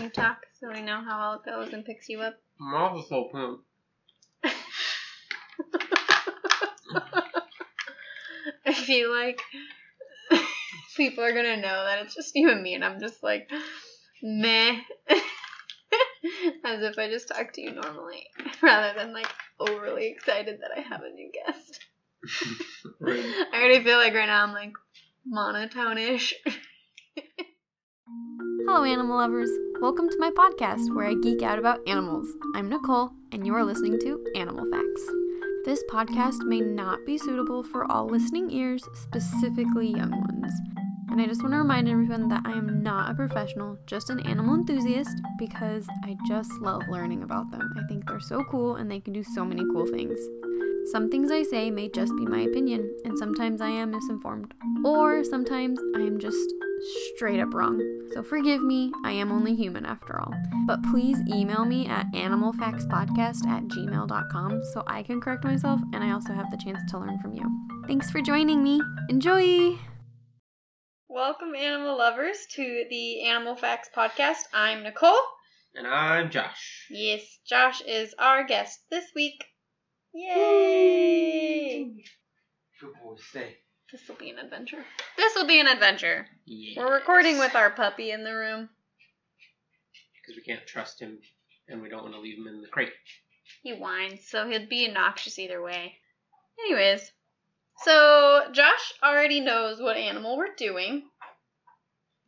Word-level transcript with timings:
when 0.00 0.06
you 0.06 0.12
talk 0.12 0.46
so 0.58 0.72
we 0.72 0.80
know 0.80 1.02
how 1.04 1.18
all 1.20 1.34
it 1.34 1.44
goes 1.44 1.74
and 1.74 1.84
picks 1.84 2.08
you 2.08 2.20
up. 2.20 2.40
I'm 2.58 2.74
also 2.74 3.06
so 3.06 3.28
pimp. 3.30 3.60
I 8.66 8.72
feel 8.72 9.10
like 9.10 9.42
people 10.96 11.22
are 11.22 11.34
gonna 11.34 11.58
know 11.58 11.84
that 11.84 11.98
it's 12.02 12.14
just 12.14 12.34
you 12.34 12.50
and 12.50 12.62
me, 12.62 12.74
and 12.74 12.82
I'm 12.82 12.98
just 12.98 13.22
like, 13.22 13.50
meh. 14.22 14.78
As 16.64 16.82
if 16.82 16.98
I 16.98 17.10
just 17.10 17.28
talk 17.28 17.52
to 17.54 17.60
you 17.60 17.72
normally, 17.72 18.26
rather 18.62 18.98
than 18.98 19.12
like 19.12 19.28
overly 19.58 20.06
excited 20.06 20.60
that 20.62 20.70
I 20.74 20.80
have 20.80 21.02
a 21.02 21.10
new 21.10 21.30
guest. 21.30 21.80
Right. 23.00 23.34
I 23.52 23.58
already 23.58 23.84
feel 23.84 23.98
like 23.98 24.14
right 24.14 24.26
now 24.26 24.44
I'm 24.44 24.52
like 24.52 24.72
monotone-ish. 25.26 26.34
Hello, 28.66 28.84
animal 28.84 29.18
lovers. 29.18 29.50
Welcome 29.80 30.10
to 30.10 30.18
my 30.18 30.28
podcast 30.28 30.94
where 30.94 31.06
I 31.06 31.14
geek 31.14 31.40
out 31.40 31.58
about 31.58 31.80
animals. 31.88 32.28
I'm 32.54 32.68
Nicole, 32.68 33.12
and 33.32 33.46
you 33.46 33.54
are 33.54 33.64
listening 33.64 33.98
to 34.00 34.22
Animal 34.36 34.70
Facts. 34.70 35.10
This 35.64 35.82
podcast 35.90 36.44
may 36.44 36.60
not 36.60 36.98
be 37.06 37.16
suitable 37.16 37.62
for 37.62 37.90
all 37.90 38.06
listening 38.06 38.50
ears, 38.50 38.86
specifically 38.92 39.88
young 39.88 40.10
ones. 40.10 40.52
And 41.10 41.18
I 41.18 41.24
just 41.24 41.42
want 41.42 41.54
to 41.54 41.58
remind 41.58 41.88
everyone 41.88 42.28
that 42.28 42.42
I 42.44 42.52
am 42.52 42.82
not 42.82 43.10
a 43.10 43.14
professional, 43.14 43.78
just 43.86 44.10
an 44.10 44.20
animal 44.26 44.54
enthusiast, 44.54 45.16
because 45.38 45.86
I 46.04 46.14
just 46.28 46.52
love 46.60 46.82
learning 46.90 47.22
about 47.22 47.50
them. 47.50 47.72
I 47.78 47.86
think 47.88 48.06
they're 48.06 48.20
so 48.20 48.44
cool 48.50 48.76
and 48.76 48.90
they 48.90 49.00
can 49.00 49.14
do 49.14 49.24
so 49.24 49.46
many 49.46 49.64
cool 49.72 49.86
things. 49.86 50.20
Some 50.92 51.08
things 51.08 51.30
I 51.30 51.42
say 51.42 51.70
may 51.70 51.88
just 51.88 52.14
be 52.16 52.26
my 52.26 52.40
opinion, 52.40 52.90
and 53.06 53.16
sometimes 53.18 53.62
I 53.62 53.70
am 53.70 53.92
misinformed. 53.92 54.52
Or 54.84 55.24
sometimes 55.24 55.80
I 55.96 56.00
am 56.00 56.18
just 56.18 56.52
straight 57.14 57.40
up 57.40 57.52
wrong. 57.54 57.80
So 58.12 58.22
forgive 58.22 58.62
me, 58.62 58.92
I 59.04 59.12
am 59.12 59.32
only 59.32 59.54
human 59.54 59.84
after 59.86 60.20
all. 60.20 60.32
But 60.66 60.82
please 60.84 61.18
email 61.28 61.64
me 61.64 61.86
at 61.86 62.06
animalfactspodcast 62.12 63.46
at 63.46 63.64
gmail.com 63.64 64.62
so 64.72 64.82
I 64.86 65.02
can 65.02 65.20
correct 65.20 65.44
myself 65.44 65.80
and 65.92 66.02
I 66.02 66.12
also 66.12 66.32
have 66.32 66.50
the 66.50 66.56
chance 66.56 66.80
to 66.90 66.98
learn 66.98 67.18
from 67.20 67.34
you. 67.34 67.44
Thanks 67.86 68.10
for 68.10 68.20
joining 68.20 68.62
me. 68.62 68.80
Enjoy! 69.08 69.78
Welcome, 71.08 71.54
animal 71.56 71.98
lovers, 71.98 72.46
to 72.52 72.84
the 72.88 73.26
Animal 73.26 73.56
Facts 73.56 73.90
Podcast. 73.94 74.42
I'm 74.54 74.82
Nicole. 74.82 75.18
And 75.74 75.86
I'm 75.86 76.30
Josh. 76.30 76.86
Yes, 76.90 77.22
Josh 77.46 77.80
is 77.86 78.14
our 78.18 78.44
guest 78.44 78.78
this 78.90 79.06
week. 79.14 79.44
Yay! 80.14 82.04
Good 82.80 82.92
boy, 83.02 83.16
stay. 83.18 83.56
This 83.92 84.06
will 84.08 84.16
be 84.16 84.30
an 84.30 84.38
adventure. 84.38 84.84
This 85.16 85.34
will 85.34 85.46
be 85.46 85.60
an 85.60 85.66
adventure. 85.66 86.26
Yeah. 86.46 86.80
We're 86.84 86.94
recording 86.94 87.38
with 87.38 87.54
our 87.54 87.70
puppy 87.70 88.10
in 88.12 88.22
the 88.24 88.34
room. 88.34 88.68
Because 90.14 90.36
we 90.36 90.42
can't 90.42 90.66
trust 90.66 91.00
him 91.00 91.18
and 91.68 91.82
we 91.82 91.88
don't 91.88 92.02
want 92.02 92.14
to 92.14 92.20
leave 92.20 92.38
him 92.38 92.46
in 92.46 92.60
the 92.60 92.68
crate. 92.68 92.92
He 93.62 93.72
whines, 93.72 94.20
so 94.28 94.48
he'd 94.48 94.68
be 94.68 94.86
obnoxious 94.88 95.38
either 95.38 95.60
way. 95.60 95.94
Anyways, 96.64 97.10
so 97.84 98.42
Josh 98.52 98.92
already 99.02 99.40
knows 99.40 99.80
what 99.80 99.96
animal 99.96 100.36
we're 100.36 100.54
doing. 100.56 101.02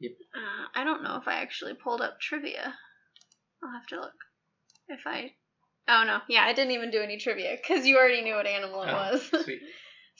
Yep. 0.00 0.12
Uh, 0.34 0.80
I 0.80 0.84
don't 0.84 1.04
know 1.04 1.16
if 1.20 1.28
I 1.28 1.34
actually 1.42 1.74
pulled 1.74 2.00
up 2.00 2.20
trivia. 2.20 2.74
I'll 3.62 3.72
have 3.72 3.86
to 3.88 4.00
look. 4.00 4.12
If 4.88 5.00
I. 5.06 5.32
Oh 5.88 6.04
no, 6.06 6.18
yeah, 6.28 6.42
I 6.44 6.52
didn't 6.54 6.72
even 6.72 6.90
do 6.90 7.00
any 7.02 7.18
trivia 7.18 7.56
because 7.56 7.86
you 7.86 7.98
already 7.98 8.22
knew 8.22 8.34
what 8.34 8.46
animal 8.46 8.82
it 8.82 8.88
Oh, 8.90 9.12
was. 9.12 9.22
Sweet. 9.44 9.60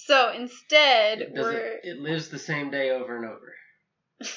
So 0.07 0.33
instead, 0.33 1.21
It, 1.21 1.33
we're 1.35 1.53
it, 1.53 1.81
it 1.85 1.99
lives 2.01 2.29
the 2.29 2.39
same 2.39 2.71
day 2.71 2.91
over 2.91 3.17
and 3.17 3.27
over. 3.27 3.55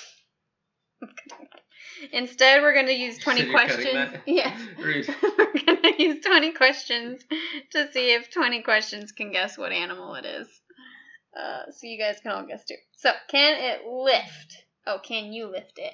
instead 2.11 2.61
we're 2.61 2.73
gonna 2.73 2.91
use 2.91 3.17
twenty 3.19 3.44
you're 3.44 3.52
questions. 3.52 3.93
that? 3.93 4.21
Yeah. 4.27 4.58
Read. 4.80 5.08
We're 5.38 5.53
gonna 5.81 5.95
use 5.97 6.23
20 6.23 6.52
questions 6.52 7.21
to 7.71 7.91
see 7.91 8.13
if 8.13 8.30
20 8.31 8.61
questions 8.63 9.11
can 9.11 9.31
guess 9.31 9.58
what 9.58 9.71
animal 9.71 10.16
it 10.16 10.25
is. 10.25 10.47
Uh, 11.37 11.71
so 11.71 11.87
you 11.87 11.97
guys 11.97 12.20
can 12.21 12.32
all 12.32 12.45
guess 12.45 12.64
too. 12.65 12.76
So, 12.97 13.11
can 13.30 13.55
it 13.58 13.87
lift? 13.87 14.64
Oh, 14.87 14.99
can 15.03 15.33
you 15.33 15.47
lift 15.47 15.77
it? 15.80 15.93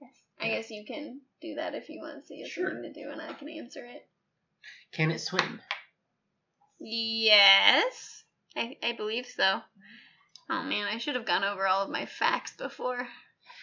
Yes. 0.00 0.10
I 0.40 0.48
guess 0.48 0.70
you 0.70 0.84
can 0.86 1.20
do 1.42 1.56
that 1.56 1.74
if 1.74 1.88
you 1.88 2.00
want 2.00 2.20
to 2.20 2.26
see 2.26 2.36
it's 2.36 2.50
Sure. 2.50 2.68
something 2.70 2.92
to 2.92 3.02
do 3.02 3.10
and 3.10 3.20
I 3.20 3.32
can 3.32 3.48
answer 3.48 3.84
it. 3.84 4.06
Can 4.92 5.10
it 5.10 5.20
swim? 5.20 5.60
Yes. 6.78 8.24
I, 8.58 8.76
I 8.82 8.92
believe 8.92 9.26
so. 9.26 9.60
Oh 10.50 10.62
man, 10.62 10.86
I 10.88 10.98
should 10.98 11.14
have 11.14 11.26
gone 11.26 11.44
over 11.44 11.66
all 11.66 11.84
of 11.84 11.90
my 11.90 12.06
facts 12.06 12.56
before. 12.56 13.06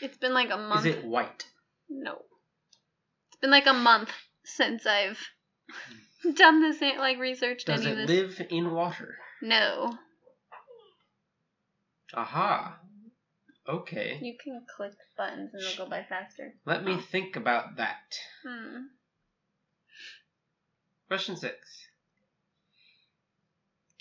It's 0.02 0.18
been 0.18 0.34
like 0.34 0.50
a 0.52 0.58
month. 0.58 0.86
Is 0.86 0.96
it 0.96 1.06
white? 1.06 1.46
No. 1.90 2.22
It's 3.30 3.40
been 3.42 3.52
like 3.52 3.66
a 3.68 3.74
month 3.74 4.10
since 4.44 4.86
I've 4.86 5.20
done 6.36 6.62
this 6.62 6.80
like 6.82 7.18
researched 7.18 7.68
Does 7.68 7.82
any 7.82 7.92
of 7.92 7.98
this. 7.98 8.08
Does 8.08 8.40
it 8.40 8.40
live 8.40 8.48
in 8.52 8.72
water? 8.72 9.16
No. 9.42 9.98
Aha. 12.14 12.78
Okay. 13.68 14.20
You 14.22 14.36
can 14.42 14.62
click 14.78 14.94
buttons 15.18 15.50
and 15.54 15.64
it'll 15.64 15.86
go 15.86 15.90
by 15.90 16.04
faster. 16.08 16.54
Let 16.66 16.84
me 16.86 16.94
Oh. 16.94 17.02
think 17.12 17.36
about 17.36 17.78
that. 17.78 18.16
Hmm. 18.48 18.84
Question 21.08 21.36
six. 21.36 21.85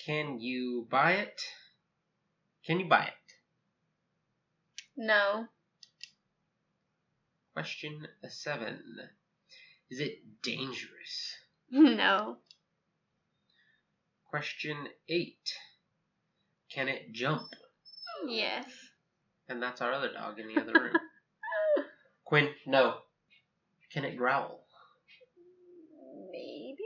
Can 0.04 0.38
you 0.38 0.86
buy 0.90 1.12
it? 1.12 1.40
Can 2.66 2.78
you 2.80 2.88
buy 2.88 3.04
it? 3.04 3.32
No. 4.96 5.46
Question 7.54 8.06
seven. 8.28 8.80
Is 9.90 10.00
it 10.00 10.42
dangerous? 10.42 11.36
No. 11.70 12.36
Question 14.30 14.76
eight. 15.08 15.54
Can 16.72 16.88
it 16.88 17.12
jump? 17.12 17.48
Yes. 18.28 18.66
And 19.48 19.62
that's 19.62 19.80
our 19.80 19.92
other 19.92 20.12
dog 20.12 20.38
in 20.38 20.48
the 20.48 20.60
other 20.60 20.72
room. 20.72 20.92
Quinn, 22.24 22.48
no. 22.66 22.96
Can 23.92 24.04
it 24.04 24.16
growl? 24.16 24.66
Maybe. 26.30 26.82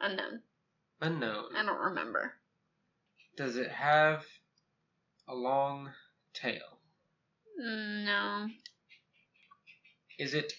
Unknown. 0.00 0.42
Unknown. 1.00 1.56
I 1.56 1.64
don't 1.64 1.80
remember. 1.80 2.34
Does 3.36 3.56
it 3.56 3.70
have 3.70 4.24
a 5.28 5.34
long 5.34 5.90
tail? 6.34 6.80
No. 7.56 8.48
Is 10.18 10.34
it 10.34 10.52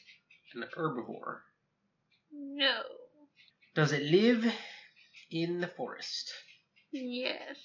an 0.56 0.66
herbivore? 0.75 1.40
No. 2.34 2.81
Does 3.75 3.91
it 3.91 4.03
live 4.03 4.52
in 5.29 5.62
the 5.62 5.68
forest? 5.68 6.31
Yes. 6.91 7.58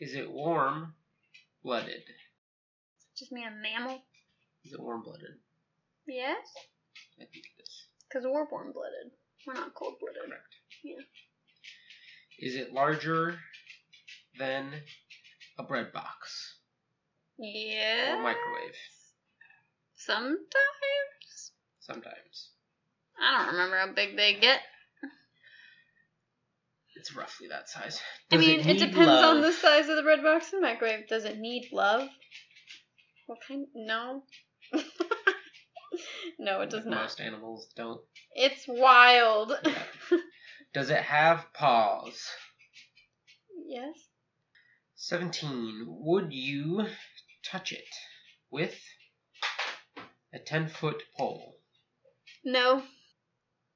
Is 0.00 0.14
it 0.14 0.30
warm 0.30 0.94
blooded? 1.62 2.02
Just 3.16 3.32
me 3.32 3.44
a 3.44 3.50
mammal? 3.50 4.02
Is 4.64 4.72
it 4.72 4.80
warm 4.80 5.02
blooded? 5.02 5.38
Yes. 6.06 6.46
I 7.20 7.24
think 7.24 7.44
it 7.44 7.62
is. 7.62 7.84
Because 8.08 8.24
we're 8.24 8.48
warm 8.50 8.72
blooded. 8.72 9.12
We're 9.46 9.54
not 9.54 9.74
cold 9.74 9.94
blooded. 10.00 10.22
Correct. 10.26 10.54
Yeah. 10.82 11.04
Is 12.38 12.56
it 12.56 12.72
larger 12.72 13.38
than 14.38 14.72
a 15.58 15.62
bread 15.62 15.92
box 15.92 16.56
Yeah. 17.38 18.16
or 18.16 18.22
microwave? 18.22 18.76
Sometimes. 19.96 21.52
Sometimes. 21.80 22.50
I 23.20 23.44
don't 23.44 23.54
remember 23.54 23.78
how 23.78 23.92
big 23.92 24.16
they 24.16 24.34
get. 24.34 24.60
It's 26.96 27.14
roughly 27.14 27.48
that 27.48 27.68
size. 27.68 28.00
I 28.30 28.36
mean, 28.36 28.60
it, 28.60 28.66
need 28.66 28.78
depends 28.78 29.08
on 29.08 29.40
the 29.40 29.52
size 29.52 29.88
of 29.88 29.96
the 29.96 30.02
bread 30.02 30.22
box 30.22 30.52
and 30.52 30.62
microwave. 30.62 31.08
Does 31.08 31.24
it 31.24 31.38
need 31.38 31.68
love? 31.72 32.08
What 33.26 33.40
kind? 33.46 33.66
No. 33.74 34.22
no, 36.38 36.60
it 36.62 36.70
does 36.70 36.86
not. 36.86 37.02
Most 37.02 37.20
animals 37.20 37.66
don't. 37.76 38.00
It's 38.34 38.64
wild. 38.66 39.52
Yeah. 39.64 39.82
Does 40.74 40.90
it 40.90 41.02
have 41.02 41.46
paws? 41.54 42.28
yes. 43.68 43.94
17. 44.96 45.84
Would 45.86 46.32
you 46.32 46.86
touch 47.44 47.70
it 47.72 47.84
with 48.50 48.74
a 50.32 50.38
10 50.40 50.68
foot 50.68 51.02
pole? 51.16 51.58
No. 52.44 52.82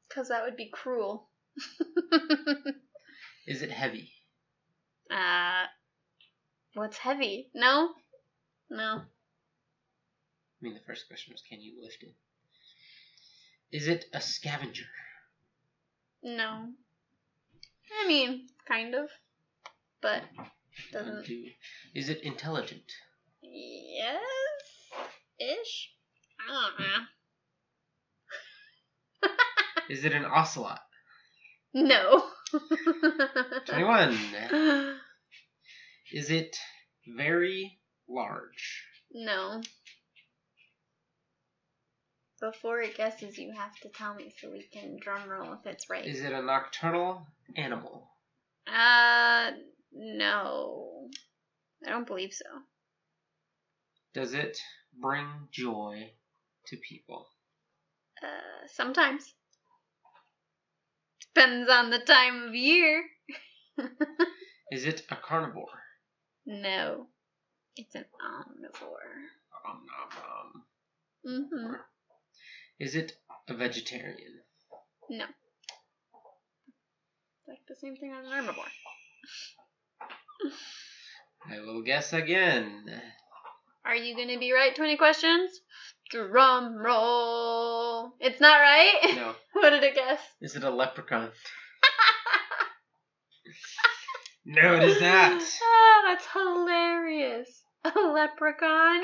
Because 0.08 0.28
that 0.28 0.42
would 0.44 0.56
be 0.56 0.70
cruel. 0.72 1.28
Is 3.46 3.62
it 3.62 3.70
heavy? 3.70 4.10
uh, 5.10 5.66
what's 6.74 6.98
heavy? 6.98 7.50
No. 7.54 7.90
No. 8.70 9.02
I 9.02 9.04
mean, 10.60 10.74
the 10.74 10.80
first 10.86 11.06
question 11.06 11.32
was 11.32 11.42
can 11.48 11.60
you 11.60 11.80
lift 11.80 12.02
it? 12.02 12.14
Is 13.70 13.86
it 13.86 14.06
a 14.12 14.20
scavenger? 14.20 14.86
No. 16.22 16.70
I 18.04 18.06
mean, 18.08 18.48
kind 18.66 18.94
of. 18.94 19.08
But 20.00 20.22
doesn't. 20.92 21.26
Do- 21.26 21.44
Is 21.94 22.08
it 22.08 22.22
intelligent? 22.22 22.82
Yes. 23.42 24.20
Ish. 25.40 25.90
I 26.48 26.52
don't 26.52 26.80
know. 26.80 27.04
Is 29.94 30.04
it 30.04 30.12
an 30.12 30.24
ocelot? 30.24 30.80
No. 31.74 32.24
21. 33.66 34.16
Is 36.12 36.30
it 36.30 36.56
very 37.16 37.78
large? 38.08 38.84
no. 39.12 39.60
Before 42.40 42.80
it 42.80 42.96
guesses, 42.96 43.36
you 43.36 43.52
have 43.52 43.74
to 43.80 43.88
tell 43.88 44.14
me 44.14 44.32
so 44.40 44.48
we 44.48 44.62
can 44.72 44.96
drum 45.00 45.28
roll 45.28 45.54
if 45.54 45.66
it's 45.66 45.90
right. 45.90 46.06
Is 46.06 46.20
it 46.20 46.30
a 46.32 46.40
nocturnal 46.40 47.26
animal? 47.56 48.10
Uh, 48.66 49.50
no. 49.92 51.08
I 51.86 51.90
don't 51.90 52.06
believe 52.06 52.32
so. 52.32 52.44
Does 54.14 54.34
it 54.34 54.58
bring 55.00 55.26
joy 55.52 56.10
to 56.66 56.76
people? 56.76 57.28
Uh, 58.22 58.66
sometimes. 58.66 59.34
Depends 61.34 61.70
on 61.70 61.90
the 61.90 62.00
time 62.00 62.48
of 62.48 62.54
year. 62.54 63.04
Is 64.72 64.84
it 64.84 65.02
a 65.10 65.16
carnivore? 65.16 65.82
no. 66.46 67.06
It's 67.76 67.94
an 67.94 68.06
omnivore. 68.20 69.28
Um. 69.68 70.64
Mm-hmm. 71.24 71.74
Is 72.80 72.96
it 72.96 73.12
a 73.48 73.54
vegetarian? 73.54 74.40
No. 75.08 75.26
Like 77.48 77.60
the 77.66 77.74
same 77.80 77.96
thing 77.96 78.12
as 78.12 78.26
an 78.26 78.32
herbivore. 78.32 78.68
I 81.50 81.60
will 81.60 81.82
guess 81.82 82.12
again. 82.12 82.84
Are 83.86 83.96
you 83.96 84.14
gonna 84.14 84.38
be 84.38 84.52
right? 84.52 84.74
20 84.76 84.98
questions? 84.98 85.50
Drum 86.10 86.76
roll. 86.76 88.12
It's 88.20 88.38
not 88.40 88.58
right? 88.58 89.14
No. 89.16 89.34
what 89.54 89.70
did 89.70 89.82
it 89.82 89.94
guess? 89.94 90.20
Is 90.42 90.56
it 90.56 90.64
a 90.64 90.70
leprechaun? 90.70 91.30
No, 94.50 94.76
it 94.76 94.82
is 94.82 94.98
not. 95.02 95.42
oh, 95.62 96.02
that's 96.06 96.26
hilarious. 96.32 97.62
A 97.84 97.90
leprechaun. 97.90 99.02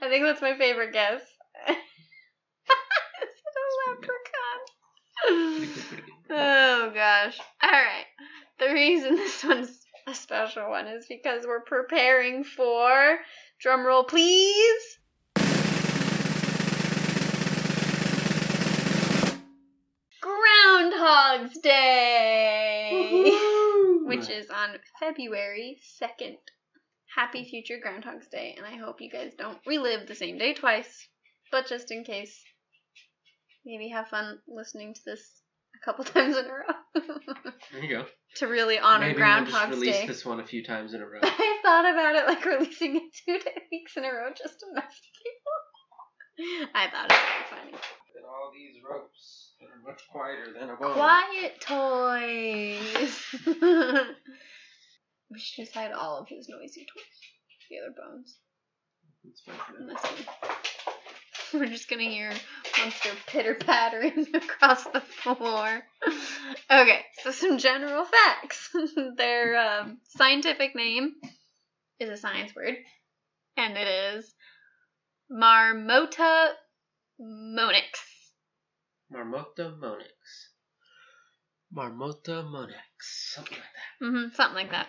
I 0.00 0.08
think 0.08 0.24
that's 0.24 0.40
my 0.40 0.56
favorite 0.56 0.92
guess. 0.92 1.22
Is 1.68 1.76
it 2.68 3.56
a 3.58 3.66
leprechaun? 5.66 6.13
Pretty 6.26 6.40
good, 6.40 6.46
pretty 6.46 6.88
good. 6.88 6.88
Oh 6.88 6.90
gosh. 6.94 7.40
Alright. 7.62 8.06
The 8.58 8.72
reason 8.72 9.16
this 9.16 9.44
one's 9.44 9.80
a 10.06 10.14
special 10.14 10.70
one 10.70 10.86
is 10.86 11.06
because 11.08 11.46
we're 11.46 11.60
preparing 11.60 12.44
for 12.44 13.18
drumroll 13.64 14.06
please. 14.06 14.98
Groundhog's 20.20 21.58
Day. 21.58 22.90
Which 24.04 24.28
is 24.30 24.50
on 24.50 24.76
February 25.00 25.78
2nd. 26.00 26.36
Happy 27.14 27.44
future 27.44 27.78
Groundhog's 27.80 28.28
Day, 28.28 28.54
and 28.56 28.66
I 28.66 28.76
hope 28.76 29.00
you 29.00 29.10
guys 29.10 29.32
don't 29.38 29.58
relive 29.66 30.06
the 30.06 30.14
same 30.14 30.38
day 30.38 30.54
twice. 30.54 31.08
But 31.50 31.66
just 31.68 31.90
in 31.90 32.04
case, 32.04 32.42
maybe 33.64 33.88
have 33.88 34.08
fun 34.08 34.38
listening 34.48 34.94
to 34.94 35.00
this 35.04 35.43
couple 35.84 36.04
times 36.16 36.36
in 36.36 36.44
a 36.46 36.48
row. 36.48 36.74
There 37.72 37.82
you 37.84 37.88
go. 37.88 38.06
to 38.36 38.46
really 38.46 38.78
honor 38.78 39.06
Maybe 39.08 39.20
we'll 39.22 39.44
just 39.46 39.68
release 39.70 39.96
Day. 39.98 40.06
this 40.06 40.24
one 40.24 40.40
a 40.40 40.46
few 40.46 40.64
times 40.64 40.94
in 40.94 41.00
a 41.02 41.06
row. 41.06 41.18
I 41.22 41.58
thought 41.62 41.84
about 41.92 42.14
it 42.16 42.26
like 42.26 42.44
releasing 42.44 42.96
it 42.96 43.02
two 43.26 43.38
day- 43.38 43.62
weeks 43.70 43.96
in 43.96 44.04
a 44.04 44.08
row 44.12 44.30
just 44.36 44.60
to 44.60 44.66
mess 44.74 44.84
with 44.84 45.12
people. 45.22 46.70
I 46.74 46.88
thought 46.90 47.10
it 47.10 47.14
would 47.14 47.38
be 47.38 47.44
funny. 47.50 47.72
And 48.16 48.24
all 48.24 48.50
these 48.52 48.82
ropes 48.88 49.52
that 49.60 49.66
are 49.66 49.82
much 49.90 50.02
quieter 50.10 50.52
than 50.58 50.70
a 50.70 50.76
bone. 50.76 50.94
Quiet 50.94 51.60
toys. 51.60 53.24
we 55.30 55.38
should 55.38 55.64
just 55.64 55.74
hide 55.74 55.92
all 55.92 56.18
of 56.18 56.28
his 56.28 56.48
noisy 56.48 56.86
toys. 56.86 57.20
The 57.70 57.78
other 57.78 57.94
bones. 57.96 58.38
It's 59.26 59.40
fine 59.40 59.56
for 59.66 59.76
And 59.78 59.86
now. 59.88 59.94
this 59.94 60.02
one. 60.02 60.26
We're 61.58 61.66
just 61.66 61.88
gonna 61.88 62.02
hear 62.02 62.32
monster 62.78 63.10
pitter 63.28 63.54
pattering 63.54 64.26
across 64.34 64.84
the 64.84 65.00
floor. 65.00 65.82
Okay, 66.68 67.00
so 67.22 67.30
some 67.30 67.58
general 67.58 68.04
facts. 68.04 68.70
Their 69.16 69.56
um, 69.56 69.98
scientific 70.16 70.74
name 70.74 71.14
is 72.00 72.10
a 72.10 72.16
science 72.16 72.56
word, 72.56 72.74
and 73.56 73.76
it 73.76 73.86
is 73.86 74.34
Marmota 75.30 76.50
monax. 77.20 78.00
Marmota 79.12 79.78
monax. 79.78 80.48
Marmota 81.72 82.44
monax. 82.44 82.74
Something 83.00 83.58
like 83.58 83.62
that. 83.62 84.04
Mm-hmm, 84.04 84.34
something 84.34 84.56
like 84.56 84.70
that. 84.72 84.88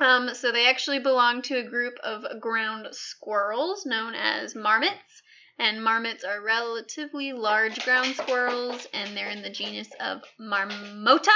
Um, 0.00 0.34
so 0.34 0.52
they 0.52 0.68
actually 0.70 1.00
belong 1.00 1.42
to 1.42 1.58
a 1.58 1.68
group 1.68 1.98
of 2.02 2.40
ground 2.40 2.88
squirrels 2.92 3.84
known 3.84 4.14
as 4.14 4.54
marmots. 4.54 5.21
And 5.58 5.84
marmots 5.84 6.24
are 6.24 6.42
relatively 6.42 7.32
large 7.32 7.84
ground 7.84 8.16
squirrels, 8.16 8.86
and 8.92 9.16
they're 9.16 9.30
in 9.30 9.42
the 9.42 9.50
genus 9.50 9.88
of 10.00 10.22
Marmota. 10.40 11.30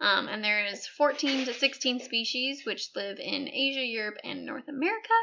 Um, 0.00 0.26
and 0.28 0.42
there 0.42 0.64
is 0.64 0.86
14 0.86 1.46
to 1.46 1.54
16 1.54 2.00
species 2.00 2.62
which 2.66 2.88
live 2.96 3.18
in 3.20 3.48
Asia, 3.48 3.84
Europe, 3.84 4.16
and 4.24 4.44
North 4.44 4.68
America. 4.68 5.14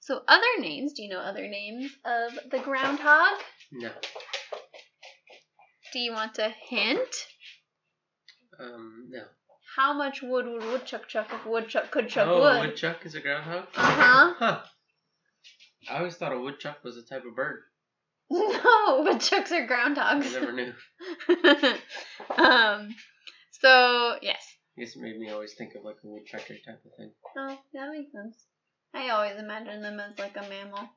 So 0.00 0.22
other 0.28 0.44
names, 0.58 0.92
do 0.92 1.02
you 1.02 1.08
know 1.08 1.20
other 1.20 1.48
names 1.48 1.90
of 2.04 2.38
the 2.50 2.58
groundhog? 2.58 3.40
No. 3.72 3.90
Do 5.92 5.98
you 5.98 6.12
want 6.12 6.38
a 6.38 6.50
hint? 6.68 7.26
Um, 8.60 9.08
no. 9.10 9.22
How 9.76 9.92
much 9.92 10.22
wood 10.22 10.46
would 10.46 10.64
woodchuck 10.64 11.08
chuck 11.08 11.28
if 11.32 11.46
woodchuck 11.46 11.90
could 11.90 12.08
chuck 12.08 12.28
oh, 12.28 12.40
wood? 12.40 12.68
woodchuck 12.68 13.04
is 13.06 13.14
a 13.14 13.20
groundhog? 13.20 13.64
Uh-huh. 13.74 14.34
Huh. 14.38 14.62
I 15.90 15.98
always 15.98 16.16
thought 16.16 16.32
a 16.32 16.40
woodchuck 16.40 16.82
was 16.84 16.96
a 16.96 17.02
type 17.02 17.24
of 17.24 17.36
bird. 17.36 17.62
No, 18.30 19.02
woodchucks 19.04 19.52
are 19.52 19.66
groundhogs. 19.66 20.26
I 20.26 20.40
never 20.40 20.52
knew. 20.52 20.72
um, 22.36 22.94
so 23.52 24.16
yes. 24.20 24.44
I 24.76 24.80
guess 24.82 24.96
it 24.96 25.02
made 25.02 25.18
me 25.18 25.30
always 25.30 25.54
think 25.54 25.74
of 25.74 25.84
like 25.84 25.96
a 26.04 26.08
woodpecker 26.08 26.54
type 26.66 26.82
of 26.84 26.92
thing. 26.96 27.12
Oh, 27.36 27.58
that 27.72 27.90
makes 27.90 28.12
sense. 28.12 28.44
I 28.94 29.10
always 29.10 29.36
imagine 29.38 29.80
them 29.82 30.00
as 30.00 30.18
like 30.18 30.36
a 30.36 30.48
mammal, 30.48 30.88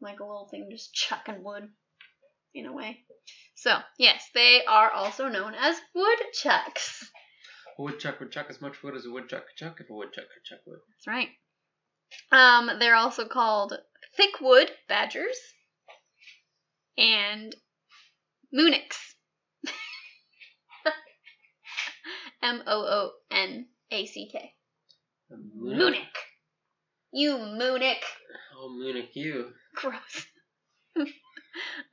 like 0.00 0.20
a 0.20 0.24
little 0.24 0.48
thing 0.50 0.68
just 0.70 0.92
chucking 0.92 1.42
wood, 1.42 1.68
in 2.54 2.66
a 2.66 2.72
way. 2.72 3.04
So 3.54 3.78
yes, 3.98 4.22
they 4.34 4.62
are 4.66 4.90
also 4.90 5.28
known 5.28 5.54
as 5.54 5.76
woodchucks. 5.94 7.10
A 7.78 7.82
woodchuck 7.82 8.20
would 8.20 8.32
chuck 8.32 8.46
as 8.50 8.60
much 8.60 8.82
wood 8.82 8.96
as 8.96 9.06
a 9.06 9.10
woodchuck 9.10 9.44
could 9.46 9.56
chuck 9.56 9.78
if 9.80 9.90
a 9.90 9.94
woodchuck 9.94 10.24
could 10.24 10.44
chuck 10.44 10.60
wood. 10.66 10.80
That's 10.88 11.06
right. 11.06 11.28
Um, 12.32 12.78
they're 12.78 12.96
also 12.96 13.26
called 13.26 13.74
thickwood 14.20 14.68
badgers 14.88 15.38
and 16.98 17.54
moonacks. 18.54 19.14
M 22.42 22.62
O 22.66 22.82
O 22.82 23.12
N 23.30 23.66
A 23.90 24.06
C 24.06 24.28
K. 24.30 24.52
Moonic. 25.32 26.06
You 27.12 27.36
moonic. 27.36 28.02
Oh, 28.56 28.68
Moonic, 28.68 29.08
you. 29.14 29.52
Gross. 29.74 30.26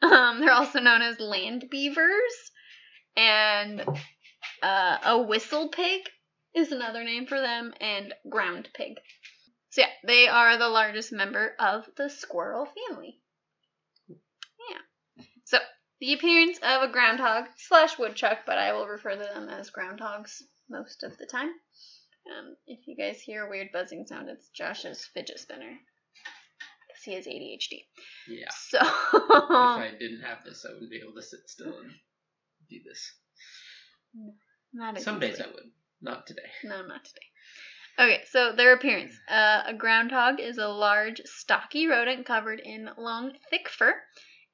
um, 0.01 0.39
they're 0.39 0.51
also 0.51 0.79
known 0.79 1.01
as 1.01 1.19
land 1.19 1.65
beavers, 1.71 2.51
and 3.15 3.81
uh, 4.61 4.97
a 5.05 5.21
whistle 5.21 5.69
pig 5.69 6.01
is 6.55 6.71
another 6.71 7.03
name 7.03 7.25
for 7.25 7.39
them, 7.39 7.73
and 7.79 8.13
ground 8.29 8.69
pig. 8.75 8.93
So 9.69 9.81
yeah, 9.81 9.89
they 10.05 10.27
are 10.27 10.57
the 10.57 10.69
largest 10.69 11.11
member 11.11 11.55
of 11.59 11.87
the 11.97 12.09
squirrel 12.09 12.67
family. 12.89 13.19
Yeah. 14.07 15.25
So 15.45 15.57
the 15.99 16.13
appearance 16.13 16.57
of 16.59 16.83
a 16.83 16.91
groundhog 16.91 17.45
slash 17.57 17.97
woodchuck, 17.97 18.39
but 18.45 18.57
I 18.57 18.73
will 18.73 18.87
refer 18.87 19.11
to 19.11 19.17
them 19.17 19.49
as 19.49 19.71
groundhogs 19.71 20.41
most 20.69 21.03
of 21.03 21.17
the 21.17 21.25
time. 21.25 21.51
Um, 22.27 22.55
if 22.65 22.87
you 22.87 22.95
guys 22.95 23.21
hear 23.21 23.45
a 23.45 23.49
weird 23.49 23.69
buzzing 23.71 24.05
sound, 24.05 24.29
it's 24.29 24.49
Josh's 24.49 25.05
fidget 25.13 25.39
spinner. 25.39 25.77
Because 26.87 27.03
he 27.03 27.13
has 27.13 27.25
ADHD. 27.25 27.85
Yeah. 28.27 28.49
So, 28.51 28.79
if 28.79 29.31
I 29.31 29.91
didn't 29.99 30.21
have 30.21 30.43
this, 30.43 30.65
I 30.67 30.73
wouldn't 30.73 30.91
be 30.91 30.97
able 30.97 31.13
to 31.15 31.21
sit 31.21 31.39
still 31.47 31.77
and 31.79 31.91
do 32.69 32.79
this. 32.85 33.13
not 34.73 34.99
Some 34.99 35.19
days. 35.19 35.39
I 35.39 35.47
would. 35.47 35.71
Not 36.01 36.27
today. 36.27 36.49
No, 36.63 36.85
not 36.85 37.05
today. 37.05 37.25
Okay, 37.99 38.23
so 38.29 38.51
their 38.51 38.73
appearance. 38.73 39.15
Uh, 39.27 39.63
a 39.65 39.73
groundhog 39.73 40.39
is 40.39 40.57
a 40.57 40.67
large, 40.67 41.21
stocky 41.25 41.87
rodent 41.87 42.25
covered 42.25 42.59
in 42.59 42.89
long, 42.97 43.33
thick 43.49 43.69
fur, 43.69 43.95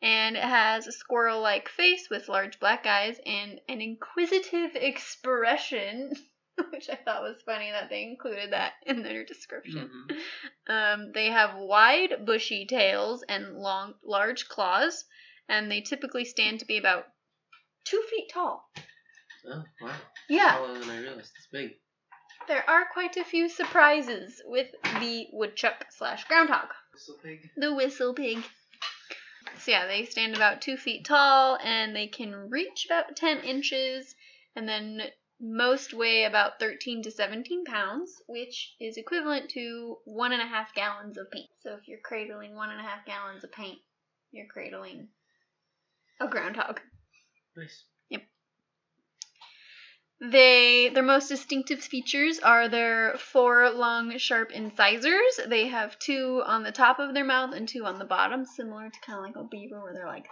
and 0.01 0.37
it 0.37 0.43
has 0.43 0.87
a 0.87 0.91
squirrel 0.93 1.41
like 1.41 1.67
face 1.67 2.07
with 2.09 2.29
large 2.29 2.59
black 2.59 2.85
eyes 2.85 3.19
and 3.25 3.59
an 3.67 3.81
inquisitive 3.81 4.75
expression. 4.75 6.13
which 6.71 6.87
I 6.87 6.95
thought 6.95 7.23
was 7.23 7.41
funny 7.45 7.71
that 7.71 7.89
they 7.89 8.03
included 8.03 8.53
that 8.53 8.73
in 8.85 9.01
their 9.01 9.25
description. 9.25 9.89
Mhm. 10.07 10.21
Um, 10.67 11.11
they 11.11 11.31
have 11.31 11.55
wide, 11.55 12.25
bushy 12.25 12.65
tails 12.67 13.23
and 13.27 13.57
long, 13.57 13.95
large 14.03 14.47
claws, 14.47 15.05
and 15.49 15.71
they 15.71 15.81
typically 15.81 16.25
stand 16.25 16.59
to 16.59 16.65
be 16.65 16.77
about 16.77 17.07
two 17.85 18.03
feet 18.09 18.29
tall. 18.31 18.69
Oh 19.47 19.63
wow. 19.81 19.95
Yeah, 20.29 20.57
Taller 20.57 20.79
than 20.79 20.89
I 20.91 20.99
realized. 20.99 21.31
It's 21.37 21.47
big. 21.51 21.71
There 22.47 22.67
are 22.69 22.85
quite 22.91 23.17
a 23.17 23.23
few 23.23 23.49
surprises 23.49 24.41
with 24.45 24.67
the 24.99 25.27
woodchuck 25.31 25.85
slash 25.91 26.25
groundhog. 26.25 26.67
The 27.57 27.73
whistle 27.73 28.13
pig. 28.13 28.43
So 29.59 29.71
yeah, 29.71 29.87
they 29.87 30.05
stand 30.05 30.35
about 30.35 30.61
two 30.61 30.77
feet 30.77 31.05
tall 31.05 31.57
and 31.63 31.95
they 31.95 32.07
can 32.07 32.49
reach 32.49 32.85
about 32.85 33.15
10 33.15 33.39
inches 33.39 34.15
and 34.55 34.67
then 34.67 35.01
most 35.39 35.93
weigh 35.93 36.23
about 36.23 36.59
13 36.59 37.03
to 37.03 37.11
17 37.11 37.65
pounds, 37.65 38.21
which 38.27 38.75
is 38.79 38.97
equivalent 38.97 39.49
to 39.51 39.97
one 40.05 40.31
and 40.31 40.41
a 40.41 40.45
half 40.45 40.73
gallons 40.73 41.17
of 41.17 41.29
paint. 41.31 41.49
So 41.61 41.73
if 41.73 41.87
you're 41.87 41.99
cradling 41.99 42.55
one 42.55 42.69
and 42.69 42.79
a 42.79 42.83
half 42.83 43.05
gallons 43.05 43.43
of 43.43 43.51
paint, 43.51 43.79
you're 44.31 44.47
cradling 44.47 45.09
a 46.19 46.27
groundhog. 46.27 46.79
Nice. 47.55 47.83
They 50.25 50.87
their 50.87 51.03
most 51.03 51.27
distinctive 51.27 51.81
features 51.81 52.39
are 52.39 52.69
their 52.69 53.17
four 53.17 53.69
long, 53.71 54.17
sharp 54.17 54.51
incisors. 54.53 55.39
They 55.47 55.67
have 55.67 55.99
two 55.99 56.41
on 56.45 56.63
the 56.63 56.71
top 56.71 56.99
of 56.99 57.13
their 57.13 57.25
mouth 57.25 57.53
and 57.53 57.67
two 57.67 57.85
on 57.85 57.99
the 57.99 58.05
bottom, 58.05 58.45
similar 58.45 58.89
to 58.89 58.99
kind 59.01 59.19
of 59.19 59.25
like 59.25 59.35
a 59.35 59.47
beaver, 59.47 59.81
where 59.81 59.93
they're 59.93 60.07
like, 60.07 60.27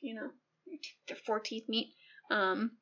you 0.00 0.14
know, 0.14 0.30
their 1.08 1.16
four 1.26 1.40
teeth 1.40 1.64
meet. 1.68 1.88
Um, 2.30 2.72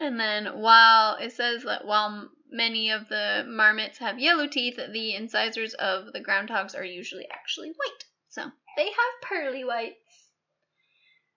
and 0.00 0.18
then 0.18 0.46
while 0.60 1.16
it 1.16 1.32
says 1.32 1.62
that 1.62 1.86
while 1.86 2.28
many 2.50 2.90
of 2.90 3.08
the 3.08 3.44
marmots 3.48 3.98
have 3.98 4.18
yellow 4.18 4.48
teeth, 4.48 4.76
the 4.76 5.14
incisors 5.14 5.74
of 5.74 6.12
the 6.12 6.20
groundhogs 6.20 6.76
are 6.76 6.84
usually 6.84 7.26
actually 7.30 7.68
white. 7.68 8.04
So 8.30 8.50
they 8.76 8.86
have 8.86 9.22
pearly 9.22 9.64
whites. 9.64 9.94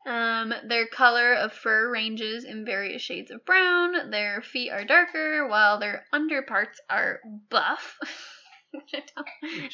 Um, 0.06 0.54
their 0.68 0.88
color 0.88 1.34
of 1.34 1.54
fur 1.54 1.92
ranges 1.92 2.46
in 2.46 2.66
various 2.66 3.02
shades 3.02 3.32
of 3.32 3.46
brown. 3.46 4.10
Their 4.12 4.42
feet 4.42 4.72
are 4.72 4.86
darker, 4.86 5.48
while 5.48 5.80
their 5.80 6.06
underparts 6.14 6.80
are 6.90 7.20
buff. 7.50 7.98
Which 8.72 8.94
I 8.94 9.04
don't. 9.16 9.28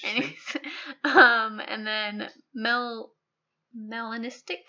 Anyways, 0.04 0.58
um, 1.04 1.62
and 1.66 1.86
then 1.86 2.30
mel 2.54 3.12
melanistic 3.78 4.62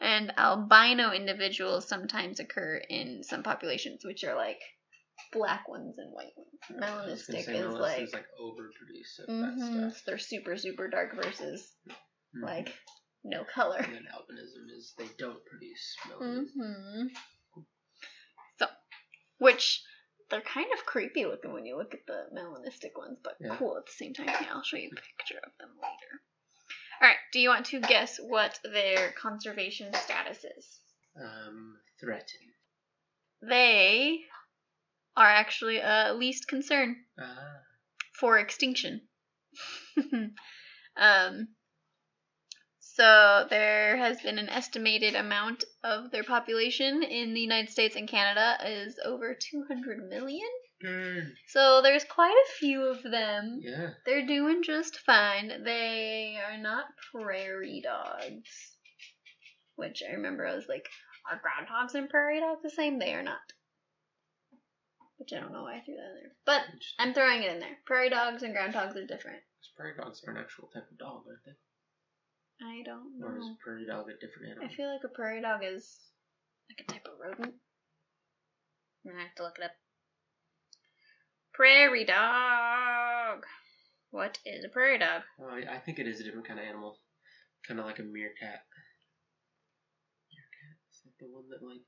and 0.00 0.32
albino 0.38 1.10
individuals 1.10 1.88
sometimes 1.88 2.38
occur 2.40 2.80
in 2.88 3.22
some 3.24 3.42
populations, 3.42 4.04
which 4.04 4.22
are 4.24 4.36
like 4.36 4.60
black 5.32 5.68
ones 5.68 5.98
and 5.98 6.12
white 6.12 6.32
ones. 6.36 6.82
I 6.82 7.06
was 7.06 7.26
gonna 7.26 7.38
Melanistic 7.40 7.66
is 7.68 7.74
like, 7.74 8.00
is 8.02 8.12
like 8.12 8.26
overproduce 8.40 9.24
of 9.24 9.28
mhm, 9.28 9.90
stuff. 9.90 10.02
they're 10.06 10.18
super 10.18 10.56
super 10.56 10.88
dark 10.88 11.14
versus 11.16 11.74
Mhm. 12.36 12.42
like 12.44 12.74
no 13.24 13.44
color. 13.44 13.78
And 13.78 13.94
then 13.94 14.06
albinism 14.14 14.70
is 14.76 14.94
they 14.98 15.08
don't 15.18 15.44
produce 15.44 15.96
melanin. 16.08 16.46
hmm 16.54 17.06
So, 18.58 18.66
which 19.38 19.82
they're 20.30 20.40
kind 20.42 20.66
of 20.78 20.84
creepy 20.84 21.24
looking 21.24 21.52
when 21.52 21.66
you 21.66 21.76
look 21.76 21.94
at 21.94 22.06
the 22.06 22.26
melanistic 22.34 22.96
ones, 22.96 23.18
but 23.22 23.36
Yeah. 23.40 23.56
cool 23.56 23.76
at 23.78 23.86
the 23.86 23.92
same 23.92 24.14
time. 24.14 24.26
Yeah, 24.26 24.52
I'll 24.52 24.62
show 24.62 24.76
you 24.76 24.90
a 24.92 25.00
picture 25.00 25.38
of 25.42 25.52
them 25.58 25.70
later. 25.80 26.20
All 27.00 27.08
right, 27.08 27.16
do 27.32 27.38
you 27.40 27.48
want 27.48 27.66
to 27.66 27.80
guess 27.80 28.18
what 28.18 28.58
their 28.64 29.12
conservation 29.12 29.92
status 29.94 30.44
is? 30.44 30.80
Um, 31.20 31.78
threatened. 32.00 32.52
They 33.40 34.24
are 35.16 35.26
actually 35.26 35.80
uh, 35.80 36.14
least 36.14 36.48
concern 36.48 37.04
Ah. 37.18 37.60
for 38.18 38.38
extinction. 38.38 39.08
um, 40.96 41.48
so 42.98 43.46
there 43.48 43.96
has 43.96 44.20
been 44.22 44.38
an 44.38 44.48
estimated 44.48 45.14
amount 45.14 45.62
of 45.84 46.10
their 46.10 46.24
population 46.24 47.04
in 47.04 47.32
the 47.32 47.40
United 47.40 47.70
States 47.70 47.94
and 47.94 48.08
Canada 48.08 48.56
is 48.66 48.98
over 49.04 49.36
200 49.38 50.08
million. 50.08 50.48
Darn. 50.82 51.32
So 51.46 51.80
there's 51.80 52.02
quite 52.02 52.34
a 52.34 52.52
few 52.58 52.82
of 52.86 53.04
them. 53.04 53.60
Yeah. 53.62 53.90
They're 54.04 54.26
doing 54.26 54.64
just 54.64 54.98
fine. 54.98 55.62
They 55.64 56.38
are 56.44 56.58
not 56.58 56.86
prairie 57.12 57.82
dogs. 57.84 58.74
Which 59.76 60.02
I 60.08 60.14
remember 60.14 60.44
I 60.44 60.56
was 60.56 60.66
like, 60.68 60.88
are 61.30 61.40
groundhogs 61.40 61.94
and 61.94 62.10
prairie 62.10 62.40
dogs 62.40 62.62
the 62.64 62.70
same? 62.70 62.98
They 62.98 63.14
are 63.14 63.22
not. 63.22 63.38
Which 65.18 65.32
I 65.32 65.38
don't 65.38 65.52
know 65.52 65.62
why 65.62 65.76
I 65.76 65.82
threw 65.84 65.94
that 65.94 66.00
in 66.00 66.16
there. 66.16 66.32
But 66.44 66.62
I'm 66.98 67.14
throwing 67.14 67.44
it 67.44 67.52
in 67.52 67.60
there. 67.60 67.78
Prairie 67.86 68.10
dogs 68.10 68.42
and 68.42 68.56
groundhogs 68.56 68.96
are 68.96 69.06
different. 69.06 69.38
Because 69.54 69.72
prairie 69.76 69.94
dogs 69.96 70.20
are 70.26 70.32
an 70.32 70.38
actual 70.38 70.68
type 70.74 70.90
of 70.90 70.98
dog, 70.98 71.22
aren't 71.28 71.44
they? 71.46 71.52
I 72.60 72.82
don't 72.84 73.18
know. 73.18 73.26
Or 73.26 73.38
is 73.38 73.46
a 73.46 73.56
prairie 73.62 73.86
dog 73.86 74.06
a 74.08 74.14
different 74.14 74.50
animal? 74.50 74.68
I 74.68 74.74
feel 74.74 74.92
like 74.92 75.04
a 75.04 75.08
prairie 75.08 75.42
dog 75.42 75.60
is 75.62 75.98
like 76.68 76.84
a 76.86 76.92
type 76.92 77.06
of 77.06 77.18
rodent. 77.20 77.54
I'm 79.04 79.12
gonna 79.12 79.22
have 79.22 79.34
to 79.36 79.42
look 79.44 79.58
it 79.58 79.64
up. 79.64 79.70
Prairie 81.54 82.04
dog. 82.04 83.44
What 84.10 84.38
is 84.44 84.64
a 84.64 84.68
prairie 84.68 84.98
dog? 84.98 85.22
Oh, 85.40 85.48
I 85.48 85.76
I 85.76 85.78
think 85.78 85.98
it 85.98 86.08
is 86.08 86.20
a 86.20 86.24
different 86.24 86.48
kind 86.48 86.58
of 86.58 86.66
animal. 86.66 86.98
Kind 87.66 87.80
of 87.80 87.86
like 87.86 87.98
a 87.98 88.02
meerkat. 88.02 88.62
Meerkat? 90.30 90.74
Is 90.90 91.00
that 91.04 91.18
the 91.20 91.26
one 91.26 91.44
that, 91.50 91.64
like. 91.66 91.82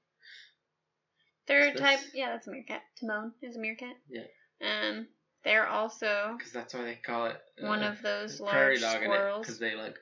Third 1.46 1.76
type, 1.78 2.00
yeah, 2.14 2.30
that's 2.30 2.46
a 2.46 2.50
meerkat. 2.50 2.82
Timon 3.00 3.32
is 3.42 3.56
a 3.56 3.58
meerkat. 3.58 3.96
Yeah. 4.08 4.26
Um, 4.62 5.08
they're 5.42 5.66
also 5.66 6.34
Because 6.36 6.52
that's 6.52 6.74
why 6.74 6.84
they 6.84 6.94
call 6.94 7.26
it. 7.26 7.40
one 7.60 7.82
uh, 7.82 7.90
of 7.90 8.02
those 8.02 8.40
prairie 8.40 8.78
large 8.78 8.94
dog 8.94 9.02
squirrels. 9.02 9.46
Because 9.46 9.58
they, 9.58 9.74
like. 9.74 9.96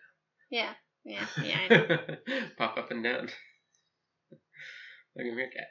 Yeah, 0.50 0.72
yeah, 1.04 1.26
yeah. 1.42 1.58
I 1.58 1.68
know. 1.68 1.96
pop 2.58 2.78
up 2.78 2.90
and 2.90 3.04
down. 3.04 3.28
like 5.16 5.26
a 5.26 5.34
meerkat. 5.34 5.68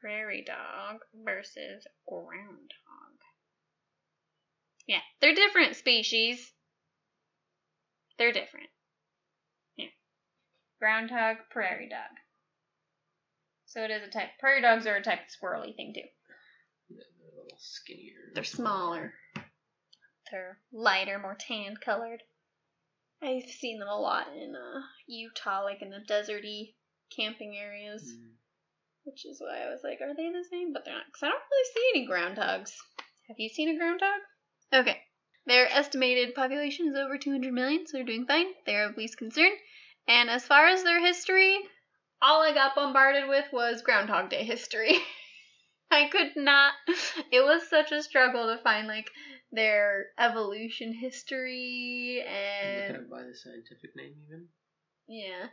prairie 0.00 0.44
dog 0.46 1.00
versus 1.24 1.86
groundhog. 2.08 3.18
Yeah, 4.86 5.00
they're 5.20 5.34
different 5.34 5.76
species. 5.76 6.52
They're 8.18 8.32
different. 8.32 8.68
Yeah. 9.76 9.86
Groundhog, 10.80 11.36
prairie 11.50 11.88
dog. 11.88 12.18
So 13.66 13.82
it 13.82 13.90
is 13.90 14.02
a 14.06 14.10
type. 14.10 14.28
Prairie 14.38 14.60
dogs 14.60 14.86
are 14.86 14.96
a 14.96 15.02
type 15.02 15.20
of 15.20 15.26
squirrely 15.28 15.74
thing 15.74 15.94
too. 15.94 16.02
Yeah, 16.90 17.04
they're 17.18 17.40
a 17.40 17.42
little 17.42 17.58
skinnier. 17.58 18.32
They're 18.34 18.44
smaller. 18.44 19.14
They're 20.30 20.58
lighter, 20.72 21.18
more 21.18 21.36
tan 21.38 21.76
colored. 21.82 22.22
I've 23.22 23.48
seen 23.50 23.78
them 23.78 23.88
a 23.88 23.98
lot 23.98 24.26
in 24.36 24.54
uh, 24.56 24.80
Utah, 25.06 25.62
like 25.62 25.80
in 25.80 25.90
the 25.90 26.00
deserty 26.00 26.74
camping 27.14 27.56
areas, 27.56 28.02
Mm. 28.02 28.32
which 29.04 29.24
is 29.24 29.40
why 29.40 29.62
I 29.62 29.70
was 29.70 29.80
like, 29.84 30.00
are 30.00 30.14
they 30.14 30.30
the 30.30 30.44
same? 30.50 30.72
But 30.72 30.84
they're 30.84 30.94
not, 30.94 31.06
because 31.06 31.22
I 31.22 31.28
don't 31.28 31.42
really 31.50 31.70
see 31.74 31.90
any 31.94 32.08
groundhogs. 32.08 32.72
Have 33.28 33.38
you 33.38 33.48
seen 33.48 33.68
a 33.68 33.78
groundhog? 33.78 34.20
Okay. 34.72 35.00
Their 35.46 35.70
estimated 35.70 36.34
population 36.34 36.88
is 36.88 36.96
over 36.96 37.18
200 37.18 37.52
million, 37.52 37.86
so 37.86 37.96
they're 37.96 38.06
doing 38.06 38.26
fine. 38.26 38.46
They're 38.66 38.88
of 38.88 38.96
least 38.96 39.18
concern. 39.18 39.50
And 40.08 40.28
as 40.30 40.44
far 40.44 40.66
as 40.66 40.82
their 40.82 41.00
history, 41.00 41.58
all 42.20 42.42
I 42.42 42.52
got 42.54 42.74
bombarded 42.74 43.28
with 43.28 43.46
was 43.52 43.82
Groundhog 43.82 44.30
Day 44.30 44.44
history. 44.44 44.98
I 45.90 46.08
could 46.08 46.36
not. 46.36 46.72
It 47.30 47.44
was 47.44 47.68
such 47.68 47.92
a 47.92 48.02
struggle 48.02 48.46
to 48.46 48.62
find 48.62 48.88
like 48.88 49.10
their 49.52 50.06
evolution 50.18 50.92
history 50.94 52.18
look 52.18 52.26
and 52.32 52.94
at 52.96 53.00
it 53.02 53.10
by 53.10 53.22
the 53.22 53.34
scientific 53.34 53.94
name, 53.94 54.14
even? 54.26 54.46
yeah. 55.08 55.46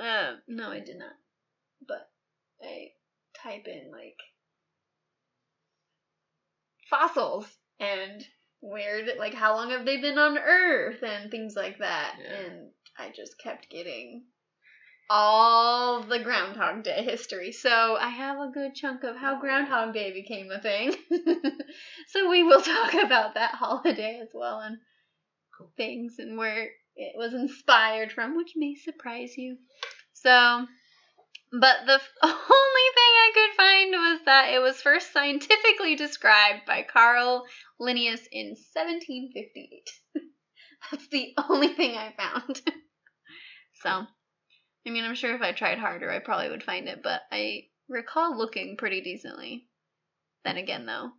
Uh, 0.00 0.36
no, 0.48 0.70
I 0.70 0.80
did 0.80 0.98
not. 0.98 1.12
But 1.86 2.10
I 2.62 2.88
type 3.42 3.66
in 3.66 3.90
like 3.90 4.18
fossils 6.90 7.46
and 7.80 8.24
where, 8.60 9.04
did- 9.04 9.18
like, 9.18 9.34
how 9.34 9.54
long 9.54 9.70
have 9.70 9.84
they 9.84 10.00
been 10.00 10.18
on 10.18 10.38
Earth 10.38 11.02
and 11.02 11.30
things 11.30 11.54
like 11.54 11.78
that. 11.78 12.16
Yeah. 12.22 12.32
And 12.40 12.70
I 12.98 13.12
just 13.14 13.38
kept 13.38 13.70
getting 13.70 14.24
all 15.08 16.02
the 16.02 16.18
Groundhog 16.18 16.82
Day 16.82 17.04
history. 17.04 17.52
So 17.52 17.96
I 17.96 18.08
have 18.08 18.38
a 18.38 18.50
good 18.52 18.74
chunk 18.74 19.04
of 19.04 19.16
how 19.16 19.40
Groundhog 19.40 19.94
Day 19.94 20.12
became 20.12 20.50
a 20.50 20.60
thing. 20.60 20.94
so 22.08 22.28
we 22.30 22.42
will 22.42 22.62
talk 22.62 22.94
about 22.94 23.34
that 23.34 23.54
holiday 23.54 24.20
as 24.22 24.30
well 24.34 24.60
and 24.60 24.78
Cool. 25.56 25.72
things 25.76 26.16
and 26.18 26.36
where 26.36 26.70
it 26.96 27.12
was 27.16 27.32
inspired 27.32 28.12
from, 28.12 28.36
which 28.36 28.52
may 28.56 28.74
surprise 28.74 29.36
you. 29.38 29.56
So, 30.12 30.66
but 31.52 31.76
the 31.86 31.94
f- 31.94 32.10
only 32.22 32.34
thing 32.34 33.12
I 33.14 33.30
could 33.34 33.56
find 33.56 33.90
was 33.92 34.20
that 34.26 34.50
it 34.52 34.60
was 34.60 34.82
first 34.82 35.12
scientifically 35.12 35.96
described 35.96 36.66
by 36.66 36.82
Carl 36.82 37.46
Linnaeus 37.78 38.26
in 38.30 38.48
1758. 38.48 39.90
That's 40.90 41.08
the 41.08 41.34
only 41.48 41.68
thing 41.68 41.96
I 41.96 42.12
found. 42.18 42.60
so, 43.82 44.06
I 44.86 44.90
mean, 44.90 45.04
I'm 45.04 45.14
sure 45.14 45.34
if 45.34 45.42
I 45.42 45.52
tried 45.52 45.78
harder, 45.78 46.10
I 46.10 46.18
probably 46.20 46.48
would 46.48 46.62
find 46.62 46.88
it, 46.88 47.02
but 47.02 47.22
I 47.32 47.68
recall 47.88 48.36
looking 48.36 48.76
pretty 48.76 49.00
decently 49.02 49.68
Then 50.44 50.56
again, 50.58 50.86
though, 50.86 51.12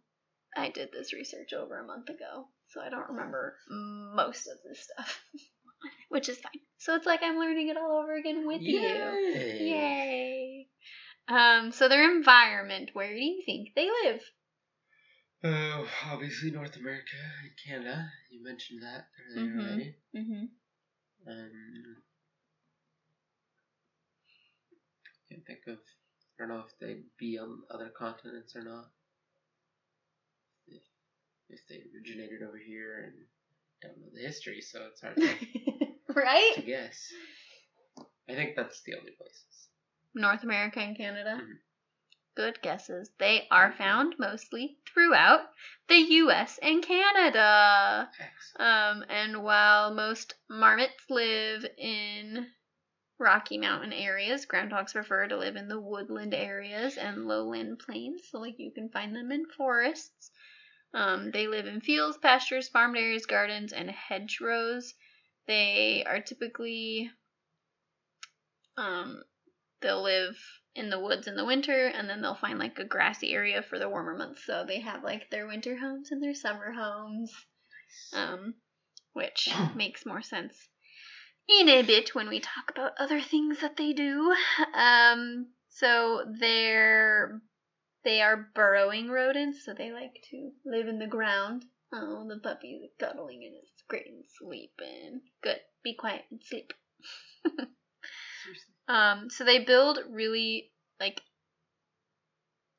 I 0.55 0.69
did 0.69 0.91
this 0.91 1.13
research 1.13 1.53
over 1.53 1.79
a 1.79 1.85
month 1.87 2.09
ago, 2.09 2.47
so 2.69 2.81
I 2.81 2.89
don't 2.89 3.09
remember 3.09 3.57
most 3.69 4.47
of 4.47 4.57
this 4.63 4.81
stuff, 4.81 5.21
which 6.09 6.29
is 6.29 6.39
fine. 6.39 6.61
So 6.79 6.95
it's 6.95 7.05
like 7.05 7.23
I'm 7.23 7.37
learning 7.39 7.69
it 7.69 7.77
all 7.77 7.99
over 8.03 8.15
again 8.15 8.47
with 8.47 8.61
you. 8.67 8.79
Yay! 8.79 9.59
Yay! 9.59 10.67
Um, 11.27 11.71
so 11.71 11.89
their 11.89 12.11
environment, 12.11 12.91
where 12.93 13.13
do 13.13 13.19
you 13.23 13.43
think 13.45 13.69
they 13.75 13.89
live? 14.05 14.21
Uh, 15.43 15.85
obviously 16.05 16.51
North 16.51 16.75
America 16.77 17.17
and 17.41 17.51
Canada. 17.65 18.11
You 18.29 18.43
mentioned 18.43 18.81
that 18.83 19.07
earlier 19.29 19.53
Mhm. 19.53 19.59
already. 19.59 19.95
Mm-hmm. 20.15 20.45
Um, 21.31 22.03
can't 25.29 25.36
think 25.47 25.59
of. 25.67 25.77
I 25.77 26.43
don't 26.45 26.49
know 26.49 26.63
if 26.67 26.77
they'd 26.79 27.03
be 27.17 27.39
on 27.39 27.61
other 27.71 27.89
continents 27.97 28.55
or 28.55 28.63
not. 28.63 28.85
If 30.67 30.83
if 31.49 31.59
they 31.67 31.81
originated 31.95 32.43
over 32.43 32.57
here 32.57 33.03
and 33.05 33.13
don't 33.81 33.97
know 33.99 34.07
the 34.13 34.21
history, 34.21 34.61
so 34.61 34.81
it's 34.91 35.01
hard 35.01 35.15
to, 35.17 35.33
right? 36.13 36.51
to 36.55 36.61
guess. 36.61 36.99
I 38.29 38.33
think 38.33 38.55
that's 38.55 38.81
the 38.83 38.95
only 38.95 39.11
places. 39.11 39.69
North 40.13 40.43
America 40.43 40.79
and 40.79 40.97
Canada. 40.97 41.39
Mhm. 41.41 41.57
Good 42.35 42.61
guesses. 42.61 43.09
They 43.17 43.47
are 43.49 43.71
found 43.71 44.13
mostly 44.19 44.77
throughout 44.93 45.41
the 45.87 45.95
US 45.95 46.59
and 46.61 46.83
Canada. 46.83 48.11
Excellent. 48.19 48.69
Um, 49.01 49.05
and 49.09 49.43
while 49.43 49.91
most 49.93 50.35
marmots 50.47 51.09
live 51.09 51.65
in 51.79 52.45
Rocky 53.19 53.57
Mountain 53.57 53.93
areas, 53.93 54.45
groundhogs 54.45 54.93
prefer 54.93 55.27
to 55.27 55.37
live 55.37 55.55
in 55.55 55.67
the 55.67 55.79
woodland 55.79 56.33
areas 56.33 56.97
and 56.97 57.27
lowland 57.27 57.79
plains, 57.79 58.29
so 58.29 58.39
like 58.39 58.59
you 58.59 58.71
can 58.71 58.89
find 58.89 59.15
them 59.15 59.31
in 59.31 59.45
forests. 59.45 60.31
Um, 60.93 61.31
they 61.31 61.47
live 61.47 61.65
in 61.65 61.81
fields, 61.81 62.17
pastures, 62.17 62.69
farmed 62.69 62.97
areas, 62.97 63.25
gardens, 63.25 63.73
and 63.73 63.89
hedgerows. 63.89 64.93
They 65.47 66.03
are 66.05 66.21
typically 66.21 67.11
um, 68.77 69.23
they'll 69.81 70.03
live 70.03 70.37
in 70.75 70.89
the 70.89 70.99
woods 70.99 71.27
in 71.27 71.35
the 71.35 71.45
winter 71.45 71.87
and 71.87 72.07
then 72.07 72.21
they'll 72.21 72.35
find 72.35 72.59
like 72.59 72.77
a 72.77 72.85
grassy 72.85 73.33
area 73.33 73.61
for 73.63 73.79
the 73.79 73.89
warmer 73.89 74.15
months. 74.15 74.45
So 74.45 74.63
they 74.65 74.79
have 74.81 75.03
like 75.03 75.29
their 75.29 75.47
winter 75.47 75.75
homes 75.75 76.11
and 76.11 76.21
their 76.21 76.35
summer 76.35 76.71
homes 76.71 77.33
um, 78.13 78.55
which 79.13 79.49
makes 79.75 80.05
more 80.05 80.21
sense 80.21 80.55
in 81.49 81.69
a 81.69 81.81
bit 81.83 82.13
when 82.13 82.29
we 82.29 82.39
talk 82.39 82.69
about 82.69 82.93
other 82.99 83.21
things 83.21 83.59
that 83.61 83.77
they 83.77 83.93
do. 83.93 84.33
Um, 84.73 85.47
so 85.69 86.23
they're 86.39 87.41
they 88.03 88.21
are 88.21 88.49
burrowing 88.55 89.09
rodents, 89.09 89.65
so 89.65 89.73
they 89.73 89.91
like 89.91 90.13
to 90.31 90.51
live 90.65 90.87
in 90.87 90.99
the 90.99 91.07
ground. 91.07 91.65
Oh, 91.93 92.27
the 92.27 92.39
puppy's 92.39 92.81
cuddling 92.99 93.43
and 93.45 93.55
it's 93.55 93.83
great 93.87 94.07
and 94.07 94.23
sleeping. 94.37 95.21
Good. 95.41 95.59
Be 95.83 95.95
quiet 95.95 96.23
and 96.31 96.41
sleep. 96.43 96.73
Um, 98.87 99.29
so 99.29 99.43
they 99.43 99.63
build 99.63 99.99
really 100.09 100.71
like 100.99 101.21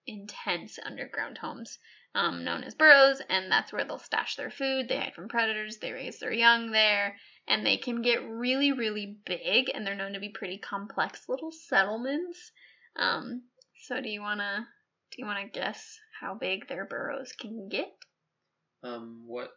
intense 0.06 0.78
underground 0.84 1.38
homes, 1.38 1.78
um, 2.14 2.44
known 2.44 2.64
as 2.64 2.74
burrows, 2.74 3.20
and 3.28 3.52
that's 3.52 3.72
where 3.72 3.84
they'll 3.84 3.98
stash 3.98 4.36
their 4.36 4.50
food. 4.50 4.88
They 4.88 4.96
hide 4.96 5.14
from 5.14 5.28
predators. 5.28 5.78
They 5.78 5.92
raise 5.92 6.18
their 6.18 6.32
young 6.32 6.70
there, 6.70 7.16
and 7.48 7.64
they 7.64 7.78
can 7.78 8.02
get 8.02 8.28
really, 8.28 8.72
really 8.72 9.16
big, 9.24 9.70
and 9.74 9.86
they're 9.86 9.94
known 9.94 10.12
to 10.12 10.20
be 10.20 10.28
pretty 10.28 10.58
complex 10.58 11.28
little 11.28 11.50
settlements. 11.50 12.52
Um, 12.96 13.42
so 13.86 14.00
do 14.00 14.08
you 14.08 14.20
wanna 14.20 14.68
do 15.10 15.22
you 15.22 15.26
wanna 15.26 15.48
guess 15.48 15.98
how 16.20 16.34
big 16.34 16.68
their 16.68 16.84
burrows 16.84 17.32
can 17.32 17.68
get? 17.68 17.92
Um, 18.82 19.24
what 19.26 19.56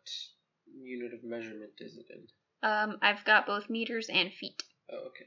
unit 0.73 1.13
of 1.13 1.23
measurement 1.23 1.73
is 1.79 1.97
it 1.97 2.05
in? 2.09 2.27
Um, 2.63 2.97
I've 3.01 3.25
got 3.25 3.45
both 3.45 3.69
meters 3.69 4.07
and 4.09 4.31
feet. 4.31 4.63
Oh, 4.91 5.07
okay. 5.07 5.25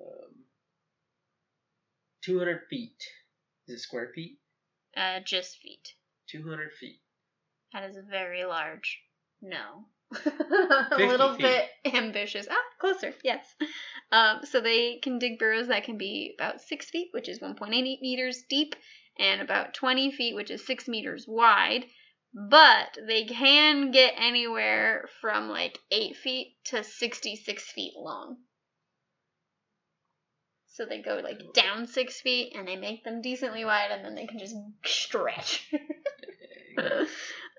Um, 0.00 0.34
200 2.24 2.62
feet. 2.70 3.02
Is 3.68 3.76
it 3.76 3.80
square 3.80 4.10
feet? 4.14 4.38
Uh, 4.96 5.20
just 5.24 5.58
feet. 5.58 5.94
200 6.30 6.72
feet. 6.72 7.00
That 7.72 7.90
is 7.90 7.96
very 8.08 8.44
large. 8.44 9.00
No. 9.42 9.86
a 10.24 10.96
little 10.98 11.34
feet. 11.34 11.42
bit 11.42 11.94
ambitious. 11.94 12.46
Ah, 12.50 12.54
closer, 12.78 13.12
yes. 13.24 13.54
Um, 14.12 14.40
so 14.44 14.60
they 14.60 14.98
can 14.98 15.18
dig 15.18 15.38
burrows 15.38 15.68
that 15.68 15.84
can 15.84 15.98
be 15.98 16.34
about 16.38 16.60
6 16.60 16.90
feet, 16.90 17.08
which 17.12 17.28
is 17.28 17.40
1.8 17.40 17.72
meters 18.00 18.42
deep, 18.48 18.74
and 19.18 19.40
about 19.40 19.74
20 19.74 20.12
feet, 20.12 20.34
which 20.34 20.50
is 20.50 20.64
6 20.66 20.88
meters 20.88 21.26
wide. 21.26 21.86
But 22.32 22.98
they 23.06 23.24
can 23.24 23.90
get 23.90 24.14
anywhere 24.16 25.08
from 25.20 25.48
like 25.48 25.78
8 25.90 26.16
feet 26.16 26.56
to 26.66 26.84
66 26.84 27.72
feet 27.72 27.94
long. 27.96 28.36
So 30.68 30.84
they 30.84 31.00
go 31.00 31.20
like 31.24 31.54
down 31.54 31.86
6 31.86 32.20
feet 32.20 32.52
and 32.54 32.68
they 32.68 32.76
make 32.76 33.02
them 33.02 33.22
decently 33.22 33.64
wide, 33.64 33.90
and 33.90 34.04
then 34.04 34.14
they 34.14 34.26
can 34.26 34.38
just 34.38 34.54
stretch. 34.84 35.72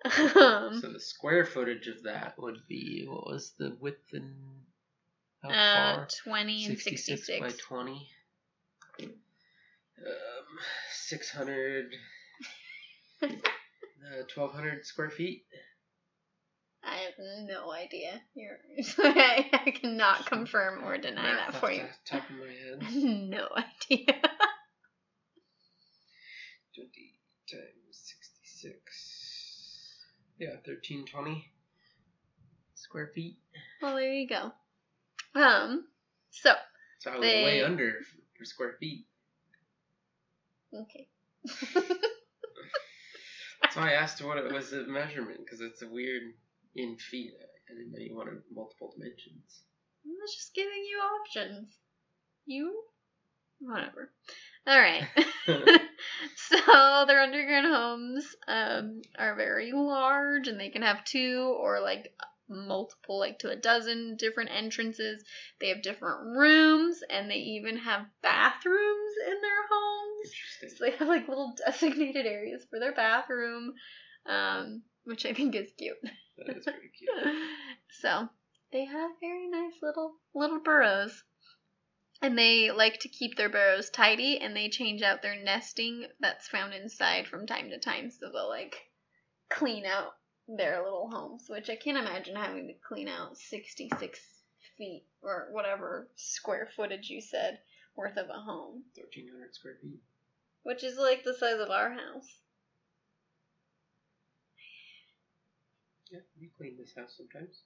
um, 0.06 0.80
So 0.82 0.92
the 0.94 1.00
square 1.00 1.46
footage 1.46 1.88
of 1.88 2.04
that 2.04 2.36
would 2.38 2.60
be 2.68 3.06
what 3.08 3.26
was 3.28 3.54
the 3.58 3.76
width 3.80 4.14
and 4.14 4.36
how 5.42 5.50
Uh, 5.50 5.96
far? 5.96 6.08
20 6.24 6.66
and 6.66 6.80
66. 6.80 7.40
by 7.40 7.52
20. 7.52 8.10
Um, 9.02 9.10
600. 10.94 11.86
uh, 13.24 13.28
1200 14.36 14.86
square 14.86 15.10
feet. 15.10 15.46
I 16.84 16.98
have 16.98 17.14
no 17.48 17.72
idea. 17.72 18.22
You're, 18.36 18.60
I, 19.00 19.50
I 19.66 19.72
cannot 19.72 20.26
confirm 20.28 20.84
or 20.86 20.98
deny 20.98 21.34
that 21.34 21.56
for 21.56 21.72
you. 21.72 21.84
Top 22.06 22.24
of 22.30 22.36
my 22.38 22.46
head. 22.46 22.82
no 23.04 23.48
idea. 23.56 24.22
20 26.76 26.90
times 27.52 27.62
66. 27.66 27.77
Yeah, 30.40 30.50
1320 30.66 31.46
square 32.76 33.08
feet. 33.16 33.38
well, 33.82 33.96
there 33.96 34.14
you 34.14 34.28
go. 34.28 34.52
Um, 35.36 35.88
so 36.32 36.54
So 37.00 37.12
I 37.12 37.16
was 37.18 37.22
They- 37.24 37.44
way 37.44 37.64
under 37.64 38.02
for, 38.38 38.46
square 38.46 38.74
feet. 38.80 39.08
okay. 40.74 41.08
That's 43.62 43.76
why 43.76 43.90
I 43.92 43.94
asked 43.94 44.22
what 44.24 44.38
it 44.38 44.52
was 44.52 44.70
the 44.72 44.84
measurement, 44.88 45.40
because 45.44 45.62
it's 45.62 45.82
a 45.82 45.88
weird 45.88 46.34
in 46.76 46.98
feet. 46.98 47.34
I 47.70 47.74
didn't 47.74 47.92
know 47.92 48.00
you 48.00 48.16
wanted 48.16 48.42
multiple 48.54 48.92
dimensions. 48.96 49.64
I 50.06 50.10
was 50.22 50.36
just 50.36 50.54
giving 50.54 50.86
you 50.90 51.00
options. 51.00 51.76
You, 52.46 52.84
whatever. 53.60 54.12
All 54.68 54.78
right. 54.78 55.08
so 56.36 57.06
their 57.08 57.22
underground 57.22 57.68
homes 57.68 58.36
um, 58.48 59.02
are 59.18 59.36
very 59.36 59.72
large, 59.72 60.48
and 60.48 60.60
they 60.60 60.70
can 60.70 60.82
have 60.82 61.06
two 61.06 61.56
or 61.60 61.80
like 61.80 62.14
multiple, 62.50 63.20
like 63.20 63.40
to 63.40 63.50
a 63.50 63.56
dozen 63.56 64.16
different 64.18 64.50
entrances. 64.54 65.24
They 65.60 65.70
have 65.70 65.82
different 65.82 66.38
rooms, 66.38 67.02
and 67.10 67.30
they 67.32 67.36
even 67.36 67.78
have 67.78 68.06
bathrooms 68.22 69.14
in 69.26 69.42
their 69.42 69.68
homes. 69.72 70.26
Interesting. 70.26 70.70
So 70.70 70.86
they 70.86 70.92
have 70.98 71.08
like 71.08 71.28
little 71.30 71.56
designated 71.66 72.26
areas 72.26 72.66
for 72.70 72.80
their 72.80 72.94
bathroom, 72.94 73.74
um, 74.26 74.82
which 75.06 75.26
I 75.26 75.34
think 75.34 75.56
is 75.56 75.72
cute. 75.78 75.98
That 76.38 76.58
is 76.58 76.64
pretty 76.66 76.92
cute. 76.98 77.36
so 78.02 78.28
they 78.72 78.86
have 78.86 79.12
very 79.22 79.48
nice 79.48 79.74
little 79.82 80.16
little 80.36 80.60
burrows. 80.60 81.24
And 82.22 82.38
they 82.38 82.72
like 82.72 83.00
to 83.02 83.10
keep 83.10 83.36
their 83.38 83.50
burrows 83.50 83.90
tidy 83.90 84.40
and 84.40 84.56
they 84.56 84.70
change 84.70 85.02
out 85.02 85.22
their 85.22 85.36
nesting 85.42 86.08
that's 86.20 86.48
found 86.48 86.74
inside 86.74 87.28
from 87.28 87.48
time 87.48 87.70
to 87.70 87.80
time. 87.80 88.12
So 88.12 88.32
they'll 88.32 88.50
like 88.50 88.90
clean 89.50 89.86
out 89.86 90.14
their 90.48 90.84
little 90.84 91.10
homes, 91.10 91.46
which 91.50 91.70
I 91.70 91.76
can't 91.76 91.98
imagine 91.98 92.36
having 92.36 92.68
to 92.68 92.74
clean 92.88 93.08
out 93.08 93.38
66 93.38 94.20
feet 94.78 95.06
or 95.22 95.48
whatever 95.52 96.10
square 96.16 96.70
footage 96.76 97.10
you 97.10 97.22
said 97.22 97.60
worth 97.96 98.18
of 98.18 98.30
a 98.30 98.34
home, 98.40 98.84
1300 98.96 99.56
square 99.56 99.78
feet. 99.82 100.00
which 100.64 100.84
is 100.84 100.98
like 100.98 101.24
the 101.24 101.34
size 101.34 101.60
of 101.60 101.70
our 101.72 101.92
house. 101.92 102.42
Yeah, 106.12 106.20
we 106.40 106.50
clean 106.58 106.78
this 106.78 106.94
house 106.96 107.16
sometimes. 107.18 107.62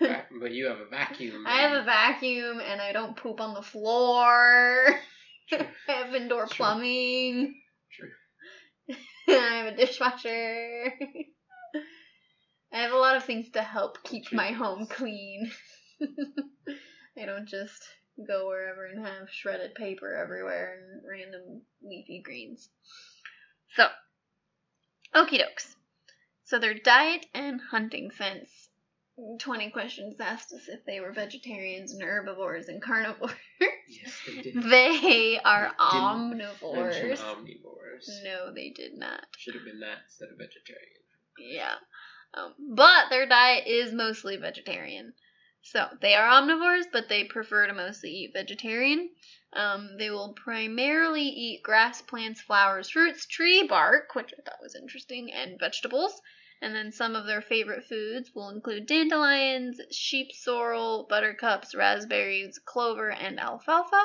But 0.00 0.52
you 0.52 0.66
have 0.66 0.80
a 0.80 0.86
vacuum. 0.86 1.44
I 1.46 1.60
have 1.60 1.80
a 1.80 1.84
vacuum 1.84 2.60
and 2.60 2.80
I 2.80 2.92
don't 2.92 3.16
poop 3.16 3.40
on 3.40 3.54
the 3.54 3.62
floor. 3.62 4.94
I 5.52 5.66
have 5.86 6.14
indoor 6.14 6.46
True. 6.46 6.56
plumbing. 6.56 7.54
True. 7.92 8.96
I 9.28 9.56
have 9.56 9.72
a 9.72 9.76
dishwasher. 9.76 10.92
I 12.72 12.78
have 12.78 12.92
a 12.92 12.96
lot 12.96 13.16
of 13.16 13.24
things 13.24 13.50
to 13.50 13.62
help 13.62 14.02
keep 14.02 14.26
True. 14.26 14.36
my 14.36 14.52
home 14.52 14.86
clean. 14.86 15.50
I 17.18 17.24
don't 17.24 17.48
just 17.48 17.86
go 18.26 18.48
wherever 18.48 18.86
and 18.86 19.04
have 19.04 19.30
shredded 19.30 19.74
paper 19.74 20.14
everywhere 20.14 20.78
and 20.78 21.02
random 21.08 21.62
leafy 21.82 22.20
greens. 22.22 22.68
So, 23.74 23.88
Okie 25.14 25.38
dokes. 25.38 25.76
So 26.44 26.58
their 26.58 26.74
diet 26.74 27.26
and 27.32 27.60
hunting 27.60 28.10
sense. 28.10 28.65
20 29.40 29.70
questions 29.70 30.16
asked 30.20 30.52
us 30.52 30.68
if 30.68 30.84
they 30.84 31.00
were 31.00 31.12
vegetarians 31.12 31.92
and 31.92 32.02
herbivores 32.02 32.68
and 32.68 32.82
carnivores. 32.82 33.32
Yes, 33.88 34.20
they 34.26 34.42
did. 34.42 34.62
they 34.70 35.40
are 35.42 35.68
Didn't 35.68 35.78
omnivores. 35.78 37.18
Omnivores. 37.18 38.24
No, 38.24 38.52
they 38.52 38.70
did 38.70 38.98
not. 38.98 39.24
Should 39.38 39.54
have 39.54 39.64
been 39.64 39.80
that 39.80 39.98
instead 40.04 40.28
of 40.30 40.38
vegetarian. 40.38 41.00
Yeah. 41.38 41.74
Um, 42.34 42.54
but 42.74 43.08
their 43.10 43.26
diet 43.26 43.66
is 43.66 43.92
mostly 43.92 44.36
vegetarian. 44.36 45.14
So 45.62 45.88
they 46.00 46.14
are 46.14 46.28
omnivores, 46.28 46.84
but 46.92 47.08
they 47.08 47.24
prefer 47.24 47.66
to 47.66 47.74
mostly 47.74 48.10
eat 48.10 48.32
vegetarian. 48.34 49.10
Um, 49.52 49.96
they 49.98 50.10
will 50.10 50.34
primarily 50.34 51.22
eat 51.22 51.62
grass, 51.62 52.02
plants, 52.02 52.40
flowers, 52.40 52.90
fruits, 52.90 53.26
tree 53.26 53.66
bark, 53.66 54.14
which 54.14 54.32
I 54.38 54.42
thought 54.42 54.62
was 54.62 54.76
interesting, 54.76 55.32
and 55.32 55.58
vegetables. 55.58 56.20
And 56.62 56.74
then 56.74 56.90
some 56.90 57.14
of 57.14 57.26
their 57.26 57.42
favorite 57.42 57.84
foods 57.84 58.34
will 58.34 58.48
include 58.48 58.86
dandelions, 58.86 59.80
sheep 59.90 60.32
sorrel, 60.32 61.06
buttercups, 61.08 61.74
raspberries, 61.74 62.58
clover, 62.58 63.10
and 63.10 63.38
alfalfa. 63.38 64.02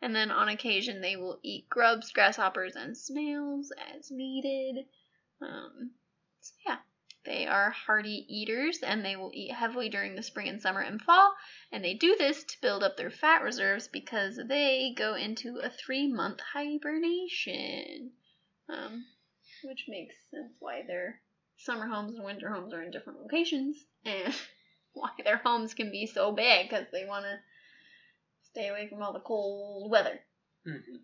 And 0.00 0.14
then 0.14 0.30
on 0.30 0.48
occasion 0.48 1.00
they 1.00 1.16
will 1.16 1.40
eat 1.42 1.68
grubs, 1.68 2.12
grasshoppers, 2.12 2.76
and 2.76 2.96
snails 2.96 3.72
as 3.94 4.10
needed. 4.12 4.86
Um, 5.40 5.90
so 6.40 6.54
yeah, 6.64 6.78
they 7.24 7.46
are 7.46 7.70
hardy 7.70 8.24
eaters 8.28 8.78
and 8.82 9.04
they 9.04 9.16
will 9.16 9.32
eat 9.34 9.52
heavily 9.52 9.88
during 9.88 10.14
the 10.14 10.22
spring 10.22 10.48
and 10.48 10.62
summer 10.62 10.80
and 10.80 11.02
fall. 11.02 11.34
And 11.72 11.84
they 11.84 11.94
do 11.94 12.14
this 12.16 12.44
to 12.44 12.60
build 12.60 12.84
up 12.84 12.96
their 12.96 13.10
fat 13.10 13.42
reserves 13.42 13.88
because 13.88 14.36
they 14.36 14.94
go 14.96 15.14
into 15.14 15.58
a 15.58 15.68
three 15.68 16.06
month 16.06 16.40
hibernation. 16.54 18.12
Um, 18.68 19.04
which 19.64 19.86
makes 19.88 20.14
sense 20.30 20.54
why 20.60 20.82
their 20.86 21.20
summer 21.58 21.86
homes 21.86 22.14
and 22.16 22.24
winter 22.24 22.48
homes 22.50 22.72
are 22.72 22.82
in 22.82 22.90
different 22.90 23.20
locations 23.20 23.76
and 24.04 24.34
why 24.92 25.10
their 25.24 25.36
homes 25.38 25.74
can 25.74 25.90
be 25.90 26.06
so 26.06 26.32
big 26.32 26.68
because 26.68 26.86
they 26.92 27.04
want 27.04 27.24
to 27.24 27.38
stay 28.50 28.68
away 28.68 28.88
from 28.88 29.02
all 29.02 29.12
the 29.12 29.20
cold 29.20 29.90
weather. 29.90 30.20
Mhm. 30.66 31.00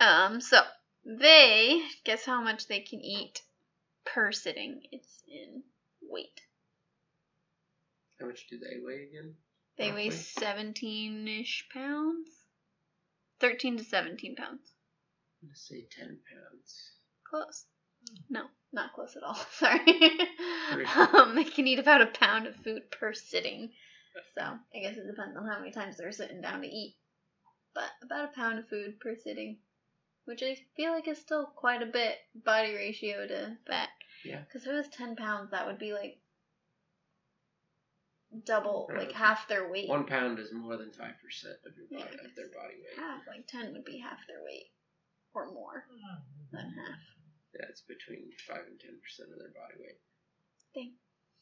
Um, 0.00 0.40
so 0.40 0.60
they 1.04 1.82
guess 2.04 2.24
how 2.24 2.40
much 2.42 2.66
they 2.66 2.80
can 2.80 3.00
eat 3.00 3.42
per 4.04 4.32
sitting. 4.32 4.82
It's 4.92 5.22
in 5.26 5.62
weight. 6.02 6.40
How 8.20 8.26
much 8.26 8.46
do 8.48 8.58
they 8.58 8.80
weigh 8.80 9.08
again? 9.08 9.34
They 9.76 9.92
weigh 9.92 10.10
seventeen 10.10 11.28
ish 11.28 11.68
pounds. 11.72 12.28
Thirteen 13.40 13.76
to 13.76 13.84
seventeen 13.84 14.34
pounds. 14.34 14.72
I'm 15.40 15.48
gonna 15.48 15.56
say 15.56 15.86
ten 15.90 16.18
pounds. 16.28 16.92
Close. 17.28 17.66
No, 18.28 18.46
not 18.72 18.92
close 18.92 19.16
at 19.16 19.22
all. 19.22 19.34
Sorry. 19.52 19.80
Um, 20.96 21.34
they 21.34 21.44
can 21.44 21.66
eat 21.66 21.78
about 21.78 22.02
a 22.02 22.06
pound 22.06 22.46
of 22.46 22.54
food 22.56 22.90
per 22.90 23.12
sitting. 23.14 23.70
So 24.36 24.42
I 24.42 24.78
guess 24.82 24.96
it 24.96 25.06
depends 25.06 25.36
on 25.36 25.46
how 25.46 25.58
many 25.58 25.70
times 25.72 25.96
they're 25.96 26.12
sitting 26.12 26.40
down 26.40 26.62
to 26.62 26.66
eat. 26.68 26.96
But 27.74 27.90
about 28.02 28.30
a 28.30 28.34
pound 28.36 28.58
of 28.58 28.68
food 28.68 28.98
per 29.00 29.14
sitting, 29.16 29.58
which 30.24 30.42
I 30.42 30.56
feel 30.76 30.92
like 30.92 31.06
is 31.08 31.18
still 31.18 31.46
quite 31.56 31.82
a 31.82 31.86
bit 31.86 32.16
body 32.34 32.74
ratio 32.74 33.26
to 33.26 33.56
fat. 33.66 33.88
Yeah. 34.24 34.40
Because 34.40 34.62
if 34.66 34.72
it 34.72 34.76
was 34.76 34.88
ten 34.88 35.14
pounds, 35.16 35.50
that 35.52 35.66
would 35.66 35.78
be 35.78 35.92
like 35.92 36.18
double, 38.44 38.88
like 38.94 39.12
half 39.12 39.48
their 39.48 39.70
weight. 39.70 39.88
One 39.88 40.04
pound 40.06 40.38
is 40.38 40.52
more 40.52 40.76
than 40.76 40.90
five 40.92 41.14
percent 41.22 41.56
of 41.66 41.72
your 41.76 41.86
Yeah, 42.00 42.04
of 42.06 42.34
their 42.36 42.48
body 42.48 42.74
weight. 42.76 42.98
half, 42.98 43.20
like 43.26 43.46
ten 43.46 43.72
would 43.72 43.84
be 43.84 43.98
half 43.98 44.18
their 44.26 44.42
weight, 44.44 44.70
or 45.34 45.52
more 45.52 45.84
than 46.52 46.64
half. 46.76 46.98
Yeah, 47.54 47.66
it's 47.70 47.80
between 47.82 48.30
five 48.46 48.64
and 48.68 48.78
ten 48.78 48.98
percent 49.02 49.30
of 49.32 49.38
their 49.38 49.48
body 49.48 49.74
weight. 49.80 49.98
Dang. 50.74 50.92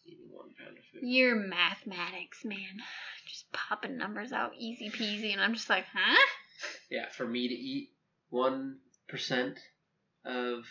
Eating 0.06 0.28
one 0.30 0.50
pound 0.56 0.78
of 0.78 0.84
food. 0.92 1.00
Your 1.02 1.34
mathematics, 1.34 2.44
man. 2.44 2.80
Just 3.26 3.50
popping 3.52 3.96
numbers 3.96 4.32
out 4.32 4.52
easy 4.56 4.88
peasy, 4.90 5.32
and 5.32 5.40
I'm 5.40 5.54
just 5.54 5.68
like, 5.68 5.84
huh? 5.92 6.16
Yeah, 6.90 7.08
for 7.10 7.26
me 7.26 7.48
to 7.48 7.54
eat 7.54 7.90
one 8.30 8.78
percent 9.08 9.58
of 10.24 10.64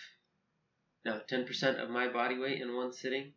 no 1.04 1.19
ten 1.28 1.45
percent 1.45 1.80
of 1.80 1.89
my 1.89 2.08
body 2.08 2.38
weight 2.39 2.62
in 2.62 2.76
one 2.76 2.93
sitting 2.93 3.34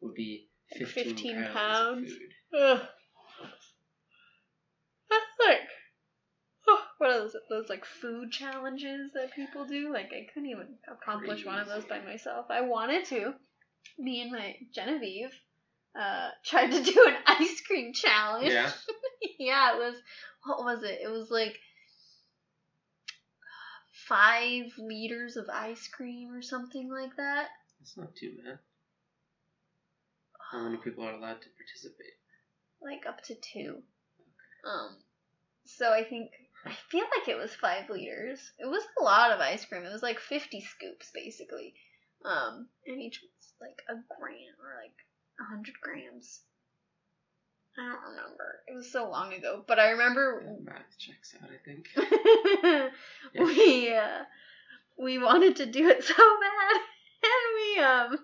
would 0.00 0.14
be 0.14 0.48
Like 0.72 0.88
fifteen, 0.88 1.14
15 1.14 1.34
pounds, 1.36 1.54
pounds? 1.54 2.12
of 2.12 2.18
food. 2.18 2.60
Ugh. 2.60 2.88
That's 5.08 5.48
like, 5.48 5.68
oh, 6.68 6.82
what 6.98 7.10
are 7.10 7.18
those, 7.20 7.36
those 7.48 7.68
like 7.68 7.84
food 7.84 8.30
challenges 8.30 9.12
that 9.14 9.34
people 9.34 9.66
do? 9.66 9.92
Like, 9.92 10.12
I 10.12 10.26
couldn't 10.32 10.50
even 10.50 10.76
accomplish 10.90 11.44
one 11.44 11.58
of 11.58 11.68
those 11.68 11.84
by 11.84 12.00
myself. 12.00 12.46
I 12.50 12.62
wanted 12.62 13.04
to. 13.06 13.34
Me 13.98 14.22
and 14.22 14.32
my 14.32 14.56
Genevieve 14.74 15.30
uh, 15.98 16.30
tried 16.44 16.70
to 16.72 16.82
do 16.82 17.04
an 17.06 17.14
ice 17.26 17.60
cream 17.66 17.92
challenge. 17.92 18.52
Yeah. 18.52 18.70
yeah, 19.38 19.74
it 19.74 19.78
was, 19.78 19.94
what 20.44 20.64
was 20.64 20.82
it? 20.82 20.98
It 21.02 21.10
was 21.10 21.30
like 21.30 21.58
five 24.08 24.66
liters 24.78 25.36
of 25.36 25.48
ice 25.52 25.88
cream 25.88 26.32
or 26.32 26.42
something 26.42 26.90
like 26.90 27.16
that. 27.16 27.48
That's 27.80 27.96
not 27.96 28.14
too 28.16 28.32
bad. 28.44 28.58
How 30.52 30.62
many 30.62 30.76
people 30.76 31.04
are 31.04 31.12
allowed 31.12 31.42
to 31.42 31.48
participate? 31.56 32.16
like 32.86 33.06
up 33.06 33.22
to 33.24 33.34
two. 33.34 33.82
Um, 34.64 34.96
so 35.64 35.92
I 35.92 36.04
think 36.04 36.30
I 36.64 36.72
feel 36.90 37.04
like 37.18 37.28
it 37.28 37.36
was 37.36 37.54
five 37.54 37.88
liters. 37.90 38.52
It 38.58 38.66
was 38.66 38.82
a 38.98 39.04
lot 39.04 39.30
of 39.30 39.40
ice 39.40 39.64
cream. 39.64 39.84
It 39.84 39.92
was 39.92 40.02
like 40.02 40.18
fifty 40.18 40.60
scoops 40.60 41.10
basically. 41.14 41.74
Um, 42.24 42.68
and 42.86 43.00
each 43.00 43.20
was 43.22 43.52
like 43.60 43.82
a 43.88 43.94
gram 43.94 44.56
or 44.62 44.82
like 44.82 44.96
a 45.40 45.44
hundred 45.44 45.74
grams. 45.80 46.40
I 47.78 47.82
don't 47.82 48.10
remember. 48.10 48.60
It 48.68 48.74
was 48.74 48.90
so 48.90 49.10
long 49.10 49.34
ago, 49.34 49.62
but 49.66 49.78
I 49.78 49.90
remember 49.90 50.42
Yeah, 50.44 50.72
math 50.72 50.98
checks 50.98 51.34
out, 51.42 51.50
I 51.50 51.58
think. 51.62 52.92
we 53.56 53.92
uh, 53.92 54.24
we 54.98 55.18
wanted 55.18 55.56
to 55.56 55.66
do 55.66 55.88
it 55.88 56.02
so 56.04 56.14
bad, 56.14 56.80
and 57.22 57.54
we 57.54 57.78
um 57.84 58.18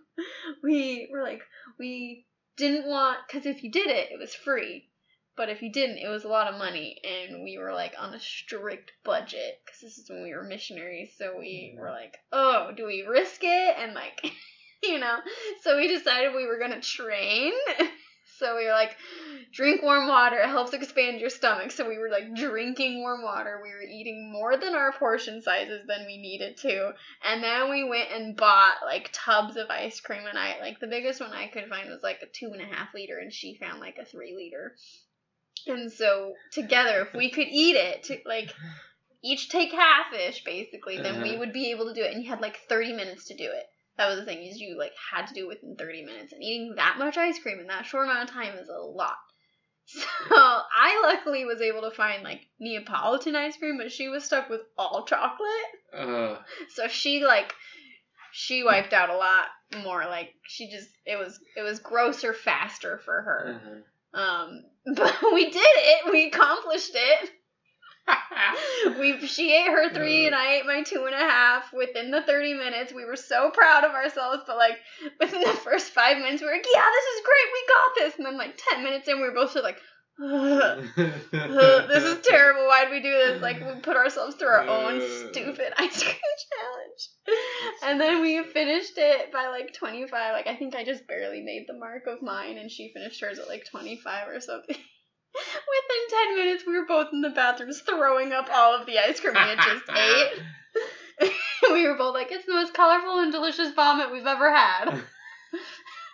we 0.62 1.08
were 1.12 1.22
like 1.22 1.42
we 1.78 2.26
didn't 2.56 2.86
want 2.86 3.18
because 3.26 3.46
if 3.46 3.62
you 3.62 3.70
did 3.70 3.88
it, 3.88 4.10
it 4.10 4.18
was 4.18 4.34
free, 4.34 4.88
but 5.36 5.48
if 5.48 5.62
you 5.62 5.72
didn't, 5.72 5.98
it 5.98 6.08
was 6.08 6.24
a 6.24 6.28
lot 6.28 6.52
of 6.52 6.58
money, 6.58 7.00
and 7.04 7.42
we 7.42 7.58
were 7.58 7.72
like 7.72 7.94
on 7.98 8.14
a 8.14 8.20
strict 8.20 8.92
budget 9.04 9.60
because 9.64 9.80
this 9.80 9.98
is 9.98 10.10
when 10.10 10.22
we 10.22 10.34
were 10.34 10.44
missionaries, 10.44 11.10
so 11.16 11.36
we 11.38 11.74
were 11.78 11.90
like, 11.90 12.18
oh, 12.32 12.70
do 12.76 12.86
we 12.86 13.06
risk 13.08 13.40
it? 13.42 13.76
And 13.78 13.94
like, 13.94 14.20
you 14.82 14.98
know, 14.98 15.18
so 15.62 15.76
we 15.76 15.88
decided 15.88 16.34
we 16.34 16.46
were 16.46 16.58
gonna 16.58 16.80
train. 16.80 17.52
So 18.38 18.56
we 18.56 18.64
were 18.64 18.72
like, 18.72 18.96
drink 19.52 19.82
warm 19.82 20.08
water. 20.08 20.38
It 20.38 20.48
helps 20.48 20.72
expand 20.72 21.20
your 21.20 21.30
stomach. 21.30 21.70
So 21.70 21.88
we 21.88 21.98
were 21.98 22.08
like 22.08 22.34
drinking 22.34 23.00
warm 23.00 23.22
water. 23.22 23.60
We 23.62 23.70
were 23.70 23.82
eating 23.82 24.32
more 24.32 24.56
than 24.56 24.74
our 24.74 24.92
portion 24.92 25.42
sizes 25.42 25.86
than 25.86 26.06
we 26.06 26.16
needed 26.16 26.56
to. 26.58 26.92
And 27.24 27.42
then 27.42 27.70
we 27.70 27.84
went 27.84 28.10
and 28.10 28.36
bought 28.36 28.78
like 28.84 29.10
tubs 29.12 29.56
of 29.56 29.70
ice 29.70 30.00
cream. 30.00 30.22
And 30.28 30.36
I, 30.36 30.58
like, 30.60 30.80
the 30.80 30.88
biggest 30.88 31.20
one 31.20 31.32
I 31.32 31.48
could 31.48 31.68
find 31.68 31.88
was 31.88 32.02
like 32.02 32.20
a 32.22 32.26
two 32.26 32.50
and 32.52 32.60
a 32.60 32.74
half 32.74 32.94
liter. 32.94 33.18
And 33.18 33.32
she 33.32 33.54
found 33.54 33.80
like 33.80 33.98
a 33.98 34.04
three 34.04 34.34
liter. 34.34 34.74
And 35.66 35.92
so 35.92 36.34
together, 36.52 37.02
if 37.02 37.14
we 37.14 37.30
could 37.30 37.48
eat 37.48 37.76
it, 37.76 38.04
to, 38.04 38.18
like, 38.26 38.52
each 39.22 39.48
take 39.48 39.72
half 39.72 40.12
ish, 40.12 40.42
basically, 40.44 40.98
then 40.98 41.22
we 41.22 41.30
Uh-huh. 41.30 41.38
would 41.40 41.52
be 41.52 41.70
able 41.70 41.86
to 41.86 41.94
do 41.94 42.02
it. 42.02 42.12
And 42.12 42.22
you 42.22 42.28
had 42.28 42.40
like 42.40 42.56
30 42.68 42.92
minutes 42.92 43.26
to 43.28 43.34
do 43.36 43.44
it. 43.44 43.64
That 43.96 44.08
was 44.08 44.18
the 44.20 44.24
thing 44.24 44.42
is 44.44 44.58
you 44.58 44.76
like 44.78 44.92
had 45.12 45.26
to 45.26 45.34
do 45.34 45.44
it 45.44 45.48
within 45.48 45.76
30 45.76 46.04
minutes, 46.04 46.32
and 46.32 46.42
eating 46.42 46.74
that 46.76 46.98
much 46.98 47.16
ice 47.18 47.38
cream 47.38 47.60
in 47.60 47.66
that 47.68 47.86
short 47.86 48.08
amount 48.08 48.28
of 48.28 48.34
time 48.34 48.56
is 48.56 48.68
a 48.68 48.78
lot. 48.80 49.16
So 50.28 50.36
I 50.36 51.00
luckily 51.02 51.44
was 51.44 51.60
able 51.60 51.82
to 51.82 51.90
find 51.90 52.22
like 52.22 52.40
Neapolitan 52.58 53.36
ice 53.36 53.56
cream, 53.56 53.76
but 53.78 53.92
she 53.92 54.08
was 54.08 54.24
stuck 54.24 54.48
with 54.48 54.62
all 54.78 55.04
chocolate. 55.04 55.48
Uh, 55.92 56.38
So 56.70 56.88
she 56.88 57.22
like 57.24 57.52
she 58.32 58.64
wiped 58.64 58.92
out 58.92 59.10
a 59.10 59.16
lot 59.16 59.46
more. 59.84 60.04
Like 60.06 60.30
she 60.46 60.70
just 60.70 60.88
it 61.04 61.18
was 61.18 61.38
it 61.56 61.62
was 61.62 61.80
grosser 61.80 62.32
faster 62.32 62.98
for 63.04 63.22
her. 63.22 63.60
uh-huh. 63.60 63.80
Um, 64.14 64.64
but 64.94 65.16
we 65.32 65.50
did 65.50 65.60
it. 65.62 66.12
We 66.12 66.26
accomplished 66.26 66.92
it. 66.94 67.30
we 68.98 69.26
she 69.28 69.54
ate 69.54 69.68
her 69.68 69.88
three 69.90 70.26
and 70.26 70.34
I 70.34 70.54
ate 70.54 70.66
my 70.66 70.82
two 70.82 71.04
and 71.06 71.14
a 71.14 71.18
half 71.18 71.72
within 71.72 72.10
the 72.10 72.22
thirty 72.22 72.52
minutes. 72.52 72.92
We 72.92 73.04
were 73.04 73.16
so 73.16 73.50
proud 73.50 73.84
of 73.84 73.92
ourselves, 73.92 74.42
but 74.46 74.56
like 74.56 74.78
within 75.20 75.40
the 75.40 75.52
first 75.52 75.92
five 75.92 76.18
minutes, 76.18 76.42
we 76.42 76.48
were 76.48 76.54
like, 76.54 76.66
"Yeah, 76.72 76.82
this 76.82 77.14
is 77.14 77.24
great. 77.24 77.52
We 77.52 77.64
got 77.68 77.90
this." 77.96 78.16
And 78.16 78.26
then 78.26 78.38
like 78.38 78.60
ten 78.70 78.82
minutes 78.82 79.06
in, 79.06 79.18
we 79.20 79.28
were 79.28 79.34
both 79.34 79.54
like, 79.54 79.76
"Ugh, 79.76 79.82
ugh, 79.82 79.91
"This 80.18 82.04
is 82.04 82.26
terrible. 82.26 82.66
Why 82.66 82.84
did 82.84 82.90
we 82.90 83.00
do 83.00 83.12
this?" 83.12 83.42
Like 83.42 83.60
we 83.60 83.80
put 83.80 83.96
ourselves 83.96 84.36
through 84.36 84.48
our 84.48 84.66
own 84.66 85.00
stupid 85.00 85.72
ice 85.76 86.02
cream 86.02 86.16
challenge. 86.52 87.08
And 87.82 88.00
then 88.00 88.20
we 88.20 88.42
finished 88.44 88.92
it 88.96 89.32
by 89.32 89.48
like 89.48 89.72
twenty 89.72 90.06
five. 90.06 90.34
Like 90.34 90.46
I 90.46 90.56
think 90.56 90.74
I 90.74 90.84
just 90.84 91.06
barely 91.06 91.40
made 91.40 91.64
the 91.66 91.78
mark 91.78 92.06
of 92.06 92.22
mine, 92.22 92.58
and 92.58 92.70
she 92.70 92.92
finished 92.92 93.20
hers 93.22 93.38
at 93.38 93.48
like 93.48 93.64
twenty 93.70 93.96
five 93.96 94.28
or 94.28 94.40
something. 94.40 94.76
Within 95.34 96.18
10 96.26 96.36
minutes, 96.36 96.64
we 96.66 96.78
were 96.78 96.84
both 96.84 97.08
in 97.10 97.22
the 97.22 97.30
bathrooms 97.30 97.80
throwing 97.80 98.32
up 98.32 98.50
all 98.52 98.78
of 98.78 98.84
the 98.84 98.98
ice 98.98 99.18
cream 99.18 99.32
we 99.32 99.40
had 99.40 99.58
just 99.60 99.84
ate. 99.90 101.30
we 101.72 101.88
were 101.88 101.96
both 101.96 102.12
like, 102.12 102.30
it's 102.30 102.44
the 102.44 102.52
most 102.52 102.74
colorful 102.74 103.18
and 103.18 103.32
delicious 103.32 103.72
vomit 103.72 104.12
we've 104.12 104.26
ever 104.26 104.54
had. 104.54 105.02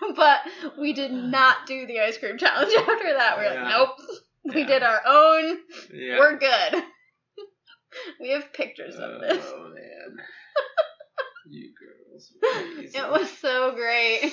but 0.16 0.40
we 0.78 0.92
did 0.92 1.12
not 1.12 1.66
do 1.66 1.86
the 1.86 2.00
ice 2.00 2.18
cream 2.18 2.38
challenge 2.38 2.72
after 2.78 3.12
that. 3.14 3.34
We're 3.36 3.52
Yeah. 3.54 3.62
like, 3.62 3.70
nope. 3.70 3.90
We 4.54 4.64
did 4.64 4.82
our 4.82 5.00
own. 5.06 5.58
Yeah. 5.92 6.18
We're 6.20 6.38
good. 6.38 6.82
we 8.18 8.30
have 8.30 8.50
pictures 8.54 8.94
of 8.94 9.20
this. 9.20 9.44
Oh 9.46 9.64
man. 9.74 10.16
you 11.50 11.70
girls. 11.78 12.32
It 12.94 13.10
was 13.10 13.30
so 13.30 13.72
great. 13.74 14.32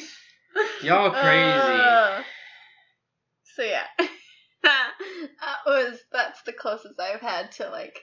Y'all 0.82 1.10
crazy. 1.12 1.82
Uh, 1.82 2.22
so 3.56 3.64
yeah, 3.64 3.84
that 4.64 4.92
was 5.66 6.00
that's 6.14 6.42
the 6.44 6.54
closest 6.54 6.98
I've 7.00 7.20
had 7.20 7.52
to 7.54 7.70
like 7.70 8.00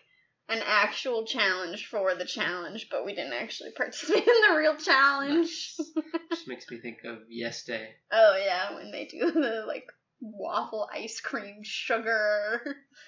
an 0.48 0.60
actual 0.66 1.24
challenge 1.26 1.86
for 1.86 2.14
the 2.14 2.24
challenge, 2.24 2.88
but 2.90 3.04
we 3.04 3.14
didn't 3.14 3.32
actually 3.32 3.70
participate 3.76 4.26
in 4.26 4.34
the 4.50 4.56
real 4.56 4.76
challenge. 4.76 5.48
Just 6.30 6.48
makes 6.48 6.70
me 6.70 6.78
think 6.80 6.98
of 7.04 7.18
Yes 7.28 7.64
Day. 7.64 7.88
oh 8.12 8.36
yeah, 8.44 8.74
when 8.74 8.90
they 8.90 9.06
do 9.06 9.30
the 9.32 9.64
like 9.66 9.86
waffle 10.20 10.88
ice 10.92 11.20
cream 11.20 11.60
sugar. 11.62 12.60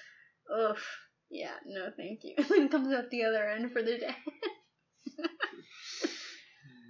Ugh. 0.59 0.77
Yeah, 1.31 1.53
no 1.65 1.89
thank 1.97 2.19
you. 2.23 2.35
And 2.37 2.45
then 2.47 2.69
comes 2.69 2.93
out 2.93 3.09
the 3.09 3.23
other 3.25 3.47
end 3.49 3.71
for 3.71 3.81
the 3.81 3.97
day. 3.97 4.15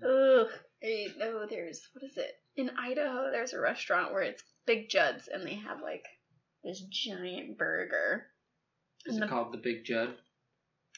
Ugh. 0.08 0.48
I 0.84 1.08
know 1.18 1.46
there's 1.50 1.82
what 1.94 2.04
is 2.10 2.18
it? 2.18 2.32
In 2.58 2.70
Idaho 2.78 3.32
there's 3.32 3.54
a 3.54 3.60
restaurant 3.60 4.12
where 4.14 4.22
it's 4.22 4.44
Big 4.68 4.90
Jud's 4.90 5.28
and 5.28 5.46
they 5.46 5.56
have 5.56 5.82
like 5.82 6.04
this 6.64 6.82
giant 6.92 7.58
burger. 7.58 8.26
Is 9.06 9.16
And 9.16 9.24
it 9.24 9.28
the- 9.28 9.32
called 9.34 9.54
the 9.54 9.58
Big 9.64 9.86
Judd? 9.86 10.16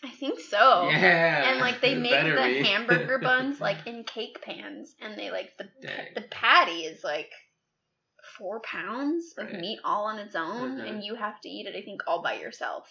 I 0.04 0.10
think 0.12 0.40
so. 0.40 0.90
Yeah. 0.90 1.50
And 1.52 1.60
like 1.60 1.82
they 1.82 1.96
make 2.08 2.12
the 2.24 2.60
be. 2.62 2.64
hamburger 2.64 3.20
buns 3.24 3.60
like 3.60 3.86
in 3.88 4.04
cake 4.04 4.42
pans 4.44 4.94
and 5.02 5.18
they 5.18 5.32
like 5.32 5.58
the 5.58 5.66
Dang. 5.82 6.08
the 6.16 6.22
patty 6.22 6.82
is 6.82 7.04
like 7.04 7.30
four 8.38 8.62
pounds 8.62 9.34
of 9.38 9.48
Right. 9.48 9.60
meat 9.60 9.80
all 9.84 10.06
on 10.06 10.20
its 10.20 10.36
own 10.36 10.78
Mhm. 10.78 10.88
and 10.90 11.04
you 11.04 11.16
have 11.16 11.40
to 11.42 11.50
eat 11.50 11.66
it 11.68 11.76
I 11.76 11.82
think 11.82 12.02
all 12.08 12.22
by 12.22 12.34
yourself. 12.36 12.88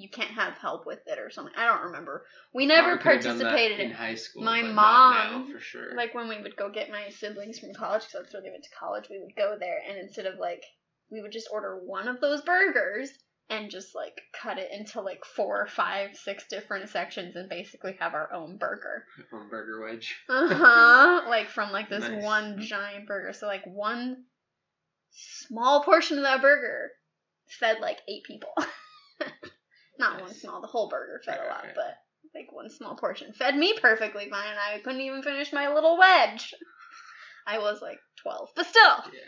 You 0.00 0.08
can't 0.08 0.30
have 0.30 0.54
help 0.54 0.86
with 0.86 1.00
it 1.06 1.18
or 1.18 1.28
something. 1.28 1.52
I 1.56 1.66
don't 1.66 1.86
remember. 1.86 2.24
We 2.54 2.66
never 2.66 2.96
Probably 2.98 3.02
could've 3.18 3.24
done 3.24 3.38
that 3.38 3.44
participated 3.50 3.80
in 3.80 3.90
high 3.90 4.14
school. 4.14 4.44
My 4.44 4.62
mom, 4.62 5.50
for 5.52 5.58
sure. 5.58 5.92
like 5.96 6.14
when 6.14 6.28
we 6.28 6.40
would 6.40 6.54
go 6.56 6.70
get 6.70 6.88
my 6.88 7.08
siblings 7.10 7.58
from 7.58 7.74
college 7.74 8.02
because 8.02 8.12
that's 8.22 8.32
where 8.32 8.42
they 8.42 8.50
went 8.50 8.62
to 8.62 8.70
college 8.78 9.08
we 9.10 9.18
would 9.18 9.34
go 9.36 9.56
there 9.58 9.78
and 9.88 9.98
instead 9.98 10.26
of 10.26 10.38
like 10.38 10.62
we 11.10 11.20
would 11.20 11.32
just 11.32 11.48
order 11.52 11.76
one 11.84 12.06
of 12.06 12.20
those 12.20 12.42
burgers 12.42 13.10
and 13.50 13.70
just 13.70 13.94
like 13.94 14.20
cut 14.40 14.58
it 14.58 14.70
into 14.72 15.00
like 15.00 15.24
four 15.24 15.66
five 15.66 16.16
six 16.16 16.44
different 16.48 16.88
sections 16.90 17.34
and 17.36 17.48
basically 17.48 17.96
have 17.98 18.14
our 18.14 18.32
own 18.32 18.58
burger 18.58 19.04
from 19.30 19.48
Burger 19.48 19.80
Wedge. 19.82 20.16
uh-huh 20.28 21.22
like 21.28 21.48
from 21.48 21.72
like 21.72 21.88
this 21.88 22.06
Nice. 22.08 22.22
one 22.22 22.60
giant 22.60 23.06
burger 23.06 23.32
so 23.32 23.46
like 23.46 23.64
one 23.66 24.24
small 25.10 25.82
portion 25.82 26.18
of 26.18 26.24
that 26.24 26.42
burger 26.42 26.90
fed 27.58 27.78
like 27.80 27.98
eight 28.08 28.24
people 28.24 28.52
not 29.98 30.20
one 30.20 30.34
small 30.34 30.60
the 30.60 30.66
whole 30.66 30.88
burger 30.88 31.20
fed 31.24 31.38
a 31.42 31.48
lot 31.48 31.64
right. 31.64 31.72
but 31.74 31.94
like 32.34 32.52
one 32.52 32.68
small 32.70 32.94
portion 32.96 33.32
fed 33.32 33.56
me 33.56 33.74
perfectly 33.80 34.28
fine 34.30 34.54
i 34.72 34.78
couldn't 34.80 35.00
even 35.00 35.22
finish 35.22 35.52
my 35.52 35.72
little 35.72 35.98
wedge 35.98 36.54
i 37.46 37.58
was 37.58 37.80
like 37.80 37.98
12 38.22 38.50
but 38.54 38.66
still 38.66 38.82
Yeah. 39.12 39.20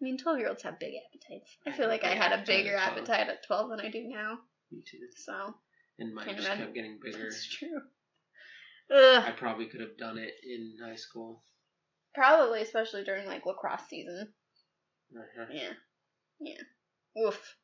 I 0.00 0.04
mean 0.04 0.16
12 0.18 0.38
year 0.38 0.48
olds 0.48 0.62
have 0.62 0.78
big 0.78 0.94
appetites 1.06 1.56
i 1.66 1.70
feel 1.72 1.88
like 1.88 2.04
i 2.04 2.14
had 2.14 2.32
a 2.32 2.44
bigger 2.44 2.76
appetite 2.76 3.28
at 3.28 3.44
12 3.46 3.70
than 3.70 3.80
i 3.80 3.88
do 3.90 4.02
now 4.08 4.38
Me 4.72 4.82
too. 4.88 4.98
so 5.16 5.54
And 5.98 6.14
mine 6.14 6.36
just 6.36 6.48
kept 6.48 6.74
getting 6.74 6.98
bigger. 7.02 7.18
That's 7.22 7.48
true 7.48 7.80
Ugh. 8.92 9.22
I 9.24 9.30
probably 9.30 9.66
could 9.66 9.80
have 9.80 9.96
done 9.96 10.18
it 10.18 10.34
in 10.42 10.76
high 10.84 10.96
school. 10.96 11.44
Probably, 12.12 12.60
especially 12.62 13.04
during 13.04 13.24
like 13.26 13.46
lacrosse 13.46 13.82
season. 13.88 14.32
Uh-huh. 15.16 15.46
Yeah. 15.52 15.72
Yeah. 16.40 17.22
Oof. 17.22 17.56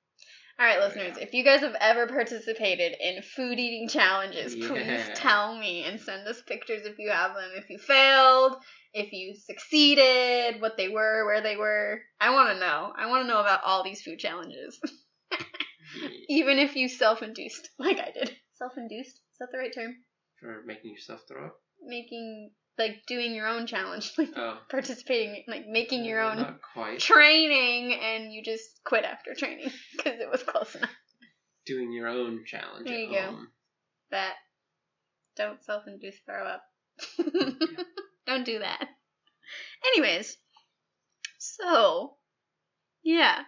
All 0.58 0.64
right, 0.64 0.80
listeners, 0.80 1.18
if 1.18 1.34
you 1.34 1.44
guys 1.44 1.60
have 1.60 1.76
ever 1.80 2.06
participated 2.06 2.94
in 2.98 3.22
food 3.22 3.58
eating 3.58 3.88
challenges, 3.88 4.54
please 4.56 4.88
Yeah. 5.06 5.14
tell 5.14 5.54
me 5.54 5.84
and 5.84 6.00
send 6.00 6.26
us 6.26 6.40
pictures 6.42 6.86
if 6.86 6.98
you 6.98 7.10
have 7.10 7.34
them. 7.34 7.50
If 7.56 7.68
you 7.68 7.78
failed, 7.78 8.56
if 8.94 9.12
you 9.12 9.34
succeeded, 9.34 10.62
what 10.62 10.78
they 10.78 10.88
were, 10.88 11.26
where 11.26 11.42
they 11.42 11.56
were. 11.56 12.00
I 12.20 12.30
want 12.30 12.54
to 12.54 12.58
know. 12.58 12.92
I 12.96 13.06
want 13.06 13.24
to 13.24 13.28
know 13.28 13.40
about 13.40 13.64
all 13.64 13.82
these 13.82 14.00
food 14.02 14.18
challenges. 14.18 14.80
Even 16.28 16.58
if 16.58 16.74
you 16.74 16.88
self 16.88 17.22
induced, 17.22 17.68
like 17.78 17.98
I 17.98 18.10
did. 18.12 18.34
Self 18.54 18.78
induced? 18.78 19.16
Is 19.16 19.38
that 19.40 19.50
the 19.52 19.58
right 19.58 19.74
term? 19.74 19.94
For 20.40 20.62
making 20.64 20.92
yourself 20.92 21.22
throw 21.28 21.46
up. 21.46 21.56
Making, 21.84 22.50
like, 22.78 23.02
doing 23.06 23.34
your 23.34 23.46
own 23.46 23.66
challenge. 23.66 24.12
Like, 24.18 24.30
Oh. 24.36 24.58
participating, 24.70 25.44
like, 25.48 25.66
making 25.66 26.04
your 26.04 26.20
own 26.20 26.58
training 26.98 27.98
and 28.02 28.32
you 28.32 28.42
just 28.42 28.64
quit 28.84 29.04
after 29.04 29.34
training 29.34 29.70
because 29.96 30.20
it 30.20 30.30
was 30.30 30.42
close 30.42 30.74
enough. 30.74 30.90
Doing 31.66 31.92
your 31.92 32.08
own 32.08 32.44
challenge 32.46 32.86
There 32.86 32.94
at 32.94 33.00
you 33.00 33.10
go. 33.10 33.20
home. 33.22 33.48
That 34.10 34.34
don't 35.36 35.62
self-induce 35.64 36.16
throw 36.24 36.44
up. 36.46 36.62
don't 38.26 38.44
do 38.44 38.58
that. 38.60 38.86
Anyways, 39.86 40.36
so 41.38 42.16
yeah, 43.02 43.40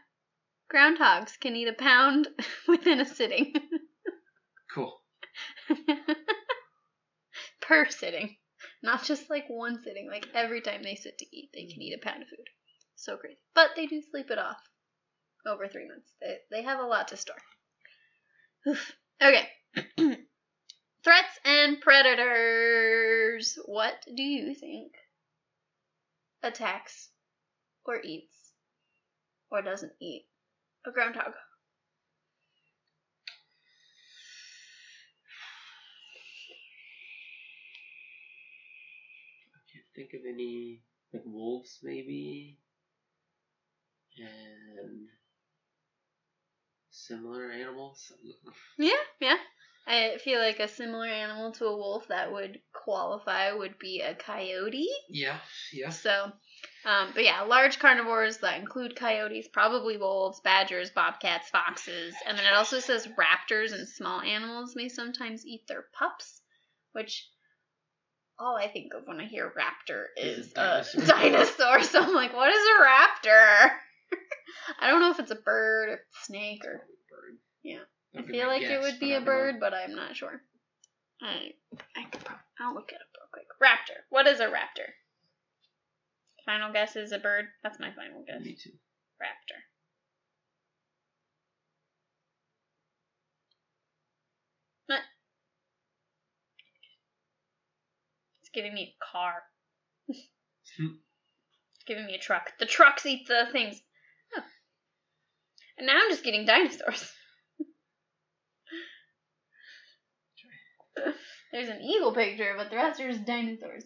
groundhogs 0.72 1.38
can 1.40 1.56
eat 1.56 1.68
a 1.68 1.72
pound 1.72 2.28
within 2.68 3.00
a 3.00 3.06
sitting 3.06 3.52
Cool. 4.74 5.00
per 7.60 7.88
sitting, 7.88 8.36
not 8.82 9.04
just 9.04 9.30
like 9.30 9.48
one 9.48 9.82
sitting. 9.82 10.08
Like 10.10 10.28
every 10.34 10.60
time 10.60 10.82
they 10.82 10.94
sit 10.94 11.18
to 11.18 11.36
eat, 11.36 11.50
they 11.52 11.66
can 11.66 11.80
eat 11.82 11.94
a 11.94 12.04
pound 12.04 12.22
of 12.22 12.28
food. 12.28 12.48
So 12.96 13.16
crazy, 13.16 13.38
but 13.54 13.70
they 13.76 13.86
do 13.86 14.02
sleep 14.02 14.30
it 14.30 14.38
off 14.38 14.60
over 15.46 15.68
three 15.68 15.88
months. 15.88 16.12
They 16.20 16.38
they 16.50 16.62
have 16.62 16.80
a 16.80 16.86
lot 16.86 17.08
to 17.08 17.16
store. 17.16 17.36
Oof. 18.66 18.92
Okay. 19.22 19.48
Threats 21.04 21.40
and 21.44 21.80
predators. 21.80 23.58
What 23.66 23.94
do 24.14 24.22
you 24.22 24.54
think 24.54 24.92
attacks 26.42 27.10
or 27.84 28.00
eats 28.02 28.52
or 29.50 29.62
doesn't 29.62 29.92
eat 30.00 30.26
a 30.86 30.90
groundhog? 30.90 31.32
Think 39.98 40.14
of 40.14 40.20
any 40.28 40.80
like 41.12 41.24
wolves 41.26 41.80
maybe. 41.82 42.56
And 44.18 45.08
similar 46.90 47.50
animals. 47.50 48.12
Yeah, 48.78 48.92
yeah. 49.20 49.36
I 49.88 50.18
feel 50.22 50.38
like 50.38 50.60
a 50.60 50.68
similar 50.68 51.06
animal 51.06 51.50
to 51.52 51.64
a 51.64 51.76
wolf 51.76 52.06
that 52.08 52.30
would 52.30 52.60
qualify 52.72 53.50
would 53.52 53.76
be 53.78 54.02
a 54.02 54.14
coyote. 54.14 54.86
Yeah, 55.08 55.38
yeah. 55.72 55.88
So, 55.88 56.30
um, 56.84 57.10
but 57.14 57.24
yeah, 57.24 57.40
large 57.40 57.80
carnivores 57.80 58.38
that 58.38 58.60
include 58.60 58.94
coyotes, 58.94 59.48
probably 59.48 59.96
wolves, 59.96 60.40
badgers, 60.40 60.90
bobcats, 60.90 61.48
foxes, 61.48 62.14
and 62.26 62.38
then 62.38 62.46
it 62.46 62.54
also 62.54 62.78
says 62.78 63.08
raptors 63.18 63.72
and 63.72 63.88
small 63.88 64.20
animals 64.20 64.76
may 64.76 64.88
sometimes 64.88 65.44
eat 65.46 65.66
their 65.66 65.86
pups, 65.98 66.40
which 66.92 67.28
all 68.38 68.56
I 68.56 68.68
think 68.68 68.92
of 68.94 69.02
when 69.06 69.20
I 69.20 69.26
hear 69.26 69.52
raptor 69.58 70.04
is 70.16 70.46
Is 70.46 70.52
a 70.56 70.60
a 70.60 71.06
dinosaur. 71.06 71.06
dinosaur. 71.06 71.82
So 71.82 72.02
I'm 72.02 72.14
like, 72.14 72.34
what 72.34 72.50
is 72.50 72.62
a 72.66 72.84
raptor? 72.84 73.70
I 74.80 74.88
don't 74.88 75.00
know 75.00 75.10
if 75.10 75.18
it's 75.18 75.30
a 75.30 75.34
bird 75.36 75.88
or 75.90 76.00
snake 76.24 76.64
or 76.64 76.86
bird. 77.10 77.38
Yeah. 77.62 77.78
I 78.14 78.18
That'd 78.20 78.28
be 78.28 78.38
feel 78.38 78.46
like 78.48 78.62
it 78.62 78.80
would 78.80 78.98
be 79.00 79.12
a 79.12 79.16
don't 79.16 79.24
know. 79.24 79.30
bird, 79.32 79.54
but 79.60 79.74
I'm 79.74 79.94
not 79.94 80.16
sure. 80.16 80.40
I 81.20 81.50
I 81.96 82.04
could 82.10 82.24
probably, 82.24 82.44
I'll 82.60 82.74
look 82.74 82.90
it 82.90 82.94
up 82.96 83.08
real 83.16 83.28
quick. 83.32 83.46
Raptor. 83.62 83.98
What 84.10 84.26
is 84.26 84.40
a 84.40 84.46
raptor? 84.46 84.88
Final 86.46 86.72
guess 86.72 86.96
is 86.96 87.12
a 87.12 87.18
bird. 87.18 87.46
That's 87.62 87.78
my 87.80 87.90
final 87.94 88.24
guess. 88.26 88.40
Me 88.42 88.54
too. 88.62 88.70
Raptor. 89.20 89.58
Giving 98.58 98.74
me 98.74 98.94
a 98.94 98.98
car. 99.12 99.34
Hmm. 100.76 100.96
it's 101.76 101.84
giving 101.86 102.06
me 102.06 102.14
a 102.16 102.18
truck. 102.18 102.50
The 102.58 102.66
trucks 102.66 103.06
eat 103.06 103.28
the 103.28 103.44
things. 103.52 103.80
Oh. 104.36 104.42
And 105.78 105.86
now 105.86 105.94
I'm 106.02 106.10
just 106.10 106.24
getting 106.24 106.44
dinosaurs. 106.44 107.12
There's 111.52 111.68
an 111.68 111.80
eagle 111.80 112.12
picture, 112.12 112.54
but 112.56 112.68
the 112.70 112.76
rest 112.76 113.00
are 113.00 113.10
just 113.10 113.24
dinosaurs. 113.24 113.84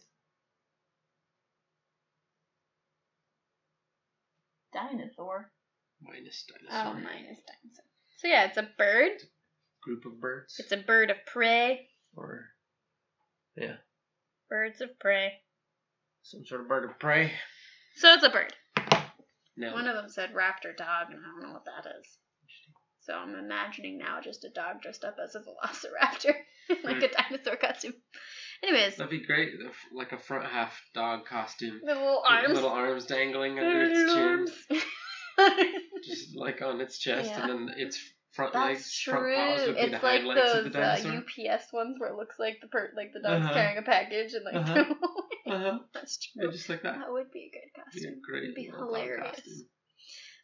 Dinosaur. 4.72 5.52
Minus 6.00 6.44
dinosaur. 6.48 6.70
Oh, 6.70 6.94
dinosaur. 6.94 7.12
minus 7.12 7.38
dinosaur. 7.46 7.84
So 8.18 8.28
yeah, 8.28 8.44
it's 8.46 8.56
a 8.56 8.68
bird. 8.78 9.12
Group 9.82 10.06
of 10.06 10.18
birds. 10.20 10.56
It's 10.58 10.72
a 10.72 10.76
bird 10.78 11.10
of 11.10 11.18
prey. 11.26 11.88
or 12.16 12.46
Yeah. 13.56 13.76
Birds 14.52 14.82
of 14.82 14.98
prey. 14.98 15.32
Some 16.24 16.44
sort 16.44 16.60
of 16.60 16.68
bird 16.68 16.84
of 16.84 16.98
prey. 16.98 17.32
So 17.96 18.12
it's 18.12 18.22
a 18.22 18.28
bird. 18.28 18.52
No. 19.56 19.72
One 19.72 19.86
of 19.86 19.96
them 19.96 20.10
said 20.10 20.34
raptor 20.34 20.76
dog, 20.76 21.06
and 21.08 21.20
I 21.20 21.40
don't 21.40 21.42
know 21.48 21.54
what 21.54 21.64
that 21.64 21.88
is. 21.98 22.18
So 23.00 23.14
I'm 23.14 23.34
imagining 23.34 23.96
now 23.96 24.20
just 24.20 24.44
a 24.44 24.50
dog 24.50 24.82
dressed 24.82 25.04
up 25.04 25.16
as 25.24 25.34
a 25.34 25.38
velociraptor, 25.38 26.34
like 26.84 27.02
a 27.02 27.08
hmm. 27.08 27.30
dinosaur 27.30 27.56
costume. 27.56 27.94
Anyways, 28.62 28.96
That'd 28.96 29.10
be 29.10 29.24
great. 29.24 29.54
Like 29.90 30.12
a 30.12 30.18
front 30.18 30.44
half 30.44 30.78
dog 30.92 31.24
costume. 31.24 31.80
the 31.82 31.94
little 31.94 32.22
With 32.22 32.30
arms. 32.30 32.54
Little 32.54 32.68
arms 32.68 33.06
dangling 33.06 33.58
under 33.58 33.84
its 33.84 34.68
chin. 34.68 34.80
Just 36.04 36.36
like 36.36 36.60
on 36.60 36.82
its 36.82 36.98
chest, 36.98 37.30
Yeah. 37.30 37.40
and 37.40 37.68
then 37.68 37.74
its 37.78 37.98
front 38.32 38.52
That's 38.52 38.66
legs, 38.68 38.98
true. 38.98 39.12
front 39.12 39.34
paws 39.36 39.66
would 39.66 39.76
be 39.76 39.80
the 39.80 39.84
It's 39.94 40.02
like 40.02 40.02
hind 40.02 40.26
legs 40.26 40.54
of 40.54 40.64
the 40.64 40.70
those 40.70 41.04
uh. 41.06 41.20
UPS 41.54 41.72
ones 41.72 41.96
where 41.98 42.10
it 42.10 42.16
looks 42.16 42.38
like 42.38 42.58
the 42.60 42.68
per- 42.68 42.92
like 42.96 43.12
the 43.12 43.20
dog's 43.20 43.44
Uh-huh. 43.44 43.54
carrying 43.54 43.78
a 43.78 43.82
package 43.82 44.32
and 44.34 44.44
like 44.44 44.54
Uh-huh. 44.56 44.94
uh-huh. 45.46 45.78
That's 45.94 46.18
Yeah, 46.34 46.42
true. 46.44 46.52
just 46.52 46.68
like 46.68 46.82
that. 46.82 46.98
That 46.98 47.12
would 47.12 47.30
be 47.30 47.50
a 47.52 47.56
good 47.56 47.84
costume. 47.84 48.20
great 48.26 48.42
It'd 48.44 48.54
be 48.54 48.64
hilarious. 48.64 49.30
costume. 49.36 49.66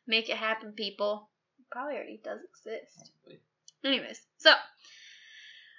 Make 0.07 0.29
it 0.31 0.37
happen, 0.37 0.73
people. 0.73 1.31
It 1.59 1.67
Probably 1.71 1.95
already 1.97 2.21
does 2.25 2.41
exist. 2.49 3.11
Probably. 3.25 3.41
Anyways, 3.85 4.21
so 4.39 4.53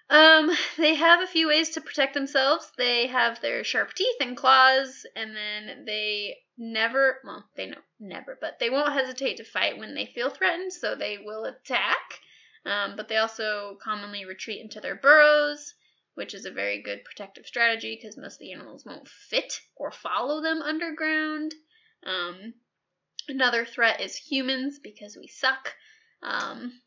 um, 0.09 0.49
they 0.77 0.95
have 0.95 1.21
a 1.21 1.27
few 1.27 1.47
ways 1.47 1.69
to 1.71 1.81
protect 1.81 2.15
themselves. 2.15 2.71
They 2.77 3.07
have 3.07 3.41
their 3.41 3.63
sharp 3.63 3.93
teeth 3.93 4.15
and 4.19 4.35
claws, 4.35 5.05
and 5.15 5.35
then 5.35 5.85
they 5.85 6.37
never, 6.57 7.19
well, 7.23 7.45
they 7.55 7.67
know 7.67 7.77
never, 7.99 8.37
but 8.41 8.57
they 8.59 8.69
won't 8.69 8.93
hesitate 8.93 9.37
to 9.37 9.43
fight 9.43 9.77
when 9.77 9.93
they 9.93 10.07
feel 10.07 10.29
threatened. 10.29 10.73
So 10.73 10.95
they 10.95 11.19
will 11.23 11.45
attack, 11.45 12.19
um, 12.65 12.95
but 12.95 13.07
they 13.07 13.17
also 13.17 13.77
commonly 13.83 14.25
retreat 14.25 14.61
into 14.61 14.81
their 14.81 14.95
burrows, 14.95 15.75
which 16.15 16.33
is 16.33 16.45
a 16.45 16.51
very 16.51 16.81
good 16.81 17.03
protective 17.05 17.45
strategy 17.45 17.95
because 17.95 18.17
most 18.17 18.35
of 18.35 18.39
the 18.39 18.53
animals 18.53 18.85
won't 18.85 19.07
fit 19.07 19.59
or 19.75 19.91
follow 19.91 20.41
them 20.41 20.61
underground. 20.63 21.53
Um, 22.03 22.55
another 23.27 23.63
threat 23.63 24.01
is 24.01 24.15
humans 24.15 24.79
because 24.81 25.15
we 25.15 25.27
suck. 25.27 25.73
Um, 26.23 26.81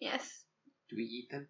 yes. 0.00 0.44
Do 0.90 0.96
we 0.96 1.04
eat 1.04 1.30
them? 1.30 1.48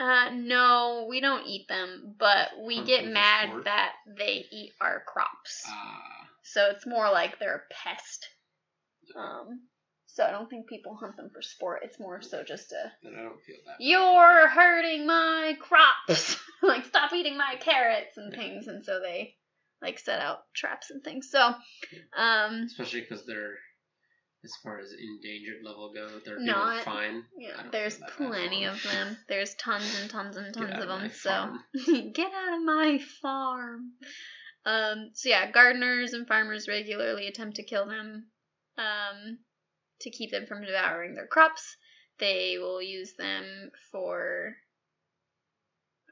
Uh, 0.00 0.30
no, 0.32 1.06
we 1.08 1.20
don't 1.20 1.46
eat 1.46 1.68
them, 1.68 2.14
but 2.18 2.48
we 2.64 2.82
get 2.84 3.06
mad 3.06 3.48
sport? 3.50 3.64
that 3.66 3.92
they 4.16 4.46
eat 4.50 4.72
our 4.80 5.02
crops. 5.06 5.62
Ah, 5.68 6.26
So 6.42 6.68
it's 6.70 6.86
more 6.86 7.10
like 7.10 7.38
they're 7.38 7.56
a 7.70 7.74
pest. 7.74 8.26
Um, 9.14 9.60
so 10.06 10.24
I 10.24 10.30
don't 10.30 10.48
think 10.48 10.68
people 10.68 10.96
hunt 10.96 11.16
them 11.16 11.30
for 11.32 11.42
sport. 11.42 11.80
It's 11.84 12.00
more 12.00 12.22
so 12.22 12.42
just 12.42 12.72
a 12.72 12.92
then 13.02 13.14
I 13.18 13.22
don't 13.22 13.42
feel 13.42 13.56
that. 13.66 13.76
you're 13.78 14.48
hurting 14.48 15.06
my 15.06 15.56
crops. 15.60 16.36
like 16.62 16.84
stop 16.86 17.12
eating 17.12 17.36
my 17.36 17.56
carrots 17.60 18.16
and 18.16 18.32
things, 18.34 18.66
and 18.68 18.84
so 18.84 19.00
they 19.00 19.34
like 19.82 19.98
set 19.98 20.20
out 20.20 20.40
traps 20.54 20.90
and 20.90 21.02
things. 21.02 21.30
So, 21.30 21.54
um, 22.16 22.64
Especially 22.66 23.00
because 23.00 23.24
they're, 23.26 23.54
as 24.42 24.52
far 24.62 24.78
as 24.78 24.92
endangered 24.92 25.62
level 25.62 25.92
go, 25.92 26.18
they're 26.24 26.38
Not- 26.40 26.72
doing 26.72 26.84
fine. 26.84 27.24
Yeah, 27.36 27.62
there's 27.70 27.96
feel 27.96 28.06
that 28.08 28.18
bad 28.18 28.28
plenty 28.28 28.64
of 28.64 28.82
them. 28.82 29.18
There's 29.28 29.54
tons 29.56 30.00
and 30.00 30.10
tons 30.10 30.36
and 30.36 30.54
tons 30.54 30.72
of 30.72 30.88
of 30.88 30.88
them. 30.88 31.10
So 31.12 31.58
get 32.14 32.32
out 32.32 32.58
of 32.58 32.64
my 32.64 32.98
farm. 33.20 33.92
Um, 34.64 35.10
so 35.14 35.28
yeah, 35.28 35.50
gardeners 35.50 36.12
and 36.12 36.26
farmers 36.26 36.68
regularly 36.68 37.26
attempt 37.26 37.56
to 37.56 37.62
kill 37.62 37.86
them 37.86 38.26
um, 38.78 39.38
to 40.00 40.10
keep 40.10 40.30
them 40.30 40.46
from 40.46 40.64
devouring 40.64 41.14
their 41.14 41.26
crops. 41.26 41.76
They 42.18 42.56
will 42.58 42.82
use 42.82 43.14
them 43.14 43.70
for, 43.90 44.54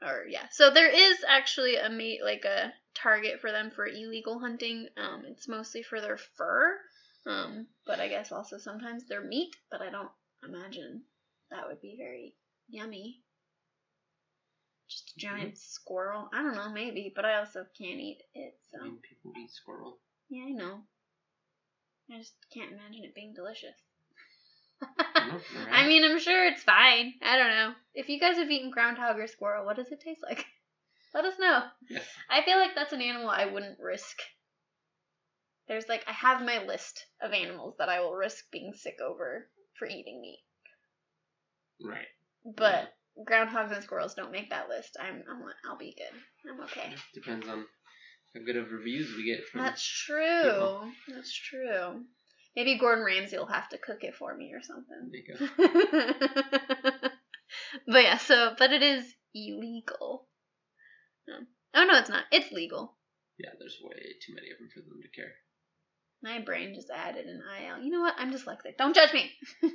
or 0.01 0.25
yeah. 0.27 0.45
So 0.51 0.71
there 0.71 0.89
is 0.89 1.17
actually 1.27 1.75
a 1.75 1.89
ma- 1.89 2.25
like 2.25 2.45
a 2.45 2.73
target 2.95 3.39
for 3.41 3.51
them 3.51 3.71
for 3.71 3.85
illegal 3.87 4.39
hunting. 4.39 4.87
Um, 4.97 5.23
it's 5.27 5.47
mostly 5.47 5.83
for 5.83 6.01
their 6.01 6.17
fur, 6.17 6.79
um, 7.29 7.67
but 7.85 7.99
I 7.99 8.07
guess 8.07 8.31
also 8.31 8.57
sometimes 8.57 9.03
they're 9.07 9.23
meat. 9.23 9.55
But 9.71 9.81
I 9.81 9.89
don't 9.89 10.09
imagine 10.43 11.03
that 11.51 11.67
would 11.67 11.81
be 11.81 11.95
very 11.97 12.35
yummy. 12.69 13.21
Just 14.89 15.13
a 15.15 15.19
giant 15.19 15.57
squirrel. 15.57 16.29
I 16.33 16.41
don't 16.41 16.55
know, 16.55 16.71
maybe, 16.71 17.13
but 17.15 17.25
I 17.25 17.37
also 17.37 17.65
can't 17.77 17.99
eat 17.99 18.23
it. 18.33 18.55
So 18.71 18.79
I 18.81 18.85
mean, 18.85 18.97
people 19.07 19.31
eat 19.39 19.51
squirrel. 19.51 19.99
yeah, 20.29 20.45
I 20.45 20.51
know. 20.51 20.79
I 22.11 22.17
just 22.17 22.33
can't 22.51 22.71
imagine 22.71 23.03
it 23.03 23.13
being 23.13 23.35
delicious. 23.35 23.75
I 24.81 25.19
don't 25.19 25.27
know, 25.29 25.39
never 25.59 25.69
I 25.71 25.87
mean, 25.87 26.03
I'm 26.03 26.19
sure 26.19 26.47
it's 26.47 26.63
fine. 26.63 27.13
I 27.21 27.37
don't 27.37 27.51
know. 27.51 27.73
If 27.93 28.09
you 28.09 28.19
guys 28.19 28.37
have 28.37 28.49
eaten 28.49 28.71
groundhog 28.71 29.19
or 29.19 29.27
squirrel, 29.27 29.65
what 29.65 29.75
does 29.75 29.91
it 29.91 30.01
taste 30.01 30.21
like? 30.23 30.43
Let 31.13 31.25
us 31.25 31.35
know. 31.39 31.63
Yes. 31.87 32.07
I 32.29 32.43
feel 32.43 32.57
like 32.57 32.75
that's 32.75 32.93
an 32.93 33.01
animal 33.01 33.29
I 33.29 33.45
wouldn't 33.45 33.79
risk. 33.79 34.17
There's 35.69 35.87
like 35.87 36.03
I 36.07 36.13
have 36.13 36.41
my 36.43 36.63
list 36.65 37.05
of 37.21 37.31
animals 37.31 37.75
that 37.77 37.89
I 37.89 38.01
will 38.01 38.15
risk 38.15 38.43
being 38.51 38.73
sick 38.73 38.97
over 38.99 39.47
for 39.77 39.87
eating 39.87 40.19
meat. 40.19 40.39
Right. 41.81 42.07
But 42.43 42.91
groundhogs 43.23 43.71
and 43.71 43.83
squirrels 43.83 44.15
don't 44.15 44.31
make 44.31 44.49
that 44.49 44.67
list. 44.67 44.97
I'm, 44.99 45.23
I'm 45.29 45.43
I'll 45.69 45.77
be 45.77 45.95
good. 45.95 46.51
I'm 46.51 46.59
okay. 46.65 46.91
Depends 47.13 47.47
on 47.47 47.65
how 48.35 48.41
good 48.43 48.55
of 48.55 48.71
reviews 48.71 49.13
we 49.15 49.25
get 49.25 49.45
from. 49.47 49.61
That's 49.61 49.87
true. 49.87 50.91
That's 51.07 51.33
true. 51.33 52.03
Maybe 52.55 52.79
Gordon 52.79 53.05
Ramsay 53.05 53.37
will 53.37 53.45
have 53.45 53.69
to 53.69 53.77
cook 53.77 54.03
it 54.03 54.15
for 54.15 54.35
me 54.35 54.53
or 54.53 54.63
something. 54.63 55.11
There 55.11 55.21
you 55.21 55.37
go. 56.89 57.09
but 57.87 58.03
yeah, 58.03 58.17
so 58.17 58.55
but 58.57 58.71
it 58.71 58.81
is 58.81 59.05
illegal. 59.35 60.25
Um, 61.31 61.45
oh 61.75 61.85
no, 61.85 61.99
it's 61.99 62.09
not. 62.09 62.23
It's 62.31 62.51
legal. 62.51 62.97
Yeah, 63.37 63.51
there's 63.59 63.77
way 63.83 64.15
too 64.25 64.33
many 64.33 64.49
of 64.49 64.57
them 64.57 64.69
for 64.73 64.79
them 64.79 64.99
to 65.03 65.09
care. 65.15 65.31
My 66.21 66.39
brain 66.39 66.73
just 66.75 66.89
added 66.89 67.25
an 67.27 67.41
IL. 67.63 67.83
You 67.83 67.91
know 67.91 68.01
what? 68.01 68.15
I'm 68.17 68.33
dyslexic. 68.33 68.77
Don't 68.77 68.95
judge 68.95 69.13
me. 69.13 69.31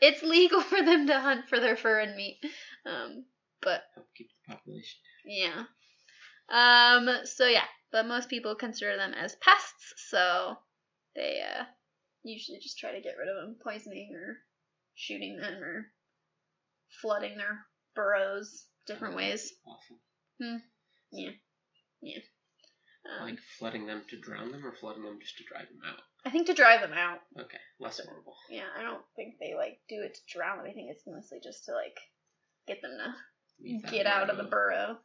it's 0.00 0.22
legal 0.22 0.60
for 0.60 0.82
them 0.82 1.06
to 1.06 1.20
hunt 1.20 1.48
for 1.48 1.60
their 1.60 1.76
fur 1.76 2.00
and 2.00 2.16
meat. 2.16 2.38
Um, 2.84 3.24
but 3.62 3.82
Help 3.94 4.08
keep 4.16 4.28
the 4.48 4.54
population. 4.54 4.98
yeah. 5.24 5.64
Um. 6.48 7.24
So 7.24 7.46
yeah, 7.46 7.64
but 7.92 8.06
most 8.06 8.28
people 8.28 8.56
consider 8.56 8.96
them 8.96 9.14
as 9.14 9.36
pests. 9.36 9.94
So 10.08 10.56
they 11.14 11.40
uh 11.40 11.64
usually 12.24 12.58
just 12.58 12.78
try 12.78 12.92
to 12.92 13.00
get 13.00 13.14
rid 13.18 13.28
of 13.28 13.36
them, 13.36 13.56
poisoning 13.62 14.12
or 14.14 14.38
shooting 14.94 15.36
them 15.36 15.62
or 15.62 15.86
flooding 17.00 17.36
their 17.36 17.60
burrows 17.94 18.66
different 18.86 19.14
ways. 19.14 19.52
Awful. 19.66 19.98
Um, 23.18 23.26
Like 23.26 23.38
flooding 23.58 23.86
them 23.86 24.02
to 24.10 24.16
drown 24.18 24.52
them, 24.52 24.64
or 24.64 24.72
flooding 24.72 25.02
them 25.02 25.18
just 25.20 25.36
to 25.38 25.44
drive 25.44 25.68
them 25.68 25.80
out. 25.86 26.00
I 26.24 26.30
think 26.30 26.46
to 26.46 26.54
drive 26.54 26.80
them 26.80 26.92
out. 26.92 27.18
Okay, 27.38 27.58
less 27.78 27.98
horrible. 27.98 28.36
Yeah, 28.50 28.68
I 28.78 28.82
don't 28.82 29.02
think 29.16 29.36
they 29.40 29.54
like 29.54 29.80
do 29.88 30.02
it 30.02 30.14
to 30.14 30.20
drown 30.38 30.58
them. 30.58 30.66
I 30.66 30.72
think 30.72 30.90
it's 30.90 31.06
mostly 31.06 31.38
just 31.42 31.64
to 31.64 31.72
like 31.72 31.96
get 32.68 32.82
them 32.82 32.92
to 33.82 33.90
get 33.90 34.06
out 34.06 34.30
of 34.30 34.36
the 34.36 34.44
burrow, 34.44 34.86
burrow, 34.86 34.98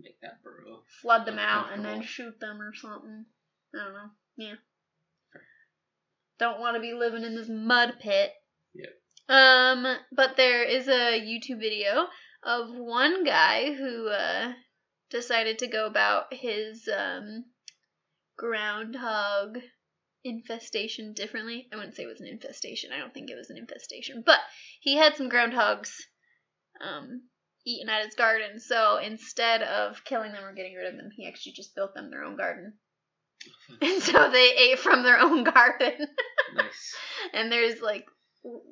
Make 0.00 0.20
that 0.22 0.42
burrow. 0.42 0.82
flood 1.00 1.24
them 1.26 1.38
out, 1.38 1.72
and 1.72 1.84
then 1.84 2.02
shoot 2.02 2.38
them 2.40 2.60
or 2.60 2.74
something. 2.74 3.24
I 3.74 3.78
don't 3.84 3.94
know. 3.94 4.10
Yeah. 4.36 4.54
Don't 6.38 6.60
want 6.60 6.74
to 6.76 6.80
be 6.80 6.92
living 6.94 7.22
in 7.22 7.36
this 7.36 7.48
mud 7.48 7.94
pit. 8.00 8.32
Yep. 8.74 8.90
Um, 9.28 9.96
but 10.10 10.36
there 10.36 10.64
is 10.64 10.88
a 10.88 11.20
YouTube 11.20 11.60
video 11.60 12.06
of 12.42 12.70
one 12.70 13.22
guy 13.24 13.72
who 13.74 14.08
uh, 14.08 14.52
decided 15.12 15.58
to 15.60 15.68
go 15.68 15.86
about 15.86 16.32
his 16.34 16.88
um, 16.88 17.44
groundhog 18.36 19.58
infestation 20.24 21.12
differently. 21.12 21.68
I 21.72 21.76
wouldn't 21.76 21.94
say 21.94 22.04
it 22.04 22.08
was 22.08 22.20
an 22.20 22.26
infestation. 22.26 22.90
I 22.92 22.98
don't 22.98 23.12
think 23.14 23.30
it 23.30 23.36
was 23.36 23.50
an 23.50 23.58
infestation, 23.58 24.22
but 24.24 24.40
he 24.80 24.96
had 24.96 25.16
some 25.16 25.30
groundhogs 25.30 25.90
um, 26.80 27.22
eaten 27.66 27.88
at 27.88 28.04
his 28.06 28.14
garden. 28.14 28.58
So 28.58 28.96
instead 28.96 29.62
of 29.62 30.02
killing 30.04 30.32
them 30.32 30.44
or 30.44 30.54
getting 30.54 30.74
rid 30.74 30.92
of 30.92 30.96
them, 30.96 31.10
he 31.14 31.28
actually 31.28 31.52
just 31.52 31.74
built 31.74 31.94
them 31.94 32.10
their 32.10 32.24
own 32.24 32.36
garden. 32.36 32.74
And 33.80 34.00
so 34.00 34.30
they 34.30 34.54
ate 34.56 34.78
from 34.78 35.02
their 35.02 35.18
own 35.18 35.42
garden. 35.54 36.06
nice. 36.54 36.94
and 37.32 37.50
there's 37.50 37.80
like 37.80 38.06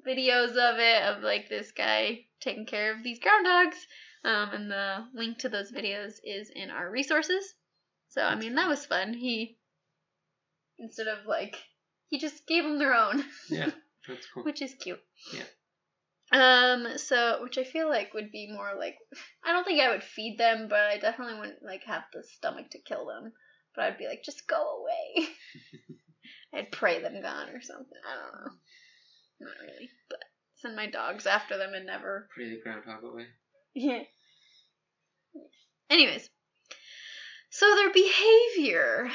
videos 0.06 0.50
of 0.50 0.78
it 0.78 1.02
of 1.02 1.24
like 1.24 1.48
this 1.48 1.72
guy 1.72 2.20
taking 2.40 2.66
care 2.66 2.94
of 2.94 3.02
these 3.02 3.18
groundhogs. 3.18 3.74
Um, 4.24 4.50
and 4.52 4.70
the 4.70 5.06
link 5.14 5.38
to 5.38 5.48
those 5.48 5.72
videos 5.72 6.14
is 6.24 6.50
in 6.54 6.70
our 6.70 6.90
resources. 6.90 7.54
So 8.10 8.22
I 8.22 8.34
mean 8.34 8.54
that 8.56 8.68
was 8.68 8.84
fun. 8.86 9.14
He 9.14 9.58
instead 10.78 11.06
of 11.08 11.26
like 11.26 11.56
he 12.08 12.18
just 12.18 12.46
gave 12.46 12.64
them 12.64 12.78
their 12.78 12.94
own, 12.94 13.24
Yeah, 13.48 13.70
that's 14.08 14.26
cool. 14.34 14.42
which 14.44 14.60
is 14.62 14.74
cute. 14.74 15.00
Yeah. 15.32 15.44
Um. 16.32 16.98
So 16.98 17.38
which 17.42 17.56
I 17.58 17.64
feel 17.64 17.88
like 17.88 18.14
would 18.14 18.30
be 18.30 18.50
more 18.52 18.72
like 18.78 18.96
I 19.44 19.52
don't 19.52 19.64
think 19.64 19.80
I 19.80 19.90
would 19.90 20.02
feed 20.04 20.38
them, 20.38 20.66
but 20.68 20.80
I 20.80 20.98
definitely 20.98 21.38
wouldn't 21.38 21.62
like 21.64 21.84
have 21.84 22.02
the 22.12 22.22
stomach 22.22 22.70
to 22.70 22.78
kill 22.78 23.06
them. 23.06 23.32
But 23.74 23.84
I'd 23.84 23.98
be 23.98 24.06
like, 24.08 24.22
just 24.24 24.48
go 24.48 24.80
away. 24.80 25.28
I'd 26.54 26.72
pray 26.72 27.00
them 27.00 27.22
gone 27.22 27.48
or 27.50 27.60
something. 27.62 27.98
I 28.04 28.14
don't 28.16 28.44
know. 28.44 28.52
Not 29.40 29.54
really, 29.62 29.88
but 30.08 30.18
send 30.56 30.74
my 30.76 30.90
dogs 30.90 31.26
after 31.26 31.56
them 31.56 31.72
and 31.74 31.86
never. 31.86 32.28
Pray 32.34 32.50
the 32.50 32.60
groundhog 32.62 33.04
away. 33.04 33.26
Yeah. 33.74 34.02
anyways, 35.90 36.28
so 37.50 37.74
their 37.74 37.92
behavior, 37.92 39.10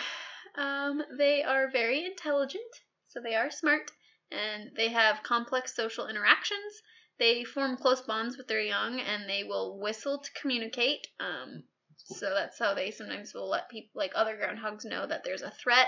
um, 0.56 1.02
they 1.18 1.44
are 1.44 1.72
very 1.72 2.06
intelligent, 2.06 2.64
so 3.08 3.22
they 3.22 3.36
are 3.36 3.50
smart, 3.50 3.90
and 4.32 4.72
they 4.76 4.90
have 4.90 5.24
complex 5.24 5.76
social 5.76 6.08
interactions. 6.08 6.82
They 7.18 7.46
form 7.46 7.78
close 7.78 8.02
bonds 8.02 8.38
with 8.38 8.48
their 8.48 8.62
young, 8.62 9.00
and 9.00 9.30
they 9.30 9.46
will 9.46 9.80
whistle 9.80 10.20
to 10.20 10.32
communicate. 10.42 11.08
Um, 11.20 11.64
so 11.98 12.30
that's 12.34 12.60
how 12.60 12.74
they 12.74 12.92
sometimes 12.92 13.34
will 13.34 13.50
let 13.50 13.70
people, 13.70 13.92
like 13.96 14.12
other 14.16 14.38
groundhogs, 14.38 14.84
know 14.86 15.08
that 15.08 15.24
there's 15.24 15.42
a 15.42 15.52
threat, 15.52 15.88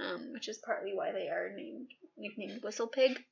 um, 0.00 0.32
which 0.32 0.48
is 0.48 0.58
partly 0.64 0.92
why 0.94 1.12
they 1.12 1.28
are 1.28 1.50
named 1.56 1.88
nicknamed 2.18 2.62
Whistle 2.62 2.88
Pig. 2.88 3.24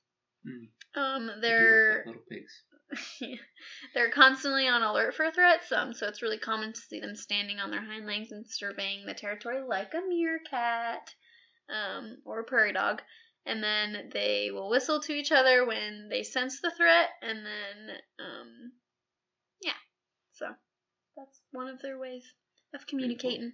Hmm. 0.43 1.01
Um, 1.01 1.27
They 1.27 1.33
do 1.33 1.37
look 1.37 1.43
they're 1.43 1.97
like 1.99 2.07
little 2.07 2.23
pigs. 2.31 2.62
they're 3.95 4.11
constantly 4.11 4.66
on 4.66 4.82
alert 4.82 5.14
for 5.14 5.30
threats, 5.30 5.70
um, 5.72 5.93
so 5.93 6.07
it's 6.07 6.22
really 6.22 6.39
common 6.39 6.72
to 6.72 6.80
see 6.80 7.01
them 7.01 7.14
standing 7.14 7.61
on 7.61 7.70
their 7.70 7.84
hind 7.84 8.07
legs 8.07 8.32
and 8.32 8.47
surveying 8.47 9.05
the 9.07 9.14
territory 9.14 9.62
like 9.62 9.93
a 9.95 10.01
meerkat 10.09 11.14
um, 11.68 12.18
or 12.24 12.41
a 12.41 12.45
prairie 12.45 12.72
dog. 12.72 13.03
And 13.47 13.62
then 13.62 14.11
they 14.12 14.51
will 14.53 14.68
whistle 14.68 15.01
to 15.01 15.12
each 15.12 15.32
other 15.32 15.64
when 15.64 16.09
they 16.11 16.22
sense 16.22 16.61
the 16.61 16.70
threat, 16.70 17.09
and 17.22 17.39
then, 17.47 17.97
um, 18.18 18.72
yeah. 19.62 19.72
So 20.32 20.47
that's 21.16 21.41
one 21.53 21.68
of 21.68 21.80
their 21.80 21.99
ways 21.99 22.24
of 22.74 22.86
communicating. 22.86 23.53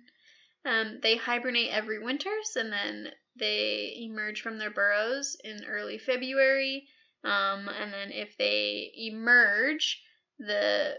Um, 0.64 0.98
they 1.02 1.16
hibernate 1.16 1.70
every 1.70 2.02
winters, 2.02 2.56
and 2.56 2.72
then 2.72 3.08
they 3.38 3.94
emerge 3.98 4.40
from 4.40 4.58
their 4.58 4.70
burrows 4.70 5.36
in 5.44 5.64
early 5.64 5.98
February. 5.98 6.88
Um, 7.24 7.68
and 7.68 7.92
then 7.92 8.10
if 8.12 8.36
they 8.36 8.92
emerge, 8.94 10.02
the 10.38 10.94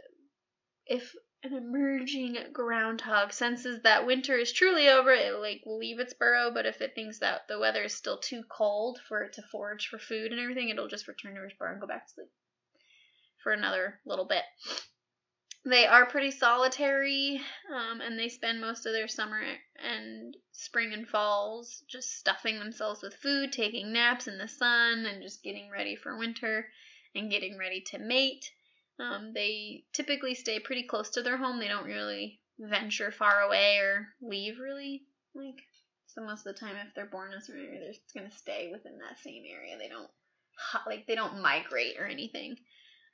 if 0.88 1.16
an 1.44 1.54
emerging 1.54 2.38
groundhog 2.52 3.32
senses 3.32 3.82
that 3.84 4.08
winter 4.08 4.36
is 4.36 4.52
truly 4.52 4.90
over, 4.90 5.12
it 5.12 5.40
like 5.40 5.62
will 5.66 5.78
leave 5.78 6.00
its 6.00 6.14
burrow. 6.14 6.52
But 6.52 6.66
if 6.66 6.82
it 6.82 6.96
thinks 6.96 7.20
that 7.20 7.48
the 7.48 7.60
weather 7.60 7.84
is 7.84 7.94
still 7.94 8.18
too 8.18 8.44
cold 8.50 9.00
for 9.08 9.22
it 9.22 9.34
to 9.34 9.44
forage 9.44 9.88
for 9.88 10.00
food 10.00 10.32
and 10.32 10.42
everything, 10.42 10.70
it'll 10.70 10.88
just 10.88 11.08
return 11.08 11.36
to 11.36 11.44
its 11.44 11.54
burrow 11.54 11.74
and 11.74 11.82
go 11.82 11.88
back 11.88 12.08
to 12.08 12.14
sleep 12.14 12.30
for 13.44 13.52
another 13.52 14.00
little 14.06 14.26
bit. 14.26 14.44
They 15.68 15.88
are 15.88 16.06
pretty 16.06 16.30
solitary, 16.30 17.42
um, 17.74 18.00
and 18.00 18.20
they 18.20 18.30
spend 18.30 18.62
most 18.62 18.86
of 18.86 18.94
their 18.94 19.08
summer 19.08 19.42
and 19.78 20.38
spring 20.52 20.94
and 20.94 21.08
falls 21.08 21.84
just 21.88 22.20
stuffing 22.20 22.60
themselves 22.60 23.02
with 23.02 23.16
food, 23.16 23.52
taking 23.52 23.92
naps 23.92 24.28
in 24.28 24.38
the 24.38 24.48
sun, 24.48 25.08
and 25.08 25.24
just 25.24 25.42
getting 25.42 25.72
ready 25.72 25.96
for 25.96 26.18
winter 26.18 26.68
and 27.16 27.32
getting 27.32 27.58
ready 27.58 27.82
to 27.82 27.98
mate. 27.98 28.52
Um, 29.00 29.34
they 29.34 29.86
typically 29.92 30.36
stay 30.36 30.60
pretty 30.60 30.84
close 30.84 31.10
to 31.12 31.24
their 31.24 31.38
home. 31.38 31.60
They 31.60 31.68
don't 31.68 31.86
really 31.86 32.42
venture 32.60 33.12
far 33.12 33.42
away 33.42 33.78
or 33.78 34.10
leave 34.22 34.60
really. 34.60 35.04
Like 35.34 35.64
so, 36.06 36.22
most 36.22 36.46
of 36.46 36.54
the 36.54 36.60
time, 36.60 36.76
if 36.76 36.94
they're 36.94 37.08
born 37.08 37.32
in 37.32 37.40
a 37.40 37.42
certain 37.42 37.66
area, 37.66 37.80
they're 37.80 37.92
just 37.92 38.14
gonna 38.14 38.32
stay 38.32 38.70
within 38.72 39.00
that 39.00 39.20
same 39.20 39.44
area. 39.52 39.78
They 39.80 39.90
don't 39.90 40.12
like 40.86 41.08
they 41.08 41.16
don't 41.16 41.42
migrate 41.42 41.98
or 42.00 42.06
anything. 42.06 42.58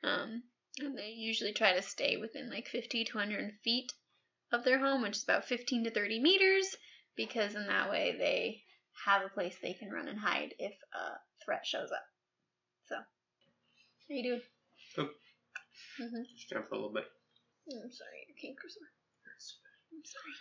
Um, 0.04 0.44
and 0.80 0.98
they 0.98 1.10
usually 1.10 1.54
try 1.54 1.74
to 1.74 1.82
stay 1.82 2.18
within 2.18 2.50
like 2.50 2.68
50 2.68 3.04
to 3.06 3.18
100 3.18 3.54
feet 3.64 3.92
of 4.52 4.64
their 4.64 4.80
home, 4.80 5.02
which 5.02 5.18
is 5.18 5.24
about 5.24 5.46
15 5.46 5.86
to 5.86 5.92
30 5.92 6.20
meters, 6.20 6.76
because 7.16 7.56
in 7.56 7.68
that 7.68 7.90
way 7.90 8.16
they 8.18 8.64
have 9.06 9.24
a 9.24 9.30
place 9.30 9.56
they 9.62 9.74
can 9.74 9.92
run 9.92 10.08
and 10.08 10.20
hide 10.20 10.54
if 10.60 10.74
a 10.94 11.44
threat 11.44 11.66
shows 11.66 11.92
up. 11.92 12.06
So, 12.88 12.96
how 12.96 13.06
you 14.10 14.24
doing? 14.24 14.42
Good. 14.96 15.10
Mm-hmm. 16.02 16.24
Just 16.36 16.50
down 16.50 16.64
for 16.68 16.76
a 16.76 16.78
little 16.78 16.94
bit. 16.94 17.06
I'm 17.68 17.92
sorry, 17.92 18.26
your 18.28 18.38
canker 18.42 18.68
sore. 18.70 18.88
I'm 19.94 20.04
sorry. 20.06 20.36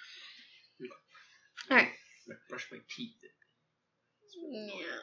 Alright. 1.71 1.93
I 2.29 2.35
brush 2.49 2.67
my 2.73 2.79
teeth. 2.97 3.15
Yeah. 4.51 5.01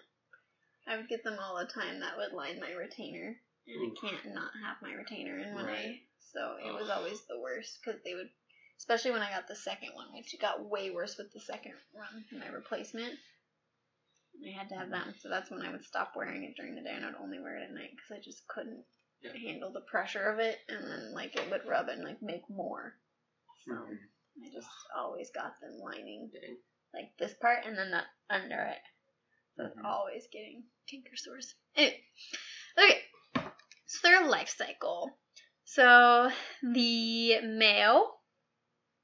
I 0.88 0.97
would 0.97 1.09
get 1.09 1.23
them 1.23 1.38
all 1.41 1.57
the 1.57 1.65
time. 1.71 1.99
That 1.99 2.17
would 2.17 2.34
line 2.34 2.59
my 2.59 2.71
retainer. 2.71 3.36
And 3.68 3.91
I 3.97 3.99
can't 3.99 4.34
not 4.34 4.51
have 4.63 4.82
my 4.82 4.93
retainer 4.93 5.38
in 5.39 5.55
when 5.55 5.65
I. 5.65 5.99
So 6.34 6.55
it 6.63 6.74
was 6.74 6.89
always 6.89 7.22
the 7.28 7.39
worst 7.39 7.80
because 7.84 8.01
they 8.03 8.13
would. 8.15 8.30
Especially 8.78 9.11
when 9.11 9.24
I 9.24 9.32
got 9.32 9.47
the 9.47 9.55
second 9.55 9.89
one, 9.95 10.07
which 10.13 10.36
got 10.39 10.63
way 10.63 10.91
worse 10.91 11.18
with 11.18 11.34
the 11.34 11.39
second 11.39 11.74
run, 11.97 12.24
my 12.39 12.47
replacement. 12.47 13.13
I 14.45 14.51
had 14.51 14.70
to 14.70 14.76
have 14.76 14.91
them, 14.91 15.15
so 15.20 15.30
that's 15.30 15.49
when 15.49 15.63
I 15.63 15.72
would 15.72 15.84
stop 15.84 16.13
wearing 16.15 16.43
it 16.43 16.55
during 16.55 16.76
the 16.76 16.84
day 16.84 16.93
and 16.93 17.03
I'd 17.03 17.15
only 17.15 17.39
wear 17.39 17.57
it 17.57 17.63
at 17.63 17.74
night 17.74 17.89
because 17.95 18.11
I 18.11 18.24
just 18.24 18.47
couldn't 18.47 18.86
Yeah. 19.22 19.34
handle 19.36 19.72
the 19.72 19.82
pressure 19.82 20.30
of 20.30 20.38
it, 20.38 20.59
and 20.70 20.84
then 20.86 21.11
like 21.13 21.36
it 21.36 21.49
would 21.49 21.65
rub 21.65 21.89
and 21.89 22.03
like 22.03 22.22
make 22.22 22.47
more. 22.49 22.93
So 23.65 23.72
Mhm. 23.74 23.97
I 24.45 24.49
just 24.53 24.70
always 24.95 25.32
got 25.32 25.59
them 25.59 25.80
lining 25.80 26.30
Dang. 26.30 26.61
like 26.93 27.18
this 27.18 27.34
part 27.34 27.65
and 27.65 27.76
then 27.76 27.89
the 27.89 28.05
under 28.30 28.61
it. 28.61 28.82
So 29.55 29.63
Mhm. 29.70 29.86
always 29.86 30.28
getting 30.28 30.70
tinker 30.86 31.15
sores. 31.18 31.55
Anyway, 31.76 32.05
okay. 32.78 33.09
So 33.88 34.00
their 34.08 34.28
life 34.28 34.54
cycle. 34.56 35.18
So 35.64 36.30
the 36.62 37.42
male, 37.42 38.12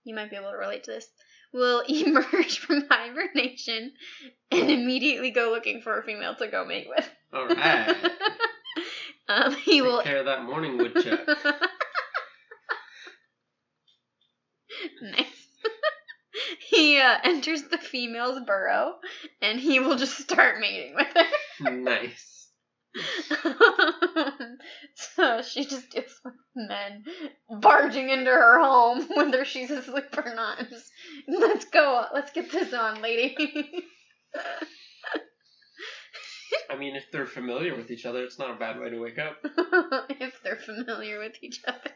you 0.03 0.13
might 0.15 0.29
be 0.29 0.35
able 0.35 0.51
to 0.51 0.57
relate 0.57 0.83
to 0.85 0.91
this, 0.91 1.07
will 1.53 1.79
emerge 1.87 2.59
from 2.59 2.85
hibernation 2.89 3.93
and 4.51 4.69
immediately 4.71 5.31
go 5.31 5.51
looking 5.51 5.81
for 5.81 5.97
a 5.99 6.03
female 6.03 6.35
to 6.35 6.47
go 6.47 6.65
mate 6.65 6.87
with. 6.89 7.09
All 7.33 7.47
right. 7.47 7.95
um, 9.29 9.55
he 9.55 9.79
Take 9.79 9.83
will. 9.83 10.01
care 10.01 10.17
of 10.17 10.25
that 10.25 10.43
morning 10.43 10.77
woodchuck. 10.77 11.19
nice. 15.01 15.47
he 16.69 16.99
uh, 16.99 17.17
enters 17.23 17.63
the 17.63 17.77
female's 17.77 18.39
burrow 18.45 18.95
and 19.41 19.59
he 19.59 19.79
will 19.79 19.95
just 19.95 20.17
start 20.17 20.59
mating 20.59 20.95
with 20.95 21.07
her. 21.15 21.71
nice. 21.71 22.42
so 24.95 25.41
she 25.41 25.65
just 25.65 25.89
deals 25.89 26.19
with 26.23 26.33
men 26.55 27.03
barging 27.49 28.09
into 28.09 28.29
her 28.29 28.59
home 28.59 29.07
whether 29.15 29.45
she's 29.45 29.71
asleep 29.71 30.15
or 30.17 30.35
not. 30.35 30.59
Just, 30.69 30.91
let's 31.27 31.65
go. 31.65 32.05
Let's 32.13 32.31
get 32.31 32.51
this 32.51 32.73
on, 32.73 33.01
lady. 33.01 33.35
I 36.69 36.77
mean, 36.77 36.95
if 36.95 37.05
they're 37.11 37.25
familiar 37.25 37.75
with 37.75 37.91
each 37.91 38.05
other, 38.05 38.23
it's 38.23 38.39
not 38.39 38.51
a 38.51 38.59
bad 38.59 38.79
way 38.79 38.89
to 38.89 38.99
wake 38.99 39.19
up. 39.19 39.37
if 40.09 40.41
they're 40.43 40.55
familiar 40.55 41.19
with 41.19 41.33
each 41.41 41.61
other. 41.67 41.91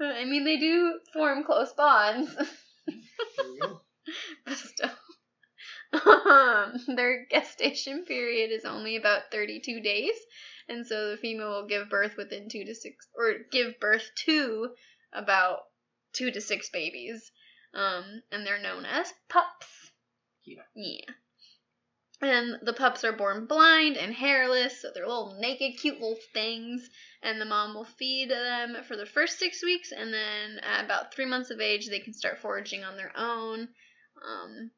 I 0.00 0.24
mean, 0.24 0.44
they 0.44 0.56
do 0.56 0.98
form 1.12 1.44
close 1.44 1.72
bonds. 1.72 2.34
There 2.34 3.46
you 3.46 3.60
go. 3.60 3.80
but 4.44 4.56
still. 4.56 4.90
Um, 5.92 6.74
their 6.96 7.26
gestation 7.26 8.04
period 8.04 8.50
is 8.50 8.64
only 8.64 8.96
about 8.96 9.30
32 9.32 9.80
days, 9.80 10.14
and 10.68 10.86
so 10.86 11.10
the 11.10 11.16
female 11.16 11.50
will 11.50 11.66
give 11.66 11.90
birth 11.90 12.16
within 12.16 12.48
two 12.48 12.64
to 12.64 12.74
six, 12.74 13.08
or 13.14 13.34
give 13.50 13.80
birth 13.80 14.08
to 14.26 14.74
about 15.12 15.60
two 16.12 16.30
to 16.30 16.40
six 16.40 16.70
babies. 16.70 17.32
Um, 17.74 18.22
and 18.30 18.46
they're 18.46 18.60
known 18.60 18.84
as 18.84 19.12
pups. 19.28 19.92
Yeah. 20.44 20.62
Yeah. 20.74 21.14
And 22.22 22.58
the 22.62 22.74
pups 22.74 23.02
are 23.04 23.12
born 23.12 23.46
blind 23.46 23.96
and 23.96 24.12
hairless, 24.12 24.82
so 24.82 24.90
they're 24.92 25.06
little 25.06 25.38
naked, 25.40 25.80
cute 25.80 26.00
little 26.00 26.18
things. 26.34 26.88
And 27.22 27.40
the 27.40 27.46
mom 27.46 27.74
will 27.74 27.84
feed 27.84 28.30
them 28.30 28.76
for 28.86 28.96
the 28.96 29.06
first 29.06 29.38
six 29.38 29.62
weeks, 29.62 29.92
and 29.92 30.12
then 30.12 30.58
at 30.62 30.84
about 30.84 31.14
three 31.14 31.26
months 31.26 31.50
of 31.50 31.60
age, 31.60 31.88
they 31.88 32.00
can 32.00 32.12
start 32.12 32.40
foraging 32.40 32.84
on 32.84 32.96
their 32.96 33.12
own 33.16 33.68
um, 34.22 34.70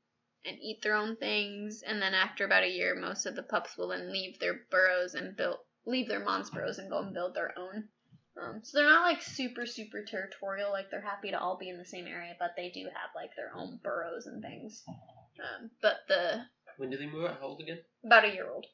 and 0.44 0.58
eat 0.60 0.82
their 0.82 0.94
own 0.94 1.16
things. 1.16 1.82
And 1.86 2.00
then 2.02 2.14
after 2.14 2.44
about 2.44 2.64
a 2.64 2.70
year, 2.70 2.94
most 2.94 3.26
of 3.26 3.36
the 3.36 3.42
pups 3.42 3.76
will 3.76 3.88
then 3.88 4.12
leave 4.12 4.38
their 4.38 4.60
burrows 4.70 5.14
and 5.14 5.36
build 5.36 5.58
leave 5.84 6.08
their 6.08 6.24
mom's 6.24 6.50
burrows 6.50 6.78
and 6.78 6.88
go 6.90 6.98
and 7.00 7.12
build 7.14 7.34
their 7.34 7.52
own. 7.58 7.88
Um, 8.40 8.60
so 8.62 8.78
they're 8.78 8.88
not 8.88 9.02
like 9.06 9.20
super 9.22 9.66
super 9.66 10.02
territorial, 10.04 10.70
like 10.70 10.90
they're 10.90 11.00
happy 11.00 11.30
to 11.30 11.38
all 11.40 11.58
be 11.58 11.68
in 11.68 11.78
the 11.78 11.84
same 11.84 12.06
area, 12.06 12.34
but 12.38 12.52
they 12.56 12.70
do 12.70 12.84
have 12.84 13.10
like 13.14 13.30
their 13.36 13.52
own 13.54 13.78
burrows 13.82 14.26
and 14.26 14.42
things. 14.42 14.82
Um, 14.88 15.70
but 15.82 15.96
the 16.08 16.42
When 16.78 16.90
do 16.90 16.96
they 16.96 17.06
move 17.06 17.24
out? 17.26 17.38
How 17.40 17.46
old 17.48 17.60
again? 17.60 17.80
about 18.04 18.24
a 18.24 18.32
year 18.32 18.50
old. 18.50 18.66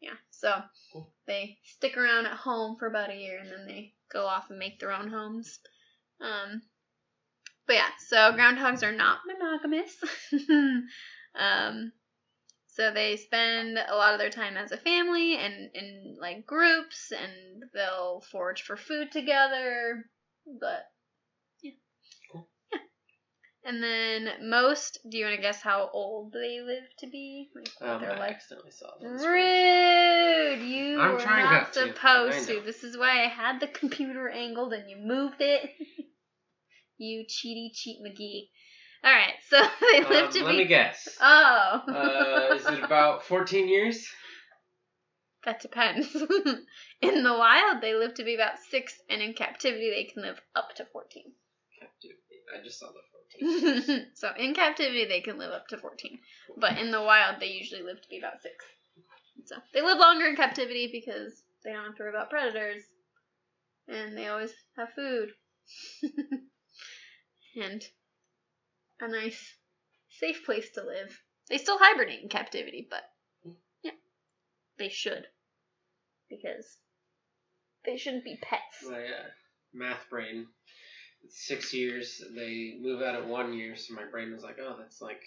Yeah, 0.00 0.14
so 0.30 0.54
Cool. 0.92 1.10
they 1.26 1.58
stick 1.64 1.96
around 1.96 2.26
at 2.26 2.36
home 2.36 2.76
for 2.78 2.86
about 2.86 3.10
a 3.10 3.16
year 3.16 3.38
and 3.38 3.50
then 3.50 3.66
they 3.66 3.94
go 4.12 4.26
off 4.26 4.48
and 4.48 4.58
make 4.58 4.78
their 4.78 4.92
own 4.92 5.08
homes. 5.08 5.58
Um, 6.20 6.62
but 7.68 7.74
yeah, 7.76 7.90
so 8.08 8.16
groundhogs 8.32 8.82
are 8.82 8.90
not 8.96 9.18
monogamous. 9.28 9.94
um, 11.38 11.92
so 12.68 12.90
they 12.92 13.16
spend 13.16 13.78
a 13.78 13.94
lot 13.94 14.14
of 14.14 14.18
their 14.20 14.30
time 14.30 14.56
as 14.56 14.72
a 14.72 14.76
family 14.78 15.36
and 15.36 15.70
in 15.74 16.16
like 16.20 16.46
groups, 16.46 17.12
and 17.12 17.62
they'll 17.74 18.22
forage 18.32 18.62
for 18.62 18.76
food 18.76 19.12
together. 19.12 20.04
But 20.60 20.86
yeah, 21.62 21.72
Cool. 22.32 22.48
yeah. 22.72 22.78
And 23.64 23.82
then 23.82 24.48
most, 24.48 24.98
do 25.10 25.18
you 25.18 25.26
want 25.26 25.36
to 25.36 25.42
guess 25.42 25.60
how 25.60 25.90
old 25.92 26.32
they 26.32 26.60
live 26.62 26.84
to 27.00 27.06
be? 27.06 27.50
Like 27.54 27.68
Um, 27.82 28.00
their 28.00 28.12
I 28.14 28.18
life 28.18 28.36
accidentally 28.36 28.70
saw 28.70 28.86
it. 28.98 29.04
on 29.06 29.12
the 29.12 29.18
screen. 29.18 29.34
Rude! 29.44 30.62
You 30.70 31.00
I'm 31.00 31.12
were 31.14 31.20
trying 31.20 31.44
not 31.44 31.52
not 31.52 31.72
to. 31.74 31.80
supposed 31.88 32.48
to. 32.48 32.60
This 32.64 32.82
is 32.82 32.96
why 32.96 33.22
I 33.24 33.28
had 33.28 33.60
the 33.60 33.66
computer 33.68 34.28
angled 34.30 34.72
and 34.72 34.88
you 34.88 34.96
moved 34.96 35.40
it. 35.40 35.68
You 36.98 37.24
cheaty 37.26 37.70
cheat 37.72 37.98
McGee. 38.04 38.48
All 39.04 39.12
right, 39.12 39.34
so 39.48 39.60
they 39.92 40.00
live 40.04 40.26
Um, 40.26 40.32
to 40.32 40.44
let 40.44 40.50
be. 40.52 40.58
me 40.58 40.64
guess. 40.66 41.08
Oh. 41.20 41.82
Uh, 41.88 42.54
is 42.56 42.66
it 42.66 42.82
about 42.84 43.22
14 43.26 43.68
years? 43.68 44.06
that 45.44 45.60
depends. 45.62 46.14
in 47.00 47.22
the 47.22 47.32
wild, 47.32 47.80
they 47.80 47.94
live 47.94 48.12
to 48.14 48.24
be 48.24 48.34
about 48.34 48.58
six, 48.70 48.94
and 49.08 49.22
in 49.22 49.32
captivity, 49.34 49.88
they 49.90 50.04
can 50.04 50.22
live 50.22 50.40
up 50.56 50.74
to 50.76 50.84
14. 50.84 51.22
Captivity. 51.80 52.18
I 52.54 52.62
just 52.64 52.80
saw 52.80 52.88
the 52.88 53.78
14. 53.86 54.06
so 54.14 54.32
in 54.36 54.52
captivity, 54.54 55.04
they 55.06 55.20
can 55.20 55.38
live 55.38 55.52
up 55.52 55.68
to 55.68 55.78
14. 55.78 56.18
But 56.56 56.76
in 56.78 56.90
the 56.90 57.00
wild, 57.00 57.36
they 57.40 57.46
usually 57.46 57.82
live 57.82 58.02
to 58.02 58.08
be 58.08 58.18
about 58.18 58.42
six. 58.42 58.64
So 59.46 59.56
they 59.72 59.80
live 59.80 59.98
longer 59.98 60.26
in 60.26 60.34
captivity 60.36 60.88
because 60.92 61.42
they 61.64 61.72
don't 61.72 61.84
have 61.84 61.94
to 61.96 62.02
worry 62.02 62.10
about 62.10 62.30
predators. 62.30 62.82
And 63.86 64.18
they 64.18 64.26
always 64.28 64.52
have 64.76 64.88
food. 64.94 65.30
And 67.60 67.82
a 69.00 69.08
nice, 69.08 69.56
safe 70.08 70.44
place 70.44 70.70
to 70.70 70.82
live. 70.82 71.20
They 71.48 71.58
still 71.58 71.78
hibernate 71.78 72.22
in 72.22 72.28
captivity, 72.28 72.86
but 72.90 73.02
yeah, 73.82 73.92
they 74.78 74.88
should. 74.88 75.26
Because 76.28 76.78
they 77.84 77.96
shouldn't 77.96 78.24
be 78.24 78.38
pets. 78.42 78.84
My 78.88 78.98
uh, 78.98 79.30
math 79.72 80.08
brain, 80.10 80.46
it's 81.24 81.46
six 81.46 81.72
years. 81.72 82.22
They 82.36 82.76
move 82.80 83.02
out 83.02 83.14
at 83.14 83.26
one 83.26 83.54
year, 83.54 83.76
so 83.76 83.94
my 83.94 84.04
brain 84.04 84.32
was 84.32 84.42
like, 84.42 84.58
oh, 84.60 84.76
that's 84.78 85.00
like 85.00 85.22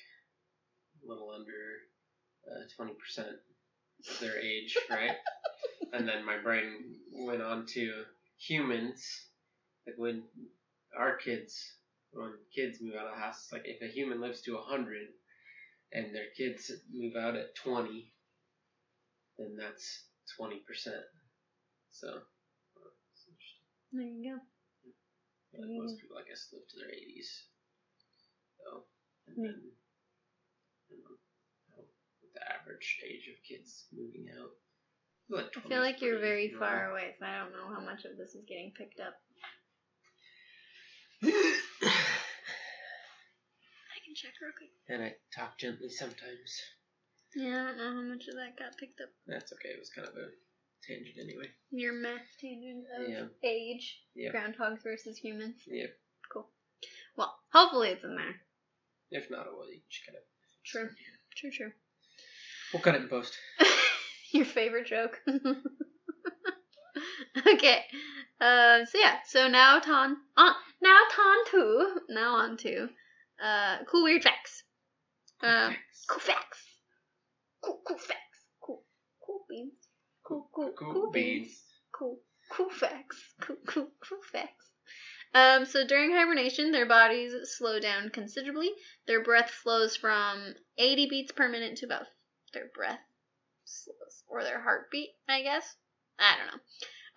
a 1.03 1.09
little 1.09 1.31
under 1.31 1.51
uh, 2.47 2.63
20% 2.79 3.27
of 4.09 4.19
their 4.19 4.39
age, 4.39 4.77
right? 4.89 5.17
and 5.93 6.07
then 6.07 6.25
my 6.25 6.37
brain 6.37 6.95
went 7.13 7.41
on 7.41 7.65
to 7.67 8.03
humans. 8.37 9.27
Like 9.87 9.95
when 9.97 10.23
our 10.97 11.15
kids, 11.15 11.75
when 12.13 12.33
kids 12.53 12.79
move 12.81 12.95
out 12.95 13.07
of 13.07 13.15
the 13.15 13.21
house, 13.21 13.43
it's 13.43 13.51
like 13.51 13.63
if 13.65 13.81
a 13.81 13.91
human 13.93 14.21
lives 14.21 14.41
to 14.43 14.55
100 14.55 15.07
and 15.93 16.15
their 16.15 16.29
kids 16.37 16.71
move 16.91 17.15
out 17.15 17.35
at 17.35 17.55
20, 17.55 18.11
then 19.37 19.55
that's 19.57 20.05
20%. 20.39 20.59
So, 21.91 22.07
uh. 22.07 22.19
There 23.93 24.03
you 24.07 24.23
go. 24.23 24.39
Like 25.59 25.69
Yeah. 25.69 25.81
most 25.81 25.99
people, 25.99 26.17
I 26.17 26.23
guess, 26.27 26.47
live 26.53 26.65
to 26.67 26.77
their 26.79 26.91
80s. 26.91 27.43
So, 28.57 28.87
and 29.27 29.35
Yeah. 29.37 29.51
then, 29.51 29.71
you 30.89 30.97
know, 31.03 31.17
how- 31.75 31.87
what 32.19 32.33
the 32.33 32.51
average 32.53 32.99
age 33.03 33.27
of 33.27 33.41
kids 33.43 33.87
moving 33.91 34.29
out. 34.29 34.55
Like 35.29 35.55
I 35.57 35.61
feel 35.61 35.79
like 35.79 36.01
you're 36.01 36.19
very 36.19 36.49
far 36.49 36.91
away, 36.91 37.15
so 37.17 37.25
I 37.25 37.37
don't 37.39 37.53
know 37.53 37.67
how 37.73 37.79
much 37.81 38.03
of 38.05 38.17
this 38.17 38.35
is 38.35 38.43
getting 38.45 38.71
picked 38.73 38.99
up. 38.99 39.21
I 41.23 41.29
can 44.03 44.10
check 44.21 44.33
real 44.41 44.51
quick. 44.57 44.69
and 44.89 45.03
I 45.03 45.13
talk 45.35 45.57
gently 45.57 45.89
sometimes. 45.89 46.61
Yeah, 47.35 47.63
I 47.63 47.67
don't 47.67 47.77
know 47.77 47.93
how 47.95 48.01
much 48.13 48.27
of 48.27 48.35
that 48.35 48.57
got 48.59 48.77
picked 48.77 48.99
up. 49.01 49.09
That's 49.25 49.51
okay. 49.53 49.69
It 49.69 49.79
was 49.79 49.89
kind 49.89 50.07
of 50.07 50.13
a 50.15 50.27
tangent 50.85 51.17
anyway. 51.21 51.47
Your 51.71 51.93
math 51.93 52.27
tangent 52.39 52.85
of 52.99 53.09
Yeah. 53.09 53.25
age, 53.43 53.99
Yeah. 54.15 54.31
groundhogs 54.31 54.83
versus 54.83 55.17
humans. 55.17 55.55
Yep. 55.65 55.89
Cool. 56.31 56.49
Well, 57.15 57.33
hopefully 57.53 57.89
it's 57.89 58.03
in 58.03 58.15
there. 58.15 58.35
If 59.11 59.29
not, 59.31 59.47
it 59.47 59.53
will. 59.53 59.69
You 59.71 59.81
just 59.89 60.05
kind 60.05 60.17
of. 60.17 60.23
True. 60.65 60.89
True, 61.35 61.51
true. 61.51 61.71
We'll 62.73 62.81
cut 62.81 62.95
it 62.95 63.01
in 63.01 63.07
post. 63.09 63.37
Your 64.31 64.45
favorite 64.45 64.87
joke. 64.87 65.21
okay. 67.47 67.85
Uh, 68.39 68.85
so 68.85 68.97
yeah, 68.97 69.17
so 69.27 69.47
now 69.47 69.79
ton 69.79 70.17
on 70.37 70.53
now 70.81 70.99
ton 71.11 71.37
two 71.51 71.99
now 72.09 72.33
on 72.35 72.57
to 72.57 72.89
uh 73.41 73.77
cool 73.89 74.03
weird 74.03 74.23
facts. 74.23 74.63
Um, 75.41 75.75
cool 76.07 76.19
facts. 76.19 76.59
Cool 77.63 77.81
cool 77.87 77.97
facts. 77.97 78.39
Cool 78.61 78.83
cool 79.25 79.45
beans. 79.49 79.73
Cool 80.23 80.49
cool 80.53 80.71
Cool 80.77 80.93
cool, 80.93 81.11
beans. 81.11 81.47
beans. 81.47 81.63
Cool 81.91 82.19
cool 82.51 82.69
facts. 82.69 83.17
Cool 83.41 83.57
cool 83.67 83.87
cool 84.07 84.19
facts. 84.31 84.65
Um, 85.33 85.65
so 85.65 85.87
during 85.87 86.11
hibernation, 86.11 86.71
their 86.71 86.85
bodies 86.85 87.33
slow 87.57 87.79
down 87.79 88.09
considerably. 88.09 88.71
Their 89.07 89.23
breath 89.23 89.49
flows 89.49 89.95
from 89.95 90.55
80 90.77 91.07
beats 91.09 91.31
per 91.31 91.47
minute 91.47 91.77
to 91.77 91.85
about 91.85 92.05
their 92.53 92.67
breath 92.75 92.99
slows, 93.63 94.23
or 94.27 94.43
their 94.43 94.61
heartbeat, 94.61 95.11
I 95.29 95.41
guess. 95.41 95.75
I 96.19 96.35
don't 96.37 96.47
know. 96.47 96.61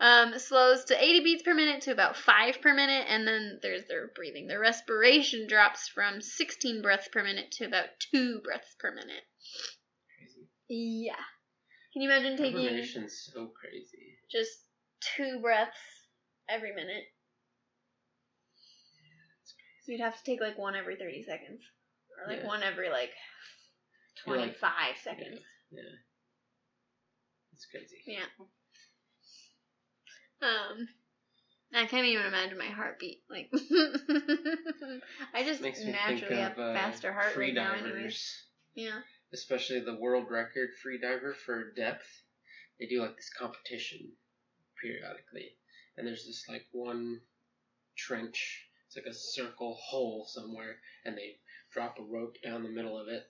Um, 0.00 0.38
slows 0.38 0.84
to 0.86 1.02
80 1.02 1.20
beats 1.22 1.42
per 1.42 1.54
minute 1.54 1.82
to 1.82 1.92
about 1.92 2.16
5 2.16 2.60
per 2.60 2.74
minute, 2.74 3.06
and 3.08 3.26
then 3.26 3.60
there's 3.62 3.86
their 3.86 4.08
breathing. 4.14 4.48
Their 4.48 4.58
respiration 4.60 5.46
drops 5.48 5.88
from 5.88 6.20
16 6.20 6.82
breaths 6.82 7.08
per 7.08 7.22
minute 7.22 7.52
to 7.52 7.64
about 7.64 7.86
2 8.12 8.40
breaths 8.42 8.74
per 8.78 8.90
minute. 8.92 9.22
Crazy. 10.18 10.48
Yeah. 10.68 11.14
Can 11.92 12.02
you 12.02 12.10
imagine 12.10 12.36
taking 12.36 12.60
Hibernation's 12.62 13.30
so 13.32 13.52
crazy. 13.58 14.18
just 14.30 14.50
2 15.16 15.38
breaths 15.40 15.78
every 16.48 16.74
minute? 16.74 17.04
It's 19.42 19.54
crazy. 19.54 19.78
So 19.86 19.92
you'd 19.92 20.00
have 20.04 20.16
to 20.18 20.24
take 20.24 20.40
like 20.40 20.58
one 20.58 20.74
every 20.74 20.96
30 20.96 21.22
seconds. 21.22 21.60
Or 22.18 22.32
like 22.32 22.40
Yeah. 22.42 22.48
one 22.48 22.62
every 22.64 22.88
like 22.90 23.12
You're 24.26 24.36
like- 24.38 24.58
25 24.58 24.96
seconds. 25.04 25.40
Yeah. 25.70 25.82
It's 27.52 27.66
crazy. 27.66 28.02
Yeah. 28.06 28.26
Um, 30.44 30.88
I 31.72 31.86
can't 31.86 32.06
even 32.06 32.26
imagine 32.26 32.58
my 32.58 32.66
heartbeat. 32.66 33.22
Like, 33.30 33.50
I 35.34 35.42
just 35.42 35.62
naturally 35.62 36.36
have 36.36 36.58
uh, 36.58 36.74
faster 36.74 37.12
heart 37.12 37.32
free 37.32 37.46
rate 37.46 37.54
now, 37.54 37.72
anyways. 37.74 38.44
Yeah. 38.74 39.00
especially 39.32 39.80
the 39.80 39.96
world 39.96 40.26
record 40.30 40.70
free 40.82 40.98
diver 41.00 41.34
for 41.46 41.72
depth. 41.72 42.06
They 42.78 42.86
do 42.86 43.00
like 43.00 43.16
this 43.16 43.30
competition 43.38 44.12
periodically, 44.80 45.56
and 45.96 46.06
there's 46.06 46.26
this 46.26 46.44
like 46.48 46.66
one 46.72 47.20
trench. 47.96 48.66
It's 48.86 48.96
like 48.96 49.06
a 49.06 49.14
circle 49.14 49.74
hole 49.80 50.26
somewhere, 50.28 50.76
and 51.04 51.16
they 51.16 51.38
drop 51.72 51.98
a 51.98 52.02
rope 52.02 52.36
down 52.44 52.62
the 52.62 52.68
middle 52.68 53.00
of 53.00 53.08
it, 53.08 53.24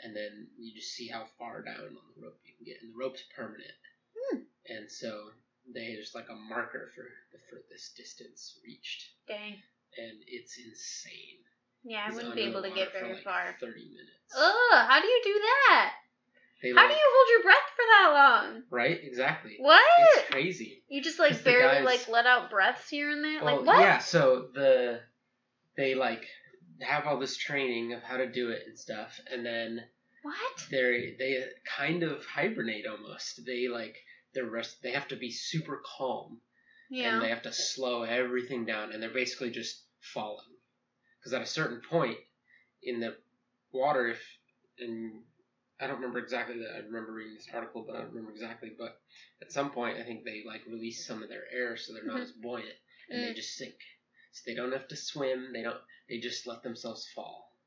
and 0.00 0.16
then 0.16 0.48
you 0.58 0.74
just 0.74 0.94
see 0.94 1.08
how 1.08 1.26
far 1.38 1.62
down 1.62 1.76
on 1.78 2.14
the 2.16 2.22
rope 2.22 2.38
you 2.44 2.54
can 2.56 2.64
get, 2.66 2.82
and 2.82 2.92
the 2.92 2.98
rope's 2.98 3.22
permanent. 3.36 3.74
Hmm. 4.16 4.38
And 4.68 4.90
so 4.90 5.30
there's 5.72 6.12
like 6.14 6.28
a 6.30 6.34
marker 6.34 6.90
for 6.94 7.02
the 7.32 7.38
furthest 7.50 7.96
distance 7.96 8.58
reached, 8.64 9.04
Dang. 9.28 9.54
and 9.98 10.18
it's 10.26 10.56
insane. 10.58 11.38
Yeah, 11.84 12.02
I 12.04 12.06
He's 12.08 12.16
wouldn't 12.16 12.34
be 12.34 12.42
able 12.42 12.62
to 12.62 12.70
get 12.70 12.92
very 12.92 13.14
like, 13.14 13.22
far. 13.22 13.54
Thirty 13.60 13.84
minutes. 13.88 14.34
Ugh, 14.36 14.86
how 14.88 15.00
do 15.00 15.06
you 15.06 15.20
do 15.24 15.40
that? 15.68 15.92
They, 16.62 16.70
How 16.70 16.76
like- 16.76 16.88
do 16.88 16.94
you 16.94 17.12
hold 17.14 17.28
your 17.30 17.42
breath 17.42 17.70
for 17.76 17.84
that 17.84 18.10
long? 18.14 18.62
Right? 18.70 18.98
Exactly. 19.02 19.56
What? 19.60 19.82
It's 20.16 20.30
crazy. 20.30 20.82
You 20.88 21.02
just 21.02 21.18
like 21.18 21.42
barely 21.44 21.84
guys- 21.84 21.84
like 21.84 22.08
let 22.08 22.26
out 22.26 22.50
breaths 22.50 22.88
here 22.88 23.10
and 23.10 23.22
there? 23.22 23.44
Well, 23.44 23.56
like 23.58 23.66
what? 23.66 23.80
yeah. 23.80 23.98
So 23.98 24.48
the 24.54 25.00
they 25.76 25.94
like 25.94 26.24
have 26.80 27.06
all 27.06 27.18
this 27.18 27.36
training 27.36 27.92
of 27.92 28.02
how 28.02 28.16
to 28.16 28.26
do 28.30 28.50
it 28.50 28.62
and 28.66 28.78
stuff, 28.78 29.20
and 29.30 29.44
then 29.46 29.82
What? 30.22 30.66
they 30.70 31.14
they 31.18 31.44
kind 31.76 32.02
of 32.02 32.24
hibernate 32.26 32.86
almost. 32.86 33.44
They 33.46 33.68
like 33.68 33.96
their 34.36 34.46
rest. 34.46 34.82
They 34.82 34.92
have 34.92 35.08
to 35.08 35.16
be 35.16 35.32
super 35.32 35.82
calm, 35.98 36.40
Yeah. 36.90 37.14
and 37.14 37.22
they 37.22 37.30
have 37.30 37.42
to 37.42 37.52
slow 37.52 38.04
everything 38.04 38.64
down, 38.64 38.92
and 38.92 39.02
they're 39.02 39.10
basically 39.10 39.50
just 39.50 39.82
falling. 40.14 40.46
Because 41.18 41.32
at 41.32 41.42
a 41.42 41.46
certain 41.46 41.80
point 41.90 42.18
in 42.82 43.00
the 43.00 43.16
water, 43.72 44.06
if 44.08 44.22
and 44.78 45.24
I 45.80 45.86
don't 45.86 45.96
remember 45.96 46.18
exactly 46.20 46.58
that. 46.58 46.74
I 46.74 46.78
remember 46.78 47.12
reading 47.12 47.34
this 47.34 47.48
article, 47.52 47.82
but 47.86 47.96
I 47.96 48.00
don't 48.00 48.10
remember 48.10 48.30
exactly. 48.30 48.70
But 48.78 49.00
at 49.42 49.52
some 49.52 49.70
point, 49.70 49.98
I 49.98 50.04
think 50.04 50.24
they 50.24 50.42
like 50.46 50.62
release 50.66 51.06
some 51.06 51.22
of 51.22 51.28
their 51.28 51.44
air, 51.52 51.76
so 51.76 51.92
they're 51.92 52.04
not 52.04 52.18
Mhm. 52.18 52.22
as 52.22 52.32
buoyant, 52.32 52.78
and 53.10 53.22
they 53.22 53.32
Mm. 53.32 53.36
just 53.36 53.56
sink. 53.56 53.74
So 54.32 54.42
they 54.46 54.54
don't 54.54 54.72
have 54.72 54.88
to 54.88 54.96
swim. 54.96 55.52
They 55.52 55.62
don't. 55.62 55.82
They 56.08 56.18
just 56.18 56.46
let 56.46 56.62
themselves 56.62 57.10
fall 57.14 57.58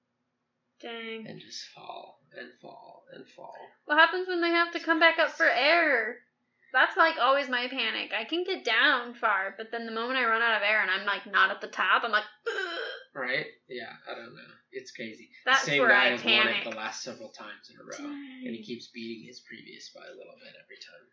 Dang. 0.80 1.28
and 1.28 1.40
just 1.42 1.66
fall 1.70 2.22
and 2.32 2.54
fall 2.62 3.06
and 3.12 3.28
fall. 3.30 3.72
What 3.86 3.98
happens 3.98 4.28
when 4.28 4.42
they 4.42 4.52
have 4.52 4.72
to 4.74 4.80
come 4.80 5.00
back 5.00 5.20
up 5.20 5.32
for 5.32 5.50
air? 5.50 6.24
That's 6.72 6.96
like 6.98 7.16
always 7.20 7.50
my 7.50 7.68
panic. 7.68 8.12
I 8.18 8.26
can 8.26 8.44
get 8.44 8.64
down 8.64 9.16
far, 9.16 9.56
but 9.58 9.72
then 9.72 9.86
the 9.86 9.92
moment 9.92 10.20
I 10.20 10.26
run 10.26 10.42
out 10.42 10.58
of 10.58 10.64
air 10.64 10.82
and 10.82 10.92
I'm 10.92 11.06
like 11.06 11.26
not 11.26 11.50
at 11.52 11.62
the 11.62 11.68
top, 11.68 12.04
I'm 12.04 12.12
like, 12.12 12.26
Ugh. 12.48 12.80
Right? 13.16 13.48
Yeah. 13.68 13.94
I 14.10 14.14
don't 14.14 14.36
know. 14.36 14.54
It's 14.72 14.92
crazy. 14.92 15.30
That's 15.46 15.66
the 15.66 15.72
same 15.72 15.82
where 15.82 15.90
guy 15.90 16.06
I 16.06 16.10
has 16.10 16.24
won 16.24 16.34
it 16.34 16.44
panic. 16.46 16.64
the 16.64 16.78
last 16.78 17.02
several 17.02 17.30
times 17.30 17.74
in 17.74 17.76
a 17.80 17.84
row, 17.84 18.10
and 18.12 18.54
he 18.56 18.62
keeps 18.64 18.88
beating 18.94 19.26
his 19.28 19.40
previous 19.42 19.90
by 19.90 20.06
a 20.06 20.14
little 20.14 20.38
bit 20.38 20.54
every 20.62 20.78
time. 20.78 21.06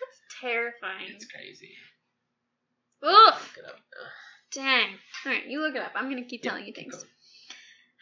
That's 0.00 0.20
terrifying. 0.40 1.14
It's 1.14 1.26
crazy. 1.26 1.74
Ugh. 3.02 3.34
Look 3.34 3.58
it 3.58 3.64
up 3.64 3.76
now. 3.78 4.08
Dang. 4.52 4.88
Alright, 5.24 5.46
you 5.46 5.60
look 5.60 5.74
it 5.74 5.82
up. 5.82 5.92
I'm 5.94 6.08
gonna 6.08 6.24
keep 6.24 6.44
Yeah, 6.44 6.50
telling 6.50 6.66
you 6.66 6.72
things. 6.72 7.04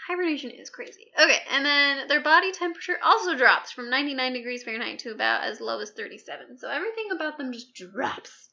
Hibernation 0.07 0.51
is 0.51 0.69
crazy. 0.71 1.11
Okay, 1.19 1.39
and 1.51 1.65
then 1.65 2.09
their 2.09 2.21
body 2.23 2.53
temperature 2.53 2.99
also 3.03 3.35
drops 3.37 3.73
from 3.73 3.89
99 3.91 4.33
degrees 4.35 4.63
Fahrenheit 4.63 4.99
to 5.01 5.13
about 5.13 5.45
as 5.45 5.61
low 5.61 5.81
as 5.81 5.91
37. 5.93 6.59
So 6.59 6.69
everything 6.69 7.11
about 7.11 7.39
them 7.39 7.53
just 7.53 7.75
drops. 7.75 8.51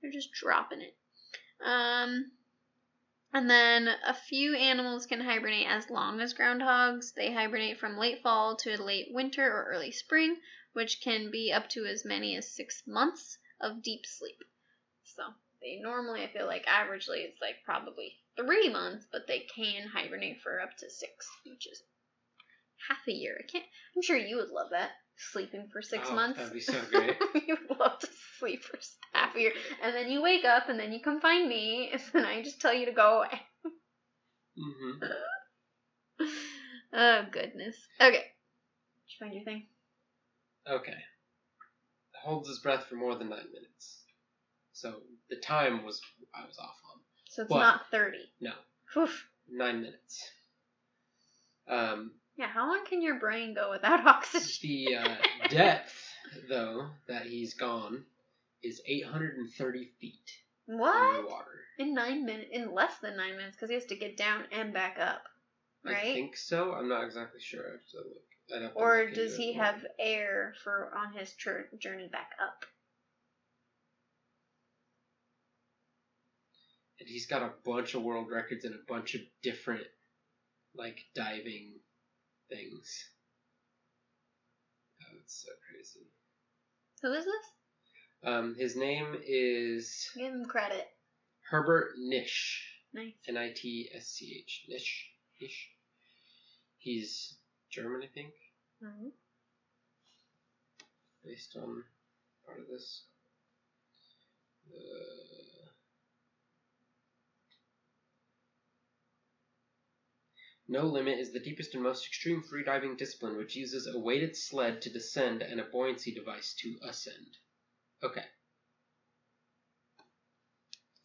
They're 0.00 0.12
just 0.12 0.32
dropping 0.32 0.82
it. 0.82 0.96
Um, 1.64 2.30
And 3.34 3.50
then 3.50 3.88
a 4.06 4.14
few 4.14 4.54
animals 4.54 5.06
can 5.06 5.20
hibernate 5.20 5.66
as 5.66 5.90
long 5.90 6.20
as 6.20 6.32
groundhogs. 6.32 7.12
They 7.12 7.32
hibernate 7.32 7.78
from 7.78 7.98
late 7.98 8.22
fall 8.22 8.56
to 8.58 8.80
late 8.82 9.08
winter 9.10 9.44
or 9.44 9.64
early 9.70 9.90
spring, 9.90 10.36
which 10.72 11.00
can 11.02 11.30
be 11.30 11.52
up 11.52 11.68
to 11.70 11.84
as 11.86 12.04
many 12.04 12.36
as 12.36 12.54
six 12.54 12.82
months 12.86 13.36
of 13.60 13.82
deep 13.82 14.06
sleep. 14.06 14.38
So 15.04 15.22
they 15.60 15.78
normally, 15.82 16.22
I 16.22 16.28
feel 16.28 16.46
like, 16.46 16.64
averagely 16.66 17.24
it's 17.24 17.40
like 17.40 17.56
probably 17.64 18.14
three 18.38 18.68
months, 18.68 19.06
but 19.10 19.26
they 19.26 19.40
can 19.54 19.88
hibernate 19.88 20.40
for 20.42 20.60
up 20.60 20.76
to 20.78 20.90
six, 20.90 21.28
which 21.46 21.66
is 21.66 21.82
half 22.88 22.98
a 23.08 23.12
year. 23.12 23.36
I 23.38 23.50
can't. 23.50 23.64
I'm 23.96 24.02
sure 24.02 24.16
you 24.16 24.36
would 24.36 24.50
love 24.50 24.70
that 24.70 24.90
sleeping 25.32 25.68
for 25.72 25.82
six 25.82 26.08
Oh, 26.10 26.14
months. 26.14 26.38
that'd 26.38 26.52
be 26.52 26.60
so 26.60 26.80
great. 26.90 27.16
you 27.46 27.56
would 27.68 27.78
love 27.78 27.98
to 27.98 28.08
sleep 28.38 28.62
for 28.62 28.78
half 29.12 29.34
a 29.34 29.40
year, 29.40 29.52
and 29.82 29.94
then 29.94 30.10
you 30.10 30.22
wake 30.22 30.44
up, 30.44 30.68
and 30.68 30.78
then 30.78 30.92
you 30.92 31.00
come 31.00 31.20
find 31.20 31.48
me, 31.48 31.90
and 31.92 32.00
then 32.12 32.24
I 32.24 32.42
just 32.42 32.60
tell 32.60 32.72
you 32.74 32.86
to 32.86 32.92
go 32.92 33.18
away. 33.18 33.40
hmm 34.56 35.04
oh 36.92 37.26
goodness. 37.30 37.76
Okay. 38.00 38.12
Did 38.12 39.08
you 39.08 39.18
find 39.20 39.34
your 39.34 39.44
thing? 39.44 39.66
Okay. 40.68 40.96
Holds 42.22 42.48
his 42.48 42.58
breath 42.58 42.86
for 42.86 42.96
more 42.96 43.14
than 43.14 43.28
nine 43.28 43.46
minutes. 43.52 44.02
So 44.72 44.94
the 45.30 45.36
time 45.36 45.84
was 45.84 46.00
I 46.34 46.44
was 46.44 46.58
off 46.58 46.76
on. 46.84 46.87
So 47.38 47.42
it's 47.44 47.52
not 47.52 47.88
thirty. 47.92 48.28
No, 48.40 48.50
Oof. 48.96 49.28
nine 49.48 49.82
minutes. 49.82 50.28
Um, 51.68 52.10
Yeah. 52.36 52.48
How 52.48 52.66
long 52.66 52.84
can 52.84 53.00
your 53.00 53.20
brain 53.20 53.54
go 53.54 53.70
without 53.70 54.04
oxygen? 54.06 54.48
the 54.62 54.96
uh, 54.96 55.14
depth, 55.48 55.94
though, 56.48 56.88
that 57.06 57.26
he's 57.26 57.54
gone 57.54 58.04
is 58.60 58.82
830 58.84 59.84
feet 60.00 60.32
What? 60.66 60.96
underwater. 60.96 61.60
In 61.78 61.94
nine 61.94 62.24
minutes? 62.26 62.48
In 62.50 62.74
less 62.74 62.98
than 62.98 63.16
nine 63.16 63.36
minutes, 63.36 63.54
because 63.54 63.68
he 63.68 63.74
has 63.74 63.86
to 63.86 63.94
get 63.96 64.16
down 64.16 64.46
and 64.50 64.74
back 64.74 64.98
up, 64.98 65.22
right? 65.84 65.96
I 65.96 66.12
think 66.14 66.36
so. 66.36 66.72
I'm 66.72 66.88
not 66.88 67.04
exactly 67.04 67.40
sure. 67.40 67.62
I 67.68 67.70
have 67.70 67.86
to 67.92 67.96
look. 67.98 68.24
I'd 68.56 68.62
have 68.62 68.72
to 68.72 68.78
Or 68.80 69.04
look 69.04 69.14
does 69.14 69.36
he 69.36 69.52
have 69.52 69.86
air 70.00 70.54
for 70.64 70.92
on 70.92 71.12
his 71.12 71.32
tr- 71.34 71.72
journey 71.78 72.08
back 72.08 72.30
up? 72.42 72.64
He's 77.08 77.26
got 77.26 77.42
a 77.42 77.52
bunch 77.64 77.94
of 77.94 78.02
world 78.02 78.28
records 78.30 78.64
and 78.66 78.74
a 78.74 78.84
bunch 78.86 79.14
of 79.14 79.22
different, 79.42 79.84
like, 80.74 80.98
diving 81.14 81.80
things. 82.50 83.10
Oh, 85.02 85.16
it's 85.22 85.42
so 85.46 85.52
crazy. 85.70 86.06
Who 87.02 87.12
is 87.12 87.24
this? 87.24 87.34
Um, 88.24 88.54
his 88.58 88.76
name 88.76 89.16
is 89.26 90.10
Give 90.14 90.34
him 90.34 90.44
credit. 90.44 90.86
Herbert 91.48 91.94
Nitsch. 91.98 92.60
Nice. 92.92 93.14
N 93.26 93.38
I 93.38 93.52
T 93.56 93.88
S 93.94 94.08
C 94.08 94.42
H. 94.42 94.66
Nitsch. 94.70 95.04
Nish. 95.40 95.70
He's 96.76 97.38
German, 97.70 98.02
I 98.02 98.08
think, 98.12 98.34
Mhm. 98.82 99.12
based 101.24 101.56
on 101.56 101.84
part 102.44 102.60
of 102.60 102.66
this. 102.68 103.04
Uh, 104.70 105.47
no 110.68 110.84
Limit 110.84 111.18
is 111.18 111.32
the 111.32 111.40
deepest 111.40 111.74
and 111.74 111.82
most 111.82 112.06
extreme 112.06 112.42
freediving 112.42 112.96
discipline 112.96 113.36
which 113.36 113.56
uses 113.56 113.86
a 113.86 113.98
weighted 113.98 114.36
sled 114.36 114.82
to 114.82 114.90
descend 114.90 115.42
and 115.42 115.58
a 115.58 115.64
buoyancy 115.64 116.12
device 116.12 116.54
to 116.60 116.76
ascend. 116.86 117.38
Okay. 118.02 118.24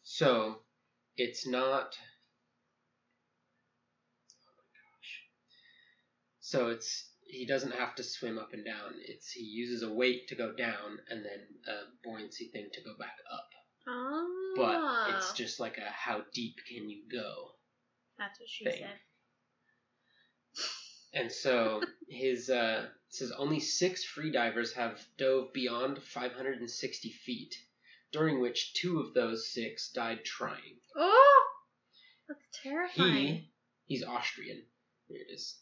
So, 0.02 0.60
it's 1.16 1.46
not. 1.46 1.96
Oh 4.46 4.52
my 4.56 4.64
gosh. 4.76 5.22
So 6.40 6.68
it's 6.68 7.10
he 7.26 7.46
doesn't 7.46 7.74
have 7.74 7.94
to 7.96 8.04
swim 8.04 8.38
up 8.38 8.52
and 8.52 8.64
down. 8.64 8.92
It's 9.08 9.32
he 9.32 9.42
uses 9.42 9.82
a 9.82 9.92
weight 9.92 10.28
to 10.28 10.34
go 10.34 10.52
down 10.52 10.98
and 11.08 11.24
then 11.24 11.40
a 11.66 12.06
buoyancy 12.06 12.50
thing 12.52 12.68
to 12.74 12.80
go 12.82 12.92
back 12.98 13.16
up. 13.32 13.48
Oh. 13.88 14.54
But 14.56 15.16
it's 15.16 15.30
ah. 15.30 15.34
just 15.34 15.58
like 15.58 15.78
a 15.78 15.90
how 15.90 16.22
deep 16.32 16.56
can 16.68 16.88
you 16.88 17.02
go? 17.10 17.52
That's 18.18 18.38
what 18.38 18.48
she 18.48 18.64
thing. 18.64 18.80
said. 18.80 19.00
And 21.14 21.30
so 21.30 21.80
his 22.08 22.50
uh, 22.50 22.88
says 23.08 23.30
only 23.38 23.60
six 23.60 24.04
freedivers 24.04 24.72
have 24.74 25.00
dove 25.16 25.52
beyond 25.52 26.02
560 26.02 27.12
feet, 27.12 27.54
during 28.12 28.40
which 28.40 28.74
two 28.74 28.98
of 28.98 29.14
those 29.14 29.52
six 29.52 29.92
died 29.92 30.24
trying. 30.24 30.80
Oh, 30.96 31.44
that's 32.28 32.44
terrifying. 32.62 33.26
He, 33.26 33.50
he's 33.86 34.04
Austrian. 34.04 34.64
Here 35.06 35.20
it 35.20 35.32
is. 35.32 35.56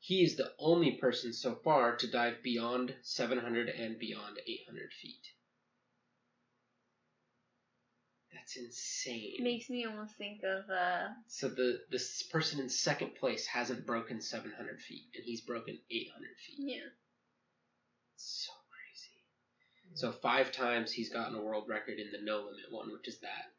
He 0.00 0.22
is 0.22 0.36
the 0.36 0.54
only 0.58 0.92
person 0.92 1.32
so 1.32 1.54
far 1.54 1.96
to 1.96 2.10
dive 2.10 2.42
beyond 2.42 2.94
700 3.02 3.68
and 3.68 3.98
beyond 3.98 4.38
800 4.46 4.92
feet. 4.92 5.26
That's 8.34 8.56
insane. 8.56 9.36
Makes 9.40 9.70
me 9.70 9.86
almost 9.86 10.16
think 10.16 10.42
of 10.42 10.68
uh 10.68 11.08
So 11.28 11.48
the 11.48 11.80
this 11.90 12.22
person 12.24 12.60
in 12.60 12.68
second 12.68 13.14
place 13.14 13.46
hasn't 13.46 13.86
broken 13.86 14.20
700 14.20 14.80
feet, 14.82 15.04
and 15.14 15.24
he's 15.24 15.40
broken 15.40 15.78
800 15.90 16.28
feet. 16.46 16.56
yeah. 16.58 16.88
So 18.16 18.52
crazy. 18.70 19.94
So 19.94 20.12
five 20.12 20.52
times 20.52 20.92
he's 20.92 21.12
gotten 21.12 21.36
a 21.36 21.42
world 21.42 21.64
record 21.68 21.98
in 21.98 22.10
the 22.10 22.18
no 22.24 22.38
limit 22.38 22.70
one, 22.70 22.92
which 22.92 23.08
is 23.08 23.18
that. 23.20 23.52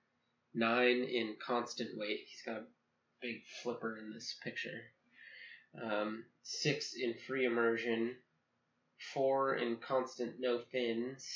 Nine 0.54 1.04
in 1.04 1.36
constant 1.46 1.98
weight. 1.98 2.26
He's 2.28 2.42
got 2.46 2.62
a 2.62 2.66
big 3.22 3.42
flipper 3.64 3.98
in 3.98 4.14
this 4.14 4.36
picture. 4.44 4.82
Um, 5.82 6.24
six 6.44 6.94
in 6.96 7.16
free 7.28 7.46
immersion. 7.46 8.16
Four 9.14 9.56
in 9.56 9.78
constant 9.78 10.36
no 10.40 10.60
fins. 10.72 11.28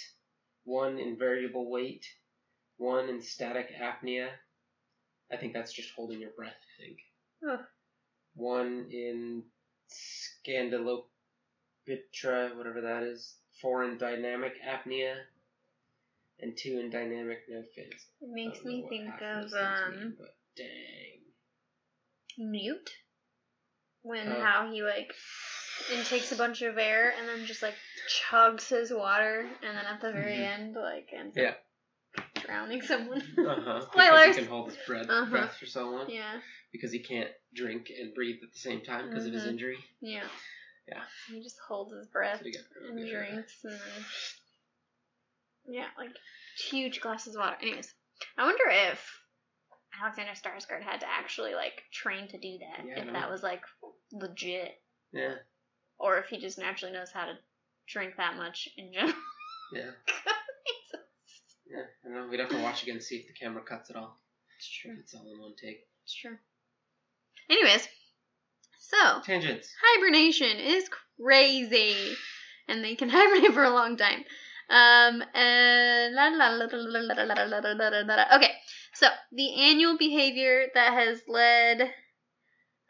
One 0.63 0.97
in 0.97 1.17
variable 1.17 1.69
weight. 1.69 2.05
One 2.79 3.09
in 3.09 3.21
static 3.21 3.75
apnea. 3.77 4.29
I 5.31 5.37
think 5.37 5.53
that's 5.53 5.73
just 5.73 5.91
holding 5.91 6.19
your 6.21 6.31
breath, 6.31 6.55
I 6.79 6.81
think. 6.81 6.99
Ugh. 7.47 7.59
One 8.35 8.87
in 8.89 9.43
skandalopetra, 9.89 12.55
whatever 12.55 12.81
that 12.81 13.03
is. 13.03 13.35
Four 13.61 13.83
in 13.83 13.97
dynamic 13.97 14.53
apnea. 14.65 15.15
And 16.39 16.55
two 16.55 16.79
in 16.79 16.89
dynamic 16.89 17.39
no 17.49 17.61
fins. 17.75 18.05
It 18.21 18.29
makes 18.29 18.63
me 18.63 18.85
think 18.87 19.09
of 19.21 19.51
um 19.53 19.91
mean, 19.99 20.15
but 20.17 20.37
dang. 20.55 21.19
mute. 22.37 22.95
When 24.03 24.31
Oh. 24.31 24.39
how 24.39 24.71
he 24.71 24.83
like 24.83 25.13
intakes 25.91 26.31
a 26.31 26.37
bunch 26.37 26.61
of 26.61 26.77
air 26.77 27.11
and 27.19 27.27
then 27.27 27.45
just 27.45 27.61
like 27.61 27.75
chugs 28.07 28.69
his 28.69 28.93
water 28.93 29.41
and 29.61 29.77
then 29.77 29.85
at 29.85 29.99
the 29.99 30.13
very 30.13 30.37
Mhm. 30.37 30.47
end 30.59 30.75
like 30.75 31.11
ends 31.11 31.35
Yeah. 31.35 31.49
up 31.49 31.65
drowning 32.49 32.81
someone. 32.81 33.21
Uh 33.37 33.61
huh. 33.61 33.81
Spoilers. 33.81 34.19
Because 34.21 34.35
he 34.35 34.41
can 34.41 34.49
hold 34.49 34.69
his 34.69 34.77
breath, 34.87 35.09
Uh-huh. 35.09 35.29
breath 35.29 35.55
for 35.57 35.65
so 35.65 35.89
long. 35.89 36.09
Yeah, 36.09 36.39
Because 36.71 36.91
he 36.91 36.99
can't 36.99 37.29
drink 37.53 37.91
and 37.99 38.13
breathe 38.13 38.37
at 38.43 38.51
the 38.51 38.59
same 38.59 38.81
time 38.81 39.09
because 39.09 39.25
of 39.25 39.33
his 39.33 39.43
Mhm. 39.43 39.49
injury. 39.49 39.77
yeah. 40.01 40.27
Yeah. 40.87 41.03
He 41.27 41.43
just 41.43 41.59
holds 41.67 41.93
his 41.93 42.07
breath 42.07 42.41
So 42.41 42.49
and 42.89 43.07
drinks 43.07 43.63
and 43.63 43.73
then 43.73 44.05
yeah, 45.67 45.85
like 45.99 46.09
huge 46.57 46.99
glasses 46.99 47.35
of 47.35 47.41
water. 47.41 47.57
Anyways, 47.61 47.93
I 48.39 48.43
wonder 48.45 48.63
if 48.69 49.05
Alexander 50.01 50.31
Skarsgård 50.31 50.81
had 50.81 51.01
to 51.01 51.07
actually 51.07 51.53
like 51.53 51.83
train 51.93 52.27
to 52.29 52.39
do 52.39 52.57
that. 52.59 52.85
Yeah, 52.87 52.99
if 53.01 53.05
that 53.05 53.13
know. 53.13 53.29
was 53.29 53.43
like 53.43 53.61
legit, 54.11 54.81
Yeah. 55.11 55.35
or 55.99 56.17
if 56.17 56.25
he 56.27 56.39
just 56.39 56.57
naturally 56.57 56.93
knows 56.93 57.11
how 57.11 57.25
to 57.25 57.37
drink 57.87 58.15
that 58.17 58.35
much 58.35 58.67
in 58.77 58.91
general. 58.91 59.13
Yeah. 59.71 59.91
Yeah, 61.69 61.83
I 62.03 62.07
don't 62.07 62.15
know. 62.15 62.27
We'd 62.29 62.39
have 62.39 62.49
to 62.49 62.61
watch 62.61 62.83
again 62.83 62.95
and 62.95 63.03
see 63.03 63.17
if 63.17 63.27
the 63.27 63.33
camera 63.33 63.61
cuts 63.61 63.89
it 63.89 63.95
all. 63.95 64.17
It's 64.57 64.67
true. 64.67 64.95
It's 64.99 65.13
all 65.13 65.31
in 65.31 65.39
one 65.39 65.53
take. 65.61 65.85
It's 66.03 66.15
true. 66.15 66.37
Anyways, 67.49 67.87
so 68.79 69.21
tangents. 69.23 69.69
Hibernation 69.81 70.57
is 70.57 70.89
crazy, 71.21 72.15
and 72.67 72.83
they 72.83 72.95
can 72.95 73.09
hibernate 73.09 73.53
for 73.53 73.63
a 73.63 73.69
long 73.69 73.97
time. 73.97 74.23
Um, 74.69 75.23
and 75.33 76.15
okay, 78.35 78.51
so 78.93 79.07
the 79.31 79.63
annual 79.63 79.97
behavior 79.97 80.65
that 80.73 80.93
has 80.93 81.21
led 81.27 81.91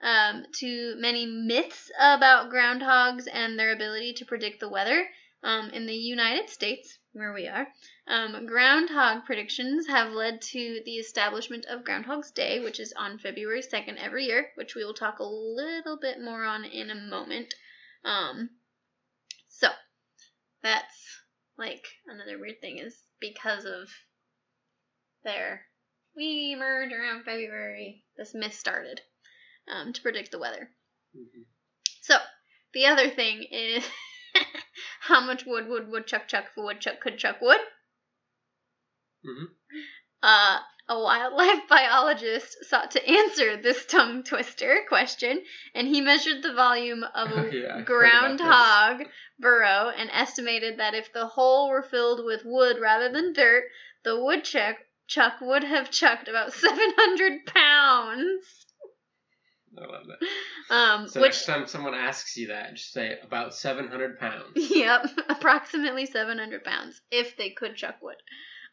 um, 0.01 0.45
to 0.59 0.95
many 0.97 1.25
myths 1.25 1.89
about 1.99 2.51
groundhogs 2.51 3.27
and 3.31 3.57
their 3.57 3.73
ability 3.73 4.13
to 4.13 4.25
predict 4.25 4.59
the 4.59 4.69
weather 4.69 5.05
um, 5.43 5.69
in 5.69 5.85
the 5.85 5.95
United 5.95 6.49
States 6.49 6.97
where 7.19 7.33
we 7.33 7.47
are, 7.47 7.67
um, 8.07 8.47
groundhog 8.47 9.25
predictions 9.25 9.87
have 9.87 10.11
led 10.13 10.41
to 10.41 10.81
the 10.85 10.95
establishment 10.95 11.65
of 11.67 11.83
Groundhog's 11.83 12.31
Day, 12.31 12.59
which 12.59 12.79
is 12.79 12.93
on 12.97 13.19
February 13.19 13.61
2nd 13.61 13.97
every 13.97 14.25
year, 14.25 14.51
which 14.55 14.73
we 14.73 14.83
will 14.83 14.95
talk 14.95 15.19
a 15.19 15.23
little 15.23 15.97
bit 15.97 16.19
more 16.19 16.43
on 16.43 16.65
in 16.65 16.89
a 16.89 16.95
moment. 16.95 17.53
Um, 18.03 18.49
so, 19.49 19.69
that's 20.63 21.21
like 21.57 21.85
another 22.07 22.39
weird 22.39 22.61
thing 22.61 22.79
is 22.79 22.97
because 23.19 23.65
of 23.65 23.89
their 25.23 25.65
we 26.15 26.53
emerge 26.53 26.91
around 26.91 27.23
February. 27.23 28.03
This 28.17 28.33
myth 28.33 28.53
started 28.53 29.01
um, 29.67 29.93
to 29.93 30.01
predict 30.01 30.31
the 30.31 30.39
weather. 30.39 30.69
Mhm. 31.15 31.45
So 32.01 32.17
the 32.73 32.87
other 32.87 33.09
thing 33.09 33.43
is 33.43 33.83
how 35.01 35.21
much 35.21 35.45
wood 35.45 35.67
would 35.67 35.89
woodchuck 35.89 36.27
chuck 36.27 36.45
if 36.49 36.57
a 36.57 36.61
woodchuck 36.61 36.99
could 36.99 37.17
chuck 37.17 37.41
wood? 37.41 37.59
Mhm. 39.25 39.47
Uh, 40.21 40.59
a 40.87 40.99
wildlife 40.99 41.61
biologist 41.69 42.65
sought 42.65 42.91
to 42.91 43.07
answer 43.07 43.55
this 43.55 43.85
tongue 43.85 44.23
twister 44.23 44.85
question, 44.87 45.43
and 45.75 45.87
he 45.87 46.01
measured 46.01 46.41
the 46.41 46.53
volume 46.53 47.03
of 47.03 47.31
a 47.31 47.33
Yeah, 47.35 47.39
I've 47.41 47.51
heard 47.51 47.59
about 47.59 47.85
groundhog 47.85 49.07
burrow 49.39 49.89
and 49.95 50.09
estimated 50.11 50.79
that 50.79 50.95
if 50.95 51.13
the 51.13 51.27
hole 51.27 51.69
were 51.69 51.83
filled 51.83 52.25
with 52.25 52.43
wood 52.43 52.79
rather 52.79 53.09
than 53.11 53.33
dirt, 53.33 53.65
the 54.03 54.21
woodchuck 54.21 54.77
chuck 55.07 55.41
would 55.41 55.63
have 55.63 55.91
chucked 55.91 56.27
about 56.27 56.53
700 56.53 57.45
pounds. 57.45 58.65
I 59.81 59.85
love 59.85 60.05
that. 60.07 60.27
Um, 60.71 61.07
So 61.07 61.19
which 61.21 61.29
next 61.31 61.45
time 61.47 61.65
someone 61.65 61.95
asks 61.95 62.37
you 62.37 62.47
that, 62.49 62.75
just 62.75 62.91
say 62.93 63.17
about 63.23 63.55
700 63.55 64.19
pounds. 64.19 64.51
Yep, 64.55 65.07
approximately 65.29 66.05
700 66.05 66.63
pounds 66.63 67.01
if 67.09 67.35
they 67.37 67.49
could 67.49 67.75
chuck 67.75 67.95
wood. 68.03 68.17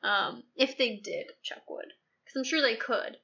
Um, 0.02 0.42
if 0.56 0.76
they 0.76 0.96
did 0.96 1.26
chuck 1.42 1.62
wood, 1.70 1.86
because 2.24 2.36
I'm 2.38 2.44
sure 2.44 2.60
they 2.60 2.76
could. 2.76 3.16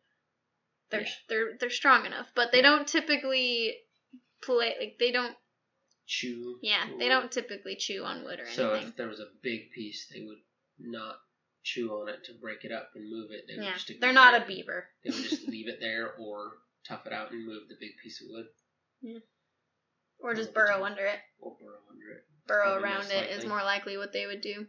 They're 0.91 1.03
Yeah. 1.03 1.09
they're 1.28 1.57
they're 1.61 1.70
strong 1.70 2.07
enough, 2.07 2.28
but 2.35 2.51
they 2.51 2.59
Yeah. 2.59 2.70
don't 2.70 2.89
typically 2.89 3.76
play 4.43 4.74
like 4.80 4.97
they 4.99 5.12
don't. 5.12 5.37
Chew. 6.07 6.59
Yeah, 6.62 6.85
they 6.99 7.09
don't 7.09 7.30
typically 7.30 7.76
chew 7.76 8.05
on 8.05 8.24
wood 8.24 8.41
or 8.41 8.45
anything. 8.45 8.55
So 8.55 8.74
if 8.74 8.97
there 8.97 9.09
was 9.09 9.20
a 9.20 9.28
big 9.43 9.70
piece, 9.72 10.09
they 10.12 10.20
would 10.22 10.41
not 10.78 11.16
chew 11.62 11.91
on 11.93 12.09
it 12.09 12.24
to 12.24 12.33
break 12.41 12.64
it 12.64 12.72
up 12.72 12.91
and 12.95 13.09
move 13.09 13.30
it. 13.30 13.45
They 13.49 13.62
yeah, 13.62 13.74
just 13.74 13.93
they're 14.01 14.12
not 14.12 14.35
it. 14.35 14.43
a 14.43 14.47
beaver. 14.47 14.89
They 15.05 15.11
would 15.11 15.22
just 15.22 15.47
leave 15.49 15.68
it 15.68 15.78
there 15.80 16.14
or 16.18 16.53
tough 16.89 17.07
it 17.07 17.12
out 17.12 17.30
and 17.33 17.47
move 17.47 17.62
the 17.68 17.76
big 17.80 17.91
piece 18.03 18.20
of 18.20 18.28
wood 18.30 18.47
Or 20.18 20.35
just 20.35 20.55
burrow 20.55 20.78
yeah. 20.78 20.85
under 20.85 21.05
it. 21.07 21.18
or 21.41 21.57
burrow 21.61 21.78
under 21.91 22.11
it. 22.12 22.24
Burrow 22.47 22.80
Probably 22.80 22.85
around 22.85 23.11
it 23.11 23.30
is 23.30 23.47
more 23.47 23.62
likely 23.62 23.97
what 23.97 24.12
they 24.12 24.26
would 24.26 24.41
do. 24.41 24.66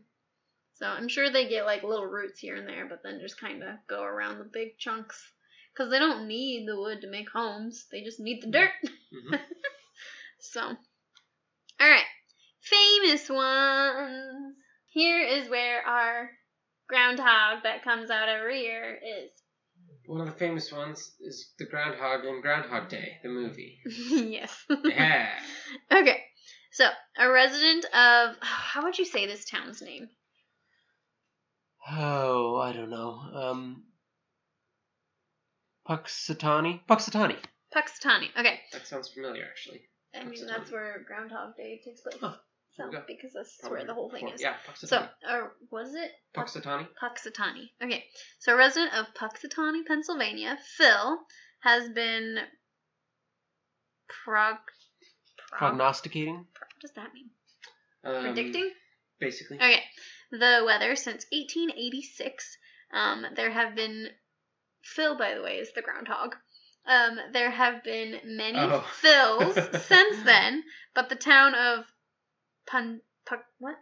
So 0.76 0.88
I'm 0.88 1.08
sure 1.08 1.30
they 1.30 1.48
get 1.48 1.66
like 1.66 1.84
little 1.84 2.06
roots 2.08 2.40
here 2.40 2.56
and 2.56 2.68
there, 2.68 2.88
but 2.88 3.02
then 3.04 3.20
just 3.22 3.40
kind 3.40 3.62
of 3.64 3.76
go 3.88 4.04
around 4.04 4.40
the 4.40 4.50
big 4.52 4.78
chunks. 4.80 5.22
Because 5.74 5.90
they 5.92 6.00
don't 6.00 6.28
need 6.28 6.68
the 6.68 6.76
wood 6.80 7.02
to 7.02 7.10
make 7.10 7.30
homes, 7.30 7.86
they 7.92 8.04
just 8.04 8.20
need 8.20 8.42
the 8.44 8.52
dirt. 8.52 8.72
Mhm. 9.14 9.40
So, 10.46 10.60
alright. 11.82 12.06
Famous 12.62 13.30
ones. 13.30 14.56
Here 14.90 15.22
is 15.26 15.50
where 15.50 15.82
our 15.88 16.32
groundhog 16.90 17.64
that 17.64 17.84
comes 17.86 18.10
out 18.10 18.28
every 18.28 18.62
year 18.64 18.94
is. 18.96 19.32
One 20.06 20.22
of 20.22 20.28
the 20.28 20.34
famous 20.34 20.72
ones 20.72 21.12
is 21.22 21.52
the 21.58 21.66
Groundhog 21.66 22.26
in 22.26 22.42
Groundhog 22.42 22.90
Day, 22.90 23.18
the 23.24 23.30
movie. 23.30 23.80
yes. 23.86 24.66
Yeah. 24.84 25.30
okay. 25.92 26.24
So, 26.72 26.90
a 27.18 27.32
resident 27.32 27.86
of. 27.86 28.36
How 28.42 28.84
would 28.84 28.98
you 28.98 29.06
say 29.06 29.28
this 29.28 29.46
town's 29.46 29.82
name? 29.82 30.10
Oh, 31.90 32.58
I 32.58 32.74
don't 32.74 32.90
know. 32.90 33.20
Um, 33.34 33.84
Puxatani? 35.88 36.82
Puxatani. 36.88 37.38
Puxatani. 37.76 38.30
Okay. 38.38 38.60
That 38.72 38.88
sounds 38.88 39.10
familiar, 39.10 39.46
actually. 39.46 39.82
I 40.16 40.24
mean, 40.26 40.46
that's 40.46 40.72
where 40.72 41.04
Groundhog 41.08 41.56
Day 41.58 41.82
takes 41.84 42.02
place. 42.02 42.18
Huh, 42.22 42.36
so, 42.76 42.90
go. 42.90 43.04
because 43.08 43.34
that's 43.34 43.58
Probably 43.58 43.78
where 43.80 43.86
the 43.88 43.94
whole 43.94 44.10
thing 44.10 44.22
before- 44.26 44.36
is. 44.36 44.42
Yeah, 44.42 44.56
Puxatani. 44.68 44.88
So, 44.88 44.98
uh, 45.30 45.48
was 45.72 45.94
it? 45.96 46.12
Puxatani. 46.36 46.88
Punxsutawney. 47.02 47.70
Okay, 47.84 48.04
so 48.40 48.54
a 48.54 48.58
resident 48.58 48.94
of 48.96 49.08
Punxsutawney, 49.14 49.86
Pennsylvania, 49.86 50.58
Phil, 50.78 51.20
has 51.62 51.90
been 51.90 52.38
prog. 54.26 54.58
prog 55.38 55.60
Prognosticating. 55.60 56.36
what 56.38 56.70
does 56.82 56.92
that 56.96 57.14
mean? 57.14 57.30
Um, 58.04 58.24
Predicting? 58.24 58.72
Basically. 59.20 59.58
Okay, 59.58 59.82
the 60.32 60.64
weather 60.66 60.96
since 60.96 61.26
1886. 61.32 62.58
Um, 62.94 63.26
there 63.36 63.52
have 63.52 63.76
been. 63.76 64.08
Phil, 64.84 65.18
by 65.18 65.34
the 65.36 65.42
way, 65.42 65.58
is 65.58 65.72
the 65.74 65.82
groundhog. 65.82 66.36
Um, 66.86 67.18
there 67.32 67.50
have 67.50 67.84
been 67.86 68.20
many 68.26 68.58
Oh. 68.60 68.84
Phils 69.02 69.54
since 69.88 70.24
then, 70.26 70.64
but 70.94 71.08
the 71.08 71.16
town 71.16 71.56
of 71.56 71.86
Pun. 72.66 73.02
Puck, 73.26 73.46
what? 73.60 73.76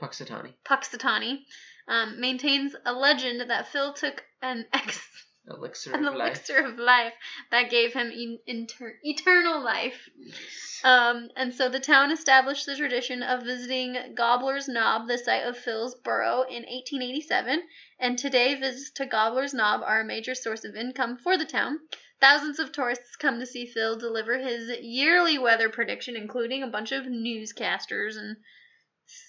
Puxatani. 0.00 0.54
Punxsutawney, 0.64 1.44
um, 1.86 2.20
maintains 2.20 2.74
a 2.86 2.92
legend 2.92 3.50
that 3.50 3.68
Phil 3.68 3.92
took 3.92 4.24
an 4.40 4.66
ex 4.72 4.98
Elixir 5.46 5.92
an 5.94 6.06
of 6.06 6.14
life. 6.14 6.48
of 6.50 6.78
life 6.78 7.12
that 7.50 7.70
gave 7.70 7.92
him 7.92 8.10
in, 8.10 8.38
inter- 8.46 8.98
eternal 9.02 9.62
life. 9.62 10.08
Nice. 10.18 10.80
Um, 10.84 11.28
and 11.36 11.54
so 11.54 11.68
the 11.68 11.80
town 11.80 12.10
established 12.10 12.66
the 12.66 12.76
tradition 12.76 13.22
of 13.22 13.42
visiting 13.42 14.14
Gobbler's 14.14 14.68
Knob, 14.68 15.08
the 15.08 15.18
site 15.18 15.44
of 15.44 15.58
Phil's 15.58 15.94
burrow, 15.94 16.42
in 16.42 16.62
1887. 16.64 17.62
And 17.98 18.18
today, 18.18 18.54
visits 18.54 18.90
to 18.92 19.06
Gobbler's 19.06 19.52
Knob 19.52 19.82
are 19.84 20.00
a 20.00 20.04
major 20.04 20.34
source 20.34 20.64
of 20.64 20.76
income 20.76 21.18
for 21.18 21.36
the 21.36 21.44
town. 21.44 21.80
Thousands 22.20 22.58
of 22.58 22.72
tourists 22.72 23.16
come 23.16 23.40
to 23.40 23.46
see 23.46 23.66
Phil 23.66 23.96
deliver 23.96 24.38
his 24.38 24.70
yearly 24.80 25.38
weather 25.38 25.68
prediction, 25.70 26.16
including 26.16 26.62
a 26.62 26.66
bunch 26.68 26.92
of 26.92 27.04
newscasters 27.04 28.16
and 28.18 28.36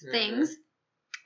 Mhm. 0.03 0.11
things. 0.11 0.55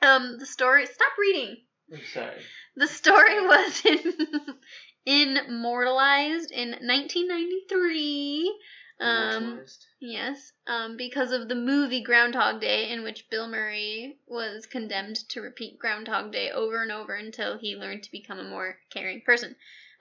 Um, 0.01 0.37
the 0.37 0.45
story. 0.45 0.85
Stop 0.85 1.17
reading. 1.17 1.65
I'm 1.91 2.03
sorry. 2.05 2.41
The 2.75 2.87
story 2.87 3.41
was 3.47 3.85
in, 3.85 5.37
immortalized 5.37 6.51
in 6.51 6.71
1993. 6.71 8.59
Um, 8.99 9.43
Immortalized. 9.43 9.85
yes, 9.99 10.53
um, 10.67 10.95
because 10.97 11.31
of 11.31 11.49
the 11.49 11.55
movie 11.55 12.01
Groundhog 12.01 12.61
Day, 12.61 12.89
in 12.91 13.03
which 13.03 13.29
Bill 13.29 13.47
Murray 13.47 14.19
was 14.25 14.65
condemned 14.65 15.17
to 15.29 15.41
repeat 15.41 15.79
Groundhog 15.79 16.31
Day 16.31 16.51
over 16.51 16.81
and 16.81 16.91
over 16.91 17.13
until 17.15 17.57
he 17.57 17.75
learned 17.75 18.03
to 18.03 18.11
become 18.11 18.39
a 18.39 18.43
more 18.43 18.79
caring 18.89 19.21
person. 19.21 19.55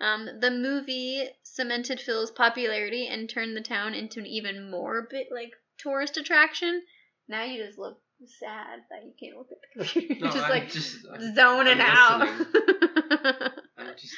Um, 0.04 0.28
the 0.40 0.50
movie 0.50 1.26
cemented 1.42 1.98
Phil's 2.00 2.30
popularity 2.30 3.06
and 3.06 3.28
turned 3.28 3.56
the 3.56 3.62
town 3.62 3.94
into 3.94 4.20
an 4.20 4.26
even 4.26 4.70
more 4.70 5.06
bit 5.10 5.28
like 5.32 5.52
tourist 5.78 6.16
attraction. 6.16 6.82
Now 7.28 7.44
you 7.44 7.64
just 7.64 7.78
look 7.78 7.98
sad 8.26 8.80
that 8.90 9.04
you 9.04 9.12
can't 9.18 9.38
look 9.38 9.48
at 9.50 9.58
the 9.62 9.84
computer. 10.00 10.14
You're 10.14 10.32
just 10.32 10.44
I'm 10.44 10.50
like 10.50 10.70
just, 10.70 11.02
zoning 11.34 11.80
I'm 11.80 11.80
out. 11.80 12.22
I'm 13.78 13.94
just 13.96 14.14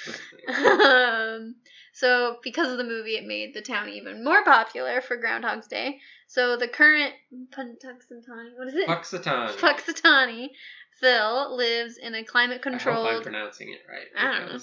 um, 0.49 1.55
so 1.93 2.39
because 2.43 2.73
of 2.73 2.79
the 2.79 2.85
movie, 2.85 3.17
it 3.17 3.27
made 3.27 3.55
the 3.55 3.63
town 3.63 3.89
even 3.89 4.25
more 4.25 4.43
popular 4.45 5.01
for 5.01 5.17
Groundhog's 5.17 5.69
Day. 5.69 6.01
So 6.27 6.57
the 6.57 6.69
current 6.69 7.15
Punxsutawney, 7.57 8.57
what 8.57 8.69
is 8.69 8.75
it? 8.75 8.89
Puxatani. 8.89 9.57
Punxsutawney 9.57 10.49
Phil 11.01 11.57
lives 11.57 11.99
in 11.99 12.15
a 12.15 12.19
I 12.19 12.23
hope 12.23 13.17
I'm 13.17 13.23
pronouncing 13.23 13.69
it 13.69 13.81
right. 13.89 14.07
I 14.17 14.39
don't 14.39 14.53
know. 14.53 14.59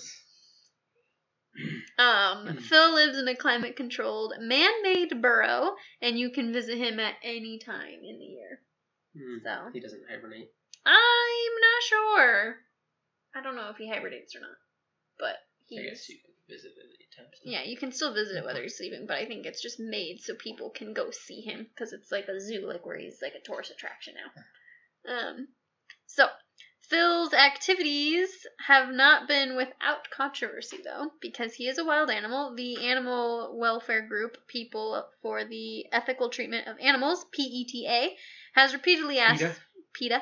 Um, 1.99 2.57
Phil 2.57 2.93
lives 2.95 3.17
in 3.17 3.27
a 3.27 3.35
climate-controlled, 3.35 4.33
man-made 4.39 5.21
burrow, 5.21 5.75
and 6.01 6.17
you 6.17 6.31
can 6.31 6.51
visit 6.51 6.77
him 6.77 6.99
at 6.99 7.15
any 7.23 7.59
time 7.59 7.99
in 8.03 8.17
the 8.19 8.25
year. 8.25 8.59
Hmm, 9.15 9.37
So. 9.43 9.69
He 9.73 9.79
doesn't 9.79 10.03
hibernate. 10.09 10.49
I'm 10.85 11.53
not 11.61 11.83
sure. 11.83 12.55
I 13.35 13.41
don't 13.43 13.55
know 13.55 13.69
if 13.69 13.77
he 13.77 13.87
hibernates 13.89 14.35
or 14.35 14.41
not, 14.41 14.57
but 15.19 15.35
he. 15.67 15.79
I 15.79 15.83
guess 15.89 16.09
you 16.09 16.17
can 16.17 16.33
visit 16.49 16.71
at 16.77 16.83
any 16.85 17.07
time. 17.15 17.31
so- 17.33 17.41
Yeah, 17.49 17.63
you 17.63 17.77
can 17.77 17.91
still 17.91 18.13
visit 18.13 18.37
it 18.37 18.43
whether 18.45 18.61
he's 18.63 18.77
sleeping, 18.77 19.05
but 19.07 19.17
I 19.17 19.25
think 19.25 19.45
it's 19.45 19.61
just 19.61 19.79
made 19.79 20.19
so 20.21 20.33
people 20.35 20.71
can 20.71 20.93
go 20.93 21.11
see 21.11 21.41
him 21.41 21.67
because 21.73 21.93
it's 21.93 22.11
like 22.11 22.27
a 22.27 22.39
zoo, 22.39 22.67
like 22.67 22.85
where 22.85 22.97
he's 22.97 23.21
like 23.21 23.33
a 23.35 23.39
tourist 23.45 23.71
attraction 23.71 24.15
now. 24.15 25.13
Um, 25.29 25.47
so 26.07 26.27
Phil's 26.93 27.33
activities 27.33 28.45
have 28.67 28.89
not 28.89 29.27
been 29.27 29.55
without 29.55 30.11
controversy 30.11 30.77
though, 30.83 31.11
because 31.19 31.55
he 31.55 31.67
is 31.67 31.79
a 31.79 31.85
wild 31.85 32.11
animal. 32.11 32.53
The 32.53 32.87
animal 32.87 33.57
welfare 33.57 34.07
group 34.07 34.37
People 34.47 35.03
for 35.23 35.43
the 35.43 35.91
Ethical 35.91 36.29
Treatment 36.29 36.67
of 36.67 36.77
Animals 36.79 37.25
(PETA) 37.31 38.15
has 38.53 38.73
repeatedly 38.73 39.17
asked 39.17 39.41
PETA? 39.93 40.21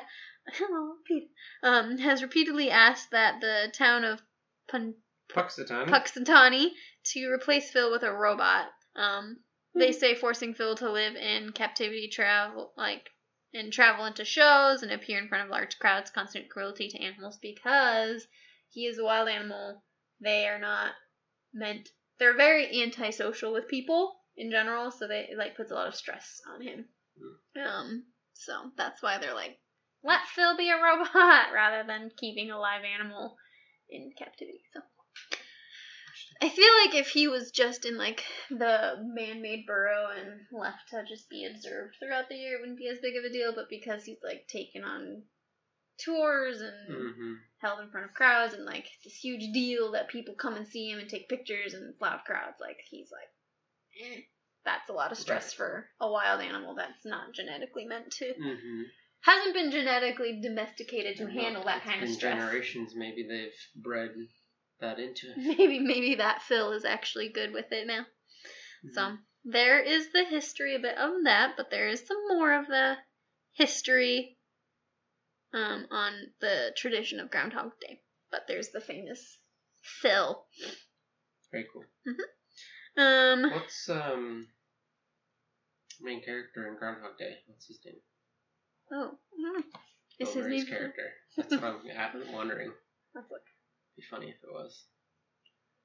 oh, 0.62 0.94
PETA, 1.06 1.26
um, 1.62 1.98
has 1.98 2.22
repeatedly 2.22 2.70
asked 2.70 3.10
that 3.10 3.42
the 3.42 3.70
town 3.76 4.04
of 4.04 4.22
Pun- 4.66 4.94
Puxatani. 5.28 5.88
Punxsutawney 5.88 6.70
to 7.04 7.30
replace 7.30 7.70
Phil 7.70 7.90
with 7.90 8.02
a 8.02 8.10
robot. 8.10 8.68
Um, 8.96 9.40
they 9.74 9.92
say 9.92 10.14
forcing 10.14 10.54
Phil 10.54 10.74
to 10.76 10.90
live 10.90 11.16
in 11.16 11.52
captivity, 11.52 12.08
travel 12.08 12.72
like 12.78 13.10
and 13.54 13.72
travel 13.72 14.04
into 14.04 14.24
shows 14.24 14.82
and 14.82 14.90
appear 14.90 15.18
in 15.18 15.28
front 15.28 15.44
of 15.44 15.50
large 15.50 15.78
crowds, 15.78 16.10
constant 16.10 16.48
cruelty 16.48 16.88
to 16.88 16.98
animals 16.98 17.38
because 17.38 18.26
he 18.70 18.86
is 18.86 18.98
a 18.98 19.04
wild 19.04 19.28
animal. 19.28 19.82
They 20.20 20.46
are 20.46 20.58
not 20.58 20.92
meant. 21.52 21.90
They're 22.18 22.36
very 22.36 22.82
antisocial 22.82 23.52
with 23.52 23.68
people 23.68 24.16
in 24.36 24.50
general, 24.50 24.90
so 24.90 25.06
they 25.06 25.28
it, 25.30 25.38
like 25.38 25.56
puts 25.56 25.70
a 25.70 25.74
lot 25.74 25.88
of 25.88 25.94
stress 25.94 26.40
on 26.48 26.62
him. 26.62 26.86
Um, 27.62 28.04
so 28.32 28.70
that's 28.76 29.02
why 29.02 29.18
they're 29.18 29.34
like, 29.34 29.58
let 30.02 30.26
Phil 30.28 30.56
be 30.56 30.70
a 30.70 30.82
robot 30.82 31.08
rather 31.54 31.86
than 31.86 32.10
keeping 32.16 32.50
a 32.50 32.58
live 32.58 32.84
animal 32.84 33.36
in 33.90 34.12
captivity. 34.16 34.62
So. 34.72 34.80
I 36.42 36.48
feel 36.48 36.68
like 36.84 36.96
if 36.96 37.08
he 37.08 37.28
was 37.28 37.52
just 37.52 37.86
in 37.86 37.96
like 37.96 38.24
the 38.50 38.96
man-made 39.00 39.64
burrow 39.64 40.08
and 40.10 40.40
left 40.50 40.88
to 40.90 41.04
just 41.08 41.30
be 41.30 41.46
observed 41.46 41.94
throughout 42.00 42.28
the 42.28 42.34
year, 42.34 42.56
it 42.56 42.60
wouldn't 42.60 42.78
be 42.78 42.88
as 42.88 42.98
big 42.98 43.14
of 43.16 43.22
a 43.24 43.30
deal. 43.32 43.52
But 43.54 43.70
because 43.70 44.02
he's 44.02 44.18
like 44.24 44.48
taken 44.48 44.82
on 44.82 45.22
tours 46.04 46.60
and 46.60 47.12
hmm 47.14 47.32
held 47.58 47.78
in 47.78 47.88
front 47.90 48.06
of 48.06 48.14
crowds 48.14 48.54
and 48.54 48.64
like 48.64 48.86
this 49.04 49.14
huge 49.14 49.52
deal 49.52 49.92
that 49.92 50.08
people 50.08 50.34
come 50.34 50.54
and 50.54 50.66
see 50.66 50.90
him 50.90 50.98
and 50.98 51.08
take 51.08 51.28
pictures 51.28 51.74
and 51.74 51.94
loud 52.00 52.18
crowds, 52.26 52.56
like 52.60 52.78
he's 52.90 53.08
like, 53.12 54.10
eh. 54.10 54.20
that's 54.64 54.90
a 54.90 54.92
lot 54.92 55.12
of 55.12 55.18
stress 55.18 55.52
Right. 55.52 55.68
for 55.68 55.88
a 56.00 56.10
wild 56.10 56.40
animal 56.40 56.74
that's 56.74 57.04
not 57.04 57.32
genetically 57.34 57.84
meant 57.84 58.10
to, 58.18 58.34
hmm 58.34 58.82
hasn't 59.20 59.54
been 59.54 59.70
genetically 59.70 60.40
domesticated 60.42 61.16
to 61.18 61.30
handle 61.30 61.62
that 61.66 61.84
kind 61.84 62.02
of 62.02 62.08
stress. 62.08 62.34
Generations, 62.36 62.96
maybe 62.96 63.22
they've 63.28 63.54
bred 63.80 64.10
that 64.82 64.98
into 64.98 65.30
it. 65.30 65.36
Maybe 65.36 65.78
maybe 65.78 66.16
that 66.16 66.42
Phil 66.42 66.72
is 66.72 66.84
actually 66.84 67.30
good 67.30 67.52
with 67.52 67.72
it 67.72 67.86
now. 67.86 68.04
So 68.92 69.16
there 69.44 69.80
is 69.80 70.12
the 70.12 70.24
history 70.24 70.74
a 70.74 70.80
bit 70.80 70.98
of 70.98 71.24
that, 71.24 71.54
but 71.56 71.70
there 71.70 71.88
is 71.88 72.06
some 72.06 72.18
more 72.28 72.52
of 72.52 72.66
the 72.66 72.96
history 73.52 74.36
um, 75.54 75.86
on 75.90 76.12
the 76.40 76.72
tradition 76.76 77.20
of 77.20 77.30
Groundhog 77.30 77.72
Day. 77.80 78.00
But 78.30 78.42
there's 78.48 78.70
the 78.70 78.80
famous 78.80 79.38
Phil. 79.82 80.44
Very 81.50 81.66
cool. 81.72 81.84
Um, 82.96 83.50
What's 83.50 83.88
um 83.88 84.48
main 86.00 86.22
character 86.22 86.68
in 86.68 86.76
Groundhog 86.76 87.18
Day? 87.18 87.36
What's 87.46 87.66
his 87.66 87.78
name? 87.84 87.94
oh, 88.92 89.18
know. 89.38 89.62
Is 90.18 90.34
Bill 90.34 90.42
his 90.42 90.46
name 90.46 90.66
character. 90.66 91.10
That's 91.36 91.52
what 91.52 91.64
I'm 91.64 92.32
wondering. 92.32 92.72
Let's 93.14 93.30
look. 93.30 93.42
Be 93.96 94.02
funny 94.10 94.28
if 94.28 94.42
it 94.42 94.52
was. 94.52 94.84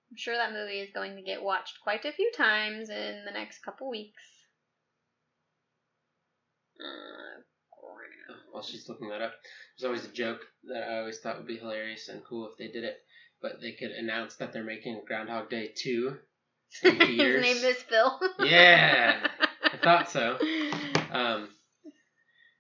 I'm 0.10 0.18
sure 0.18 0.36
that 0.36 0.54
movie 0.54 0.80
is 0.80 0.90
going 0.94 1.16
to 1.18 1.22
get 1.22 1.44
watched 1.44 1.80
quite 1.84 2.06
a 2.06 2.12
few 2.12 2.32
times 2.36 2.90
in 2.90 3.24
the 3.26 3.32
next 3.32 3.64
couple 3.64 3.90
weeks. 3.90 4.24
Uh, 6.80 7.42
While 8.52 8.64
she's 8.64 8.88
looking 8.88 9.10
that 9.10 9.22
up, 9.22 9.34
there's 9.78 9.86
always 9.86 10.06
a 10.06 10.14
joke 10.14 10.42
that 10.64 10.88
I 10.90 11.00
always 11.00 11.20
thought 11.20 11.38
would 11.38 11.48
be 11.48 11.58
hilarious 11.58 12.08
and 12.08 12.24
cool 12.24 12.48
if 12.50 12.58
they 12.58 12.68
did 12.68 12.84
it, 12.86 12.98
but 13.42 13.60
they 13.62 13.74
could 13.74 13.92
announce 13.92 14.36
that 14.38 14.54
they're 14.54 14.64
making 14.64 15.02
Groundhog 15.06 15.50
Day 15.50 15.74
2 15.76 16.18
his 16.82 16.84
name 17.00 17.64
is 17.64 17.78
Phil. 17.84 18.20
Yeah, 18.40 19.28
I 19.64 19.78
thought 19.78 20.10
so. 20.10 20.38
Um, 21.10 21.48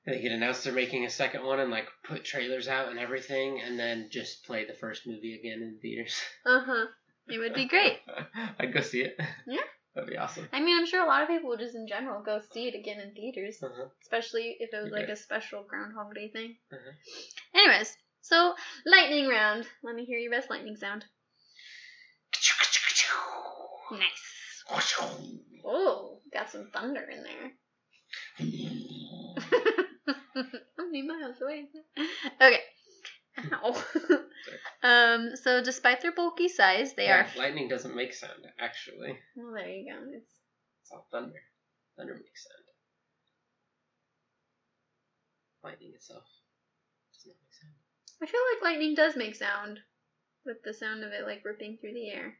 they 0.08 0.22
could 0.22 0.32
announce 0.32 0.64
they're 0.64 0.74
making 0.74 1.06
a 1.06 1.10
second 1.10 1.44
one 1.46 1.60
and 1.60 1.70
like 1.70 1.88
put 2.04 2.24
trailers 2.26 2.68
out 2.68 2.90
and 2.90 2.98
everything, 2.98 3.62
and 3.62 3.78
then 3.78 4.08
just 4.10 4.44
play 4.46 4.66
the 4.66 4.74
first 4.74 5.06
movie 5.06 5.36
again 5.36 5.62
in 5.62 5.78
theaters. 5.82 6.20
Uh 6.46 6.62
huh. 6.66 6.86
It 7.30 7.38
would 7.40 7.54
be 7.54 7.68
great. 7.68 8.00
I'd 8.60 8.74
go 8.74 8.80
see 8.82 9.02
it. 9.02 9.20
Yeah. 9.46 9.60
That'd 9.96 10.10
be 10.10 10.18
awesome. 10.18 10.48
I 10.54 10.60
mean, 10.62 10.78
I'm 10.78 10.86
sure 10.86 11.04
a 11.04 11.08
lot 11.08 11.24
of 11.24 11.28
people 11.28 11.50
would 11.50 11.60
just 11.60 11.76
in 11.76 11.88
general 11.88 12.22
go 12.24 12.40
see 12.54 12.68
it 12.68 12.76
again 12.76 13.00
in 13.02 13.14
theaters, 13.14 13.58
Uh-huh. 13.62 13.90
especially 14.02 14.56
if 14.60 14.72
it 14.74 14.82
was 14.84 14.92
like 14.92 15.10
a 15.10 15.16
special 15.16 15.64
Groundhog 15.68 16.14
Day 16.16 16.30
thing. 16.30 16.56
Uh-huh. 16.72 16.92
Anyways, 17.60 17.98
so 18.22 18.54
lightning 18.86 19.28
round. 19.28 19.66
Let 19.84 19.96
me 19.96 20.06
hear 20.06 20.20
your 20.20 20.32
best 20.32 20.50
lightning 20.52 20.76
sound. 20.78 21.04
Nice. 23.92 24.64
Oh, 25.66 26.20
got 26.32 26.50
some 26.52 26.70
thunder 26.74 27.02
in 27.10 27.24
there. 27.24 27.52
How 30.78 30.86
many 30.86 31.02
miles 31.02 31.36
away? 31.42 31.66
Okay. 32.42 32.60
Ow. 33.54 33.84
um, 34.84 35.36
so 35.36 35.64
despite 35.64 36.02
their 36.02 36.12
bulky 36.12 36.48
size, 36.48 36.94
they 36.96 37.06
Yeah, 37.06 37.28
are. 37.36 37.38
Lightning 37.38 37.68
doesn't 37.68 37.96
make 37.96 38.14
sound, 38.14 38.46
actually. 38.60 39.18
Well, 39.36 39.54
there 39.54 39.70
you 39.70 39.92
go. 39.94 40.00
It's 40.12 40.32
It's 40.82 40.92
all 40.92 41.08
thunder. 41.12 41.40
Thunder 41.98 42.14
makes 42.16 42.44
sound. 42.44 42.64
Lightning 45.64 45.92
itself 45.96 46.24
does 47.14 47.26
not 47.28 47.36
make 47.42 47.54
sound. 47.54 47.74
I 48.22 48.26
feel 48.26 48.42
like 48.54 48.64
lightning 48.72 48.96
does 48.96 49.16
make 49.16 49.36
sound 49.36 49.80
with 50.46 50.64
the 50.64 50.74
sound 50.74 51.04
of 51.04 51.12
it 51.12 51.26
like 51.28 51.44
ripping 51.46 51.78
through 51.78 51.94
the 51.94 52.10
air. 52.10 52.38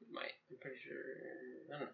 It 0.00 0.08
might. 0.12 0.32
I'm 0.50 0.58
pretty 0.60 0.76
sure. 0.86 0.96
I 1.68 1.78
don't 1.78 1.80
know. 1.88 1.92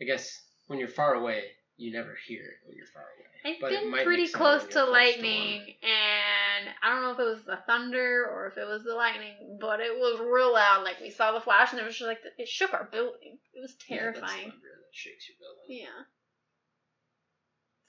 I 0.00 0.04
guess 0.04 0.42
when 0.66 0.78
you're 0.78 0.88
far 0.88 1.14
away, 1.14 1.42
you 1.78 1.92
never 1.92 2.14
hear 2.26 2.42
it 2.42 2.58
when 2.66 2.76
you're 2.76 2.86
far 2.92 3.02
away. 3.02 3.54
I've 3.54 3.60
But 3.60 3.72
it 3.72 3.84
been 3.84 4.04
pretty 4.04 4.28
close 4.28 4.62
to 4.62 4.68
you're 4.68 4.68
close 4.68 4.74
to 4.74 4.90
lightning, 4.90 5.62
and 5.82 6.68
I 6.82 6.90
don't 6.90 7.02
know 7.02 7.12
if 7.12 7.20
it 7.20 7.30
was 7.30 7.44
the 7.46 7.58
thunder 7.66 8.26
or 8.26 8.48
if 8.48 8.58
it 8.58 8.66
was 8.66 8.82
the 8.82 8.94
lightning, 8.94 9.58
but 9.60 9.78
it 9.80 9.94
was 9.94 10.20
real 10.20 10.52
loud. 10.52 10.82
Like 10.82 11.00
we 11.00 11.10
saw 11.10 11.32
the 11.32 11.40
flash, 11.40 11.70
and 11.72 11.80
it 11.80 11.84
was 11.84 11.96
just 11.96 12.08
like 12.08 12.18
it 12.36 12.48
shook 12.48 12.74
our 12.74 12.88
building. 12.90 13.38
It 13.54 13.60
was 13.60 13.74
terrifying. 13.88 14.46
Yeah, 14.46 14.50
thunder 14.50 14.74
that 14.82 14.92
shakes 14.92 15.28
your 15.28 15.38
building. 15.38 15.82
Yeah. 15.86 16.04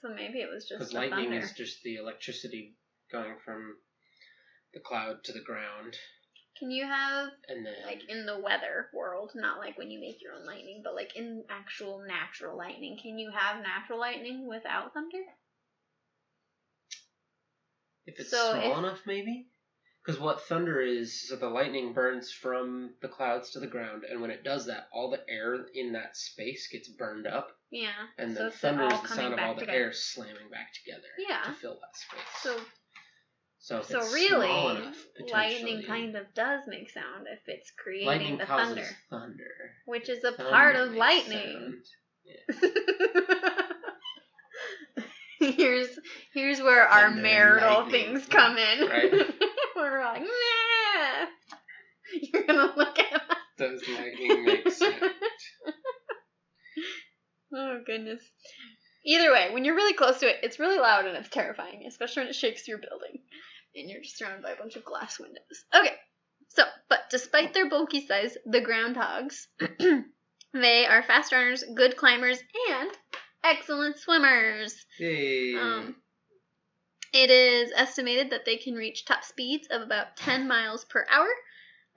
So 0.00 0.08
maybe 0.14 0.38
it 0.40 0.48
was 0.48 0.66
just 0.66 0.78
Because 0.78 0.94
lightning 0.94 1.30
thunder. 1.30 1.44
is 1.44 1.52
just 1.52 1.82
the 1.82 1.96
electricity 1.96 2.76
going 3.12 3.34
from 3.44 3.74
the 4.72 4.80
cloud 4.80 5.24
to 5.24 5.32
the 5.32 5.42
ground, 5.42 5.96
Can 6.60 6.70
you 6.70 6.84
have 6.84 7.30
and 7.48 7.64
then 7.66 7.74
like 7.86 8.02
in 8.08 8.26
the 8.26 8.38
weather 8.38 8.88
world, 8.94 9.32
not 9.34 9.58
like 9.58 9.76
when 9.78 9.90
you 9.90 9.98
make 9.98 10.20
your 10.22 10.34
own 10.34 10.44
lightning, 10.46 10.82
but 10.84 10.94
like 10.94 11.16
in 11.16 11.42
actual 11.50 12.04
natural 12.06 12.56
lightning, 12.56 12.98
can 13.02 13.18
you 13.18 13.30
have 13.34 13.62
natural 13.62 13.98
lightning 13.98 14.46
without 14.46 14.92
thunder? 14.94 15.24
if 18.06 18.18
it's 18.18 18.30
so 18.30 18.52
small 18.52 18.72
if- 18.72 18.78
enough, 18.78 19.00
maybe. 19.06 19.46
Because 20.04 20.18
what 20.20 20.40
thunder 20.42 20.80
is, 20.80 21.28
so 21.28 21.36
the 21.36 21.48
lightning 21.48 21.92
burns 21.92 22.32
from 22.32 22.94
the 23.02 23.08
clouds 23.08 23.50
to 23.50 23.60
the 23.60 23.66
ground, 23.66 24.04
and 24.10 24.20
when 24.22 24.30
it 24.30 24.42
does 24.42 24.66
that, 24.66 24.88
all 24.92 25.10
the 25.10 25.20
air 25.28 25.66
in 25.74 25.92
that 25.92 26.16
space 26.16 26.68
gets 26.72 26.88
burned 26.88 27.26
up, 27.26 27.52
Yeah. 27.70 27.92
and 28.18 28.34
so 28.34 28.44
then 28.44 28.52
thunder 28.52 28.84
is 28.86 29.02
the 29.02 29.08
sound 29.08 29.34
of 29.34 29.38
all 29.40 29.54
the 29.54 29.60
together. 29.60 29.78
air 29.78 29.92
slamming 29.92 30.48
back 30.50 30.72
together 30.72 31.06
Yeah. 31.18 31.42
to 31.44 31.52
fill 31.52 31.78
that 31.80 31.96
space. 31.96 32.20
So 32.40 32.58
So, 33.62 33.82
so 33.82 34.00
really, 34.12 34.48
enough, 34.48 34.96
lightning 35.30 35.82
kind 35.82 36.16
of 36.16 36.32
does 36.34 36.62
make 36.66 36.88
sound 36.90 37.26
if 37.30 37.40
it's 37.46 37.70
creating 37.70 38.06
lightning 38.06 38.38
the 38.38 38.46
thunder, 38.46 38.86
thunder. 39.10 39.74
which 39.84 40.08
is 40.08 40.24
a 40.24 40.32
Thunder 40.32 40.50
part 40.50 40.76
of 40.76 40.94
lightning. 40.94 41.82
sound. 42.58 42.72
here's 45.40 45.88
here's 46.32 46.60
where 46.62 46.88
our 46.88 47.02
Thunder 47.02 47.14
and 47.14 47.22
marital 47.22 47.90
things 47.90 48.26
come 48.26 48.56
in. 48.56 48.88
Right. 48.88 49.12
We're 49.76 50.04
like, 50.04 50.22
nah. 50.22 51.26
You're 52.32 52.44
gonna 52.44 52.72
look 52.74 52.98
at 52.98 53.12
us. 53.12 53.36
Does 53.58 53.82
lightning 53.88 54.44
make 54.46 54.70
sound? 54.70 55.02
Oh 57.54 57.80
goodness. 57.84 58.22
Either 59.04 59.32
way, 59.32 59.50
when 59.52 59.66
you're 59.66 59.76
really 59.76 59.94
close 59.94 60.18
to 60.20 60.28
it, 60.28 60.36
it's 60.42 60.58
really 60.58 60.78
loud 60.78 61.06
and 61.06 61.16
it's 61.16 61.28
terrifying, 61.28 61.84
especially 61.86 62.22
when 62.22 62.30
it 62.30 62.34
shakes 62.36 62.66
your 62.66 62.78
building 62.78 63.20
and 63.74 63.90
you're 63.90 64.02
just 64.02 64.18
surrounded 64.18 64.42
by 64.42 64.50
a 64.50 64.56
bunch 64.56 64.76
of 64.76 64.84
glass 64.84 65.18
windows. 65.18 65.64
Okay. 65.74 65.94
So, 66.48 66.64
but 66.88 67.00
despite 67.10 67.54
their 67.54 67.68
bulky 67.68 68.06
size, 68.06 68.36
the 68.44 68.60
groundhogs, 68.60 69.46
they 70.52 70.86
are 70.86 71.02
fast 71.02 71.32
runners, 71.32 71.64
good 71.74 71.96
climbers, 71.96 72.42
and 72.70 72.90
excellent 73.44 73.98
swimmers. 73.98 74.84
Yay. 74.98 75.54
Um, 75.56 75.96
it 77.12 77.30
is 77.30 77.72
estimated 77.74 78.30
that 78.30 78.44
they 78.44 78.56
can 78.56 78.74
reach 78.74 79.04
top 79.04 79.24
speeds 79.24 79.68
of 79.70 79.82
about 79.82 80.16
10 80.16 80.46
miles 80.46 80.84
per 80.84 81.06
hour. 81.10 81.28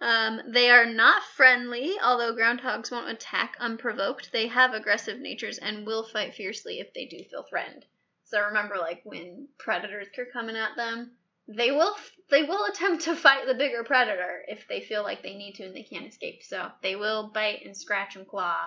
Um, 0.02 0.42
they 0.52 0.70
are 0.70 0.86
not 0.86 1.24
friendly, 1.24 1.94
although 2.02 2.36
groundhogs 2.36 2.92
won't 2.92 3.10
attack 3.10 3.56
unprovoked. 3.60 4.32
They 4.32 4.48
have 4.48 4.74
aggressive 4.74 5.20
natures 5.20 5.60
and 5.60 5.86
will 5.86 6.04
fight 6.04 6.34
fiercely 6.34 6.80
if 6.80 6.94
they 6.94 7.06
do 7.06 7.24
feel 7.30 7.44
threatened. 7.44 7.86
So 8.26 8.42
remember, 8.42 8.78
like 8.78 9.02
when 9.04 9.48
predators 9.60 10.08
are 10.18 10.26
coming 10.26 10.56
at 10.56 10.76
them, 10.76 11.12
they 11.48 11.72
will 11.72 11.96
they 12.30 12.44
will 12.44 12.66
attempt 12.66 13.04
to 13.04 13.16
fight 13.16 13.46
the 13.48 13.54
bigger 13.54 13.84
predator 13.84 14.44
if 14.48 14.68
they 14.68 14.82
feel 14.82 15.04
like 15.04 15.22
they 15.22 15.36
need 15.36 15.56
to 15.56 15.64
and 15.66 15.76
they 15.76 15.84
can't 15.84 16.08
escape. 16.08 16.41
So 16.44 16.70
they 16.82 16.96
will 16.96 17.32
bite 17.34 17.66
and 17.66 17.76
scratch 17.76 18.16
and 18.16 18.28
claw 18.28 18.58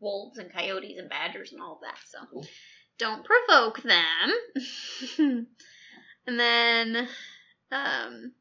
wolves 0.00 0.38
and 0.38 0.52
coyotes 0.52 0.98
and 0.98 1.08
badgers 1.08 1.52
and 1.52 1.60
all 1.60 1.74
of 1.74 1.80
that. 1.82 1.98
So 2.06 2.18
Cool. 2.30 2.46
don't 2.98 3.24
provoke 3.24 3.82
them. 3.82 4.32
and 6.26 6.40
then 6.40 7.08
um, 7.70 8.32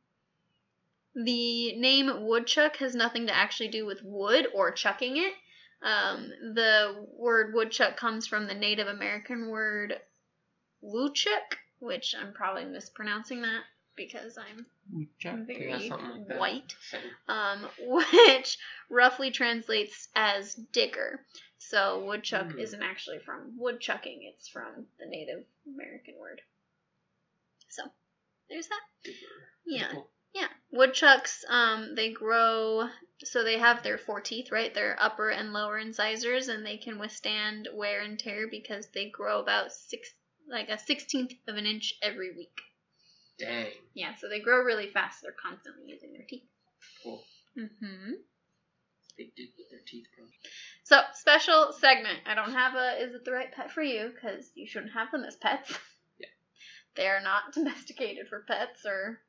the 1.15 1.75
name 1.77 2.25
woodchuck 2.25 2.77
has 2.77 2.95
nothing 2.95 3.27
to 3.27 3.35
actually 3.35 3.69
do 3.69 3.85
with 3.85 4.01
wood 4.03 4.47
or 4.53 4.71
chucking 4.71 5.17
it. 5.17 5.33
Um, 5.81 6.29
the 6.53 7.05
word 7.17 7.53
woodchuck 7.53 7.97
comes 7.97 8.25
from 8.25 8.47
the 8.47 8.55
Native 8.55 8.87
American 8.87 9.49
word 9.49 9.93
woodchuck, 10.81 11.57
which 11.79 12.15
I'm 12.19 12.33
probably 12.33 12.65
mispronouncing 12.65 13.41
that 13.43 13.63
because 13.95 14.37
I'm 14.37 14.65
Woodchuck? 14.91 15.39
very 15.47 15.87
Yeah, 15.87 15.95
like 15.95 16.37
white 16.39 16.75
um, 17.27 17.67
which 17.79 18.57
roughly 18.89 19.31
translates 19.31 20.07
as 20.15 20.53
digger. 20.55 21.25
So 21.57 22.03
woodchuck 22.05 22.51
Hmm. 22.51 22.59
isn't 22.59 22.83
actually 22.83 23.19
from 23.19 23.55
woodchucking; 23.57 24.23
it's 24.23 24.47
from 24.47 24.87
the 24.99 25.05
Native 25.07 25.43
American 25.65 26.15
word. 26.19 26.41
So 27.69 27.83
there's 28.49 28.67
that. 28.67 28.81
Yeah, 29.65 29.89
Cool. 29.91 30.09
yeah. 30.33 30.47
Woodchucks, 30.71 31.43
um, 31.49 31.95
they 31.95 32.11
grow 32.11 32.89
so 33.23 33.43
they 33.43 33.57
have 33.57 33.81
their 33.83 33.97
four 33.97 34.21
teeth, 34.21 34.51
right? 34.51 34.73
Their 34.73 34.97
upper 35.01 35.29
and 35.29 35.53
lower 35.53 35.77
incisors, 35.79 36.47
and 36.49 36.65
they 36.65 36.77
can 36.77 36.99
withstand 36.99 37.67
wear 37.73 38.01
and 38.01 38.19
tear 38.19 38.47
because 38.47 38.87
they 38.89 39.09
grow 39.09 39.39
about 39.39 39.71
six, 39.71 40.13
like 40.49 40.69
a 40.69 40.77
sixteenth 40.77 41.33
of 41.47 41.57
an 41.57 41.65
inch 41.65 41.95
every 42.01 42.35
week. 42.35 42.61
Dang. 43.37 43.67
Yeah, 43.93 44.15
so 44.15 44.29
they 44.29 44.39
grow 44.39 44.61
really 44.61 44.87
fast. 44.87 45.19
They're 45.21 45.33
constantly 45.33 45.83
using 45.87 46.13
their 46.13 46.25
teeth. 46.27 46.47
Cool. 47.03 47.23
Mm-hmm. 47.57 48.11
Big 49.17 49.35
Jud 49.35 49.47
with 49.57 49.69
their 49.69 49.79
teeth 49.85 50.05
broken. 50.15 50.33
So 50.83 51.01
special 51.13 51.73
segment. 51.79 52.19
I 52.25 52.35
don't 52.35 52.51
have 52.51 52.75
a. 52.75 53.01
Is 53.01 53.13
it 53.13 53.25
the 53.25 53.31
right 53.31 53.51
pet 53.51 53.71
for 53.71 53.81
you? 53.81 54.11
Because 54.13 54.49
you 54.55 54.67
shouldn't 54.67 54.93
have 54.93 55.11
them 55.11 55.23
as 55.23 55.35
pets. 55.35 55.77
Yeah. 56.17 56.27
They 56.95 57.07
are 57.07 57.21
not 57.21 57.51
domesticated 57.53 58.27
for 58.29 58.45
pets, 58.47 58.85
or 58.85 59.19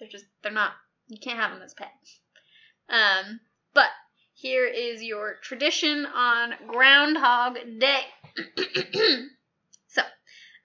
they're 0.00 0.08
just 0.08 0.24
they're 0.42 0.50
not. 0.50 0.72
You 1.08 1.18
can't 1.22 1.38
have 1.38 1.52
them 1.52 1.62
as 1.62 1.74
pets. 1.74 2.20
Um, 2.88 3.40
but 3.74 3.90
here 4.34 4.66
is 4.66 5.02
your 5.02 5.36
tradition 5.42 6.04
on 6.06 6.54
Groundhog 6.66 7.58
Day. 7.78 8.00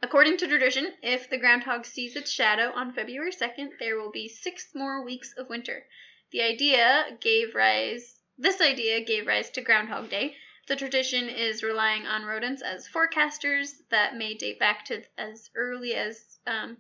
according 0.04 0.36
to 0.36 0.48
tradition, 0.48 0.94
if 1.02 1.30
the 1.30 1.38
groundhog 1.38 1.86
sees 1.86 2.18
its 2.18 2.30
shadow 2.30 2.74
on 2.76 2.92
February 2.92 3.32
2nd, 3.32 3.70
there 3.80 3.98
will 3.98 4.12
be 4.12 4.28
six 4.28 4.76
more 4.76 5.02
weeks 5.02 5.34
of 5.38 5.48
winter. 5.50 5.88
The 6.32 6.42
idea 6.42 7.18
gave 7.22 7.56
rise, 7.56 8.20
this 8.38 8.60
idea 8.60 9.00
gave 9.00 9.28
rise 9.28 9.50
to 9.52 9.62
Groundhog 9.62 10.10
Day. 10.10 10.36
The 10.68 10.76
tradition 10.76 11.30
is 11.30 11.64
relying 11.64 12.06
on 12.06 12.26
rodents 12.26 12.62
as 12.62 12.88
forecasters 12.88 13.70
that 13.92 14.18
may 14.18 14.34
date 14.34 14.60
back 14.60 14.84
to 14.86 15.04
as 15.18 15.50
early 15.56 15.94
as 15.94 16.38
um, 16.46 16.78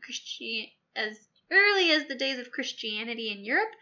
as 0.94 1.28
early 1.50 1.92
as 1.92 2.06
the 2.08 2.16
days 2.16 2.40
of 2.40 2.52
Christianity 2.52 3.32
in 3.32 3.46
Europe 3.46 3.74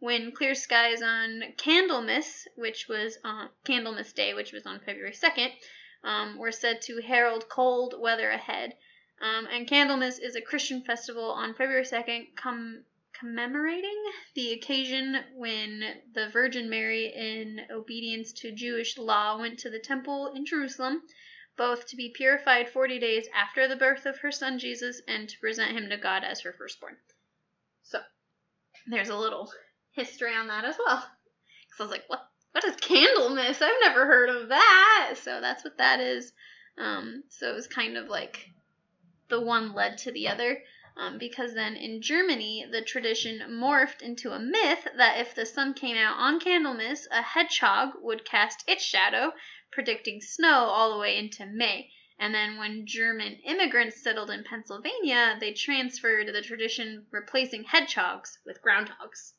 when 0.00 0.32
clear 0.32 0.56
skies 0.56 1.02
on 1.02 1.54
Candlemas, 1.56 2.48
which 2.56 2.88
was 2.88 3.18
on 3.22 3.50
Candlemas 3.64 4.12
Day, 4.12 4.34
which 4.34 4.52
was 4.52 4.66
on 4.66 4.80
February 4.80 5.12
2nd, 5.12 5.52
um, 6.04 6.38
were 6.38 6.52
said 6.52 6.80
to 6.82 7.00
herald 7.00 7.48
cold 7.48 7.94
weather 7.98 8.30
ahead. 8.30 8.74
Um, 9.20 9.48
and 9.50 9.66
Candlemas 9.66 10.18
is 10.18 10.36
a 10.36 10.40
Christian 10.40 10.82
festival 10.82 11.30
on 11.32 11.54
February 11.54 11.84
2nd, 11.84 12.36
com- 12.36 12.84
commemorating 13.18 14.04
the 14.34 14.52
occasion 14.52 15.16
when 15.34 15.82
the 16.14 16.28
Virgin 16.28 16.70
Mary, 16.70 17.06
in 17.06 17.60
obedience 17.70 18.32
to 18.32 18.52
Jewish 18.52 18.96
law, 18.96 19.38
went 19.38 19.58
to 19.60 19.70
the 19.70 19.80
temple 19.80 20.32
in 20.34 20.46
Jerusalem, 20.46 21.02
both 21.56 21.86
to 21.88 21.96
be 21.96 22.12
purified 22.14 22.68
40 22.68 23.00
days 23.00 23.26
after 23.34 23.66
the 23.66 23.76
birth 23.76 24.06
of 24.06 24.18
her 24.18 24.30
son 24.30 24.60
Jesus 24.60 25.02
and 25.08 25.28
to 25.28 25.38
present 25.40 25.76
him 25.76 25.88
to 25.90 25.96
God 25.96 26.22
as 26.22 26.42
her 26.42 26.52
firstborn. 26.52 26.96
So, 27.82 28.00
there's 28.86 29.08
a 29.08 29.16
little 29.16 29.50
history 29.92 30.34
on 30.34 30.46
that 30.46 30.64
as 30.64 30.76
well. 30.78 30.98
Because 30.98 31.80
I 31.80 31.82
was 31.82 31.90
like, 31.90 32.04
what? 32.06 32.28
What 32.52 32.64
is 32.64 32.76
Candlemas? 32.76 33.62
I've 33.62 33.80
never 33.82 34.06
heard 34.06 34.30
of 34.30 34.48
that. 34.48 35.14
So 35.22 35.40
that's 35.40 35.62
what 35.62 35.78
that 35.78 36.00
is. 36.00 36.32
Um, 36.76 37.22
so 37.28 37.50
it 37.50 37.54
was 37.54 37.66
kind 37.66 37.96
of 37.96 38.08
like 38.08 38.50
the 39.28 39.40
one 39.40 39.74
led 39.74 39.98
to 39.98 40.12
the 40.12 40.28
other. 40.28 40.62
Um, 40.96 41.18
because 41.18 41.54
then 41.54 41.76
in 41.76 42.02
Germany, 42.02 42.66
the 42.68 42.82
tradition 42.82 43.40
morphed 43.48 44.02
into 44.02 44.32
a 44.32 44.40
myth 44.40 44.88
that 44.96 45.20
if 45.20 45.34
the 45.34 45.46
sun 45.46 45.74
came 45.74 45.96
out 45.96 46.16
on 46.18 46.40
Candlemas, 46.40 47.06
a 47.12 47.22
hedgehog 47.22 47.90
would 48.00 48.24
cast 48.24 48.64
its 48.66 48.82
shadow, 48.82 49.32
predicting 49.70 50.20
snow 50.20 50.64
all 50.64 50.92
the 50.92 50.98
way 50.98 51.16
into 51.16 51.46
May. 51.46 51.92
And 52.18 52.34
then 52.34 52.56
when 52.56 52.86
German 52.86 53.34
immigrants 53.44 54.02
settled 54.02 54.30
in 54.30 54.42
Pennsylvania, 54.42 55.36
they 55.38 55.52
transferred 55.52 56.26
the 56.26 56.42
tradition 56.42 57.06
replacing 57.12 57.62
hedgehogs 57.62 58.40
with 58.44 58.62
groundhogs. 58.62 59.34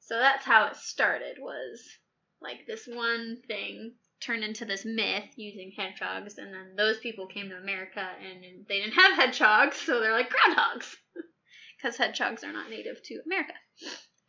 So 0.00 0.18
that's 0.18 0.44
how 0.44 0.66
it 0.66 0.76
started 0.76 1.36
was 1.38 1.98
like 2.40 2.66
this 2.66 2.86
one 2.86 3.38
thing 3.46 3.92
turned 4.20 4.44
into 4.44 4.64
this 4.64 4.84
myth 4.84 5.28
using 5.36 5.72
hedgehogs 5.76 6.38
and 6.38 6.52
then 6.52 6.74
those 6.76 6.98
people 6.98 7.26
came 7.26 7.48
to 7.48 7.56
America 7.56 8.06
and 8.22 8.66
they 8.68 8.80
didn't 8.80 8.92
have 8.94 9.12
hedgehogs, 9.12 9.76
so 9.76 10.00
they're 10.00 10.12
like 10.12 10.30
groundhogs. 10.30 10.96
Cuz 11.82 11.96
hedgehogs 11.96 12.44
are 12.44 12.52
not 12.52 12.70
native 12.70 13.02
to 13.04 13.20
America, 13.26 13.54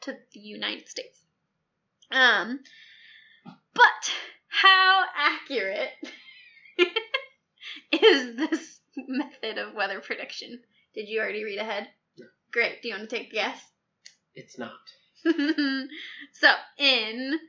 to 0.02 0.18
the 0.34 0.40
United 0.40 0.88
States. 0.88 1.20
Um 2.12 2.60
but 3.74 4.14
how 4.48 5.06
accurate 5.16 5.94
is 7.92 8.36
this 8.36 8.80
method 8.96 9.58
of 9.58 9.74
weather 9.74 10.00
prediction? 10.00 10.62
Did 10.94 11.08
you 11.08 11.20
already 11.20 11.44
read 11.44 11.60
ahead? 11.60 11.90
No. 12.18 12.26
Great. 12.52 12.82
Do 12.82 12.88
you 12.88 12.96
want 12.96 13.10
to 13.10 13.16
take 13.16 13.30
a 13.30 13.34
guess? 13.34 13.62
It's 14.36 14.58
not. 14.58 14.72
so 15.24 16.54
in 16.78 17.40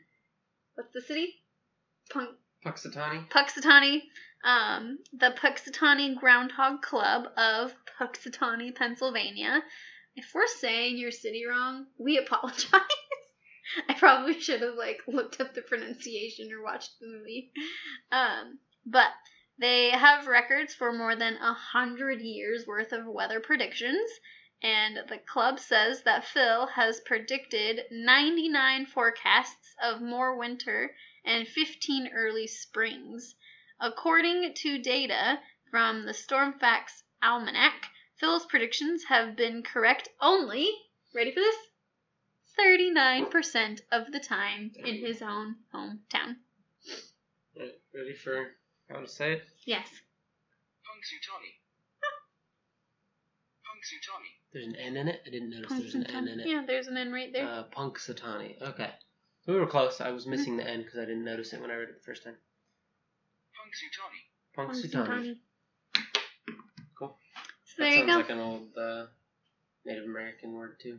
what's 0.78 0.94
the 0.94 1.00
city? 1.00 1.34
Punk, 2.12 2.30
Puxatani? 2.64 3.28
Puxatawny. 3.30 4.02
Um, 4.44 4.98
the 5.12 5.34
Puxatawny 5.36 6.16
Groundhog 6.16 6.82
Club 6.82 7.24
of 7.36 7.74
Puxatawny, 8.00 8.72
Pennsylvania. 8.76 9.60
If 10.14 10.30
we're 10.32 10.46
saying 10.46 10.96
your 10.96 11.10
city 11.10 11.44
wrong, 11.46 11.86
we 11.98 12.16
apologize. 12.24 12.80
I 13.88 13.94
probably 13.94 14.40
should 14.40 14.62
have 14.62 14.76
like 14.76 15.00
looked 15.08 15.40
up 15.40 15.52
the 15.52 15.62
pronunciation 15.62 16.50
or 16.52 16.62
watched 16.62 16.92
the 17.00 17.08
movie. 17.08 17.50
Um, 18.12 18.60
but 18.86 19.10
they 19.58 19.90
have 19.90 20.28
records 20.28 20.74
for 20.74 20.92
more 20.92 21.16
than 21.16 21.34
a 21.34 21.54
hundred 21.54 22.20
years 22.20 22.66
worth 22.68 22.92
of 22.92 23.04
weather 23.04 23.40
predictions, 23.40 24.08
and 24.62 24.98
the 25.09 25.18
club 25.18 25.61
says 25.61 26.02
that 26.02 26.24
Phil 26.24 26.66
has 26.66 27.00
predicted 27.00 27.84
99 27.90 28.86
forecasts 28.86 29.74
of 29.82 30.00
more 30.00 30.36
winter 30.36 30.94
and 31.24 31.46
15 31.46 32.11
early 32.12 32.46
springs. 32.46 33.34
According 33.80 34.54
to 34.54 34.78
data 34.78 35.40
from 35.70 36.04
the 36.04 36.12
Stormfax 36.12 37.02
Almanac, 37.22 37.90
Phil's 38.16 38.46
predictions 38.46 39.04
have 39.04 39.36
been 39.36 39.62
correct 39.62 40.09
only, 40.20 40.68
ready 41.14 41.30
for 41.30 41.40
this? 41.40 41.56
39% 42.59 43.80
of 43.92 44.11
the 44.11 44.18
time 44.18 44.72
in 44.84 44.96
his 44.96 45.22
own 45.22 45.54
hometown. 45.72 46.36
Right, 47.56 47.78
ready 47.94 48.14
for 48.14 48.56
how 48.90 49.00
to 49.00 49.06
say 49.06 49.34
it? 49.34 49.42
Yes. 49.64 49.88
Punxsutawney. 50.84 51.54
Punxsutawney. 53.78 54.52
There's 54.52 54.66
an 54.66 54.76
N 54.76 54.96
in 54.96 55.08
it? 55.08 55.20
I 55.26 55.30
didn't 55.30 55.50
notice 55.50 55.70
there's 55.70 55.94
an 55.94 56.06
N 56.06 56.28
in 56.28 56.40
it. 56.40 56.46
Yeah, 56.48 56.64
there's 56.66 56.86
an 56.88 56.96
N 56.96 57.12
right 57.12 57.32
there. 57.32 57.46
Uh, 57.46 57.64
Punxsutawney. 57.76 58.60
Okay. 58.60 58.90
We 59.46 59.54
were 59.54 59.66
close. 59.66 60.00
I 60.00 60.10
was 60.10 60.26
missing 60.26 60.56
the 60.56 60.68
N 60.68 60.82
because 60.82 60.98
I 60.98 61.04
didn't 61.04 61.24
notice 61.24 61.52
it 61.52 61.60
when 61.60 61.70
I 61.70 61.74
read 61.76 61.88
it 61.88 61.94
the 61.94 62.04
first 62.04 62.24
time. 62.24 62.34
Punk 63.56 63.72
Sutani. 63.74 64.22
Punk 64.54 64.70
Punxsutawney. 64.72 65.36
Cool. 66.98 67.16
So 67.64 67.82
That 67.82 67.90
you 67.92 67.96
sounds 67.98 68.08
go. 68.08 68.16
like 68.16 68.30
an 68.30 68.38
old 68.40 68.68
uh, 68.76 69.06
Native 69.86 70.04
American 70.04 70.52
word 70.52 70.78
too. 70.82 70.98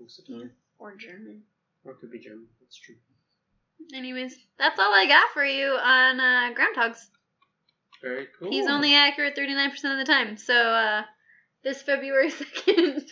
Punxsutawney. 0.00 0.50
Or 0.78 0.94
German. 0.96 1.42
Or 1.84 1.92
it 1.92 2.00
could 2.00 2.10
be 2.10 2.18
German. 2.20 2.46
That's 2.60 2.78
true. 2.78 2.94
Anyways, 3.94 4.36
that's 4.58 4.78
all 4.78 4.92
I 4.92 5.06
got 5.06 5.30
for 5.32 5.44
you 5.44 5.68
on 5.68 6.20
uh, 6.20 6.50
groundhogs. 6.54 6.98
Very 8.02 8.28
cool. 8.38 8.50
He's 8.50 8.66
only 8.68 8.94
accurate 8.94 9.36
39% 9.36 9.68
of 9.92 9.98
the 9.98 10.04
time. 10.04 10.36
So, 10.36 10.54
uh, 10.54 11.02
this 11.64 11.82
February 11.82 12.30
2nd, 12.66 13.04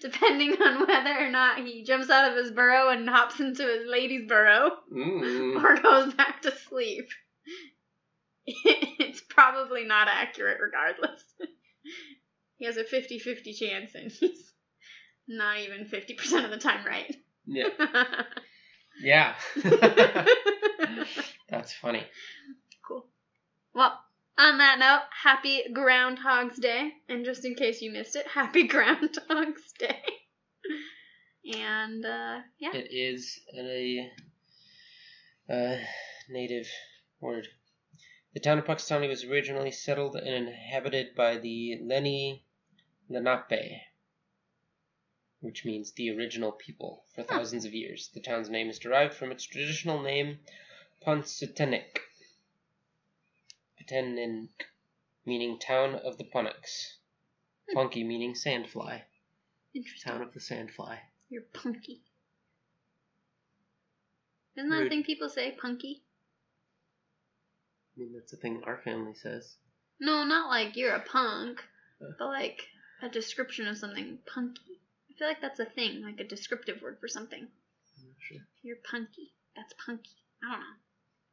depending 0.00 0.52
on 0.62 0.86
whether 0.86 1.18
or 1.18 1.30
not 1.30 1.58
he 1.66 1.82
jumps 1.84 2.10
out 2.10 2.30
of 2.30 2.36
his 2.36 2.50
burrow 2.50 2.88
and 2.90 3.08
hops 3.08 3.40
into 3.40 3.62
his 3.66 3.86
lady's 3.86 4.28
burrow 4.28 4.70
Mm. 4.92 5.62
or 5.62 5.80
goes 5.80 6.12
back 6.14 6.42
to 6.42 6.54
sleep, 6.54 7.08
it's 8.46 9.22
probably 9.28 9.84
not 9.84 10.08
accurate 10.08 10.58
regardless. 10.60 11.22
he 12.58 12.66
has 12.66 12.76
a 12.76 12.84
50 12.84 13.18
50 13.18 13.52
chance 13.54 13.94
and 13.94 14.10
he's 14.12 14.52
not 15.28 15.58
even 15.58 15.86
50% 15.86 16.44
of 16.44 16.50
the 16.50 16.58
time 16.58 16.84
right. 16.86 17.14
Yeah. 17.46 17.68
Yeah. 19.00 19.34
That's 21.48 21.72
funny. 21.72 22.04
Cool. 22.86 23.06
Well, 23.74 23.98
on 24.42 24.58
that 24.58 24.78
note, 24.78 25.02
happy 25.22 25.62
Groundhog's 25.72 26.58
Day. 26.58 26.92
And 27.08 27.24
just 27.24 27.44
in 27.44 27.54
case 27.54 27.80
you 27.80 27.92
missed 27.92 28.16
it, 28.16 28.26
happy 28.26 28.62
Groundhog's 28.68 29.72
Day. 29.78 30.02
And, 31.54 32.04
uh, 32.04 32.40
yeah. 32.58 32.72
It 32.74 32.88
is 32.90 33.40
a 33.56 34.10
uh, 35.48 35.76
native 36.28 36.68
word. 37.20 37.46
The 38.34 38.40
town 38.40 38.58
of 38.58 38.64
Punxsutawney 38.64 39.08
was 39.08 39.24
originally 39.24 39.70
settled 39.70 40.16
and 40.16 40.28
inhabited 40.48 41.14
by 41.14 41.38
the 41.38 41.78
Lenni 41.82 42.42
Lenape, 43.10 43.80
which 45.40 45.64
means 45.64 45.92
the 45.92 46.10
original 46.16 46.52
people, 46.52 47.04
for 47.14 47.22
thousands 47.22 47.64
of 47.64 47.74
years. 47.74 48.10
The 48.14 48.20
town's 48.20 48.48
name 48.48 48.70
is 48.70 48.78
derived 48.78 49.14
from 49.14 49.30
its 49.30 49.44
traditional 49.44 50.02
name, 50.02 50.38
Ponsitenik, 51.06 51.98
Peteninck, 53.92 54.48
meaning 55.26 55.58
town 55.58 55.94
of 55.96 56.16
the 56.18 56.24
Punks. 56.24 56.96
Hmm. 57.68 57.76
Punky 57.76 58.04
meaning 58.04 58.34
sandfly, 58.34 59.02
Interesting. 59.74 60.12
town 60.12 60.22
of 60.22 60.32
the 60.32 60.40
sandfly. 60.40 60.98
You're 61.28 61.42
punky. 61.52 62.02
Isn't 64.56 64.70
that 64.70 64.76
a 64.76 64.80
Rude. 64.80 64.88
thing 64.90 65.02
people 65.04 65.28
say? 65.28 65.52
Punky? 65.52 66.02
I 67.96 68.00
mean, 68.00 68.12
that's 68.14 68.32
a 68.32 68.36
thing 68.36 68.62
our 68.66 68.78
family 68.84 69.14
says. 69.14 69.56
No, 70.00 70.24
not 70.24 70.48
like 70.50 70.76
you're 70.76 70.94
a 70.94 71.00
punk, 71.00 71.62
Huh. 72.00 72.12
but 72.18 72.26
like 72.26 72.66
a 73.02 73.08
description 73.08 73.66
of 73.68 73.78
something 73.78 74.18
punky. 74.26 74.80
I 75.10 75.14
feel 75.18 75.28
like 75.28 75.40
that's 75.40 75.60
a 75.60 75.64
thing, 75.66 76.02
like 76.02 76.18
a 76.20 76.24
descriptive 76.24 76.82
word 76.82 76.98
for 77.00 77.08
something. 77.08 77.40
I'm 77.42 78.06
not 78.06 78.16
sure. 78.20 78.38
You're 78.62 78.76
punky. 78.90 79.32
That's 79.56 79.72
punky. 79.84 80.16
I 80.42 80.50
don't 80.52 80.60
know. 80.60 80.66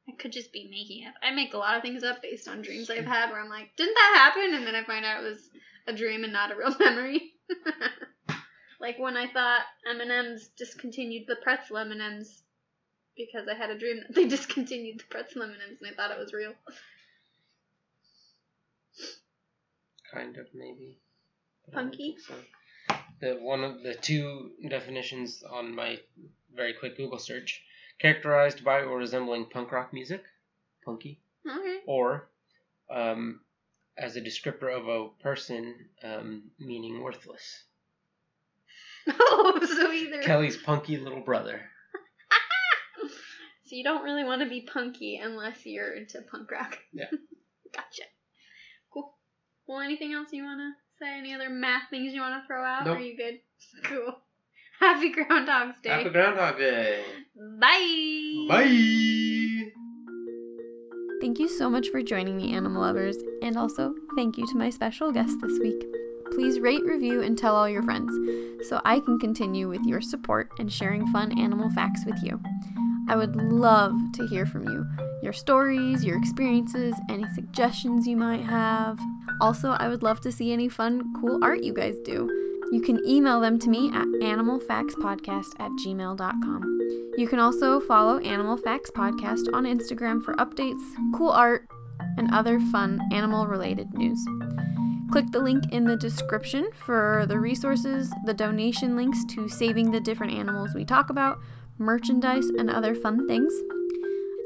I 0.09 0.15
could 0.17 0.31
just 0.31 0.51
be 0.51 0.67
making 0.69 1.03
it. 1.03 1.09
up. 1.09 1.15
I 1.21 1.31
make 1.31 1.53
a 1.53 1.57
lot 1.57 1.75
of 1.75 1.81
things 1.81 2.03
up 2.03 2.21
based 2.21 2.47
on 2.47 2.61
dreams 2.61 2.89
I've 2.89 3.05
had 3.05 3.29
where 3.29 3.41
I'm 3.41 3.49
like, 3.49 3.75
didn't 3.75 3.93
that 3.93 4.33
happen? 4.33 4.55
And 4.55 4.65
then 4.65 4.75
I 4.75 4.83
find 4.83 5.05
out 5.05 5.23
it 5.23 5.29
was 5.29 5.49
a 5.87 5.93
dream 5.93 6.23
and 6.23 6.33
not 6.33 6.51
a 6.51 6.55
real 6.55 6.75
memory. 6.79 7.33
like 8.81 8.97
when 8.97 9.15
I 9.15 9.27
thought 9.27 9.61
M&M's 9.89 10.49
discontinued 10.57 11.27
the 11.27 11.35
pretzel 11.35 11.77
M&M's 11.77 12.41
because 13.15 13.47
I 13.47 13.53
had 13.53 13.69
a 13.69 13.77
dream 13.77 13.97
that 14.07 14.15
they 14.15 14.27
discontinued 14.35 14.99
the 14.99 15.03
pretzel 15.09 15.43
M&M's 15.43 15.81
and 15.81 15.91
I 15.91 15.93
thought 15.93 16.11
it 16.11 16.19
was 16.19 16.33
real. 16.33 16.53
Kind 20.11 20.37
of, 20.37 20.47
maybe. 20.55 20.97
Punky? 21.71 22.17
So. 22.25 22.33
The 23.21 23.37
one 23.41 23.63
of 23.63 23.83
the 23.83 23.93
two 23.93 24.51
definitions 24.67 25.43
on 25.43 25.75
my 25.75 25.99
very 26.55 26.73
quick 26.73 26.97
Google 26.97 27.19
search: 27.19 27.61
characterized 27.99 28.63
by 28.63 28.81
or 28.81 28.97
resembling 28.97 29.45
punk 29.45 29.71
rock 29.71 29.93
music, 29.93 30.23
punky, 30.85 31.19
Okay. 31.49 31.79
or 31.85 32.29
um, 32.89 33.41
as 33.97 34.15
a 34.15 34.21
descriptor 34.21 34.75
of 34.75 34.87
a 34.87 35.07
person, 35.21 35.75
um, 36.03 36.43
meaning 36.59 37.01
worthless. 37.01 37.63
Oh, 39.11 39.59
so 39.65 39.91
either. 39.91 40.21
Kelly's 40.21 40.57
punky 40.57 40.97
little 40.97 41.21
brother. 41.21 41.61
So 43.65 43.75
you 43.75 43.83
don't 43.83 44.03
really 44.03 44.23
want 44.23 44.41
to 44.41 44.49
be 44.49 44.61
punky 44.61 45.17
unless 45.21 45.63
you're 45.63 45.93
into 45.93 46.21
punk 46.23 46.49
rock. 46.49 46.79
Yeah. 46.91 47.05
gotcha. 47.75 48.01
Cool. 48.91 49.13
Well, 49.67 49.81
anything 49.81 50.11
else 50.11 50.29
you 50.31 50.43
want 50.43 50.59
to 50.59 50.71
say? 51.05 51.19
Any 51.19 51.35
other 51.35 51.51
math 51.51 51.83
things 51.91 52.11
you 52.11 52.19
want 52.19 52.41
to 52.41 52.47
throw 52.47 52.63
out? 52.63 52.85
Nope. 52.87 52.97
Are 52.97 52.99
you 52.99 53.15
good? 53.15 53.39
Cool. 53.83 54.15
Happy 54.79 55.11
Groundhog's 55.11 55.79
Day. 55.83 55.89
Happy 55.89 56.09
Groundhog 56.09 56.57
Day. 56.57 57.03
Bye. 57.39 58.45
Bye. 58.49 59.71
Thank 61.21 61.39
you 61.39 61.47
so 61.47 61.69
much 61.69 61.87
for 61.89 62.01
joining 62.01 62.35
me, 62.35 62.53
animal 62.53 62.81
lovers, 62.81 63.15
and 63.41 63.57
also 63.57 63.93
thank 64.15 64.37
you 64.37 64.45
to 64.47 64.57
my 64.57 64.69
special 64.69 65.11
guest 65.11 65.37
this 65.41 65.57
week. 65.59 65.85
Please 66.31 66.59
rate, 66.59 66.83
review, 66.83 67.21
and 67.21 67.37
tell 67.37 67.55
all 67.55 67.69
your 67.69 67.83
friends 67.83 68.11
so 68.67 68.81
I 68.83 68.99
can 68.99 69.19
continue 69.19 69.69
with 69.69 69.83
your 69.85 70.01
support 70.01 70.51
and 70.59 70.71
sharing 70.71 71.07
fun 71.07 71.37
animal 71.39 71.69
facts 71.69 72.05
with 72.05 72.21
you. 72.23 72.41
I 73.07 73.15
would 73.15 73.35
love 73.35 73.95
to 74.15 74.27
hear 74.27 74.45
from 74.45 74.67
you 74.67 74.85
your 75.23 75.33
stories, 75.33 76.03
your 76.03 76.17
experiences, 76.17 76.93
any 77.09 77.27
suggestions 77.35 78.07
you 78.07 78.17
might 78.17 78.43
have. 78.43 78.99
Also, 79.41 79.71
I 79.71 79.87
would 79.87 80.03
love 80.03 80.21
to 80.21 80.31
see 80.31 80.51
any 80.51 80.69
fun, 80.69 81.13
cool 81.19 81.43
art 81.43 81.63
you 81.63 81.73
guys 81.73 81.97
do. 82.03 82.48
You 82.71 82.81
can 82.81 83.03
email 83.07 83.39
them 83.39 83.57
to 83.59 83.69
me 83.69 83.89
at 83.89 84.05
animalfactspodcast 84.05 85.59
at 85.59 85.71
gmail.com. 85.83 86.79
You 87.17 87.27
can 87.27 87.39
also 87.39 87.79
follow 87.79 88.19
Animal 88.19 88.57
Facts 88.57 88.91
Podcast 88.91 89.51
on 89.53 89.63
Instagram 89.63 90.23
for 90.23 90.35
updates, 90.35 90.81
cool 91.15 91.31
art, 91.31 91.67
and 92.17 92.31
other 92.31 92.59
fun 92.59 93.01
animal 93.11 93.47
related 93.47 93.93
news. 93.93 94.23
Click 95.11 95.31
the 95.31 95.39
link 95.39 95.63
in 95.71 95.85
the 95.85 95.97
description 95.97 96.69
for 96.75 97.25
the 97.27 97.39
resources, 97.39 98.13
the 98.25 98.33
donation 98.33 98.95
links 98.95 99.25
to 99.25 99.49
saving 99.49 99.89
the 99.89 99.99
different 99.99 100.33
animals 100.33 100.75
we 100.75 100.85
talk 100.85 101.09
about, 101.09 101.39
merchandise, 101.79 102.45
and 102.49 102.69
other 102.69 102.93
fun 102.93 103.27
things. 103.27 103.51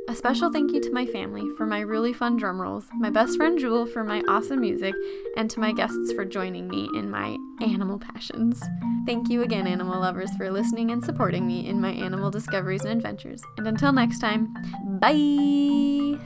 A 0.10 0.16
special 0.16 0.52
thank 0.52 0.72
you 0.74 0.82
to 0.82 0.92
my 0.92 1.06
family 1.06 1.50
for 1.58 1.66
my 1.66 1.80
really 1.80 2.12
fun 2.14 2.36
drum 2.36 2.62
rolls, 2.62 2.86
my 3.00 3.10
best 3.10 3.38
friend 3.38 3.58
Jewel 3.58 3.86
for 3.86 4.04
my 4.04 4.22
awesome 4.28 4.60
music, 4.60 4.94
and 5.38 5.50
to 5.50 5.60
my 5.62 5.72
guests 5.72 6.12
for 6.12 6.26
joining 6.26 6.68
me 6.68 6.90
in 6.96 7.10
my 7.10 7.38
animal 7.62 7.98
passions. 7.98 8.62
Thank 9.06 9.30
you 9.30 9.44
again, 9.44 9.66
animal 9.66 10.00
lovers, 10.02 10.30
for 10.36 10.52
listening 10.52 10.92
and 10.92 11.04
supporting 11.04 11.48
me 11.48 11.68
in 11.68 11.80
my 11.80 11.92
animal 11.92 12.30
discoveries 12.30 12.84
and 12.84 12.98
adventures. 12.98 13.42
And 13.58 13.66
until 13.66 13.94
next 13.94 14.20
time, 14.20 14.54
bye! 15.00 16.20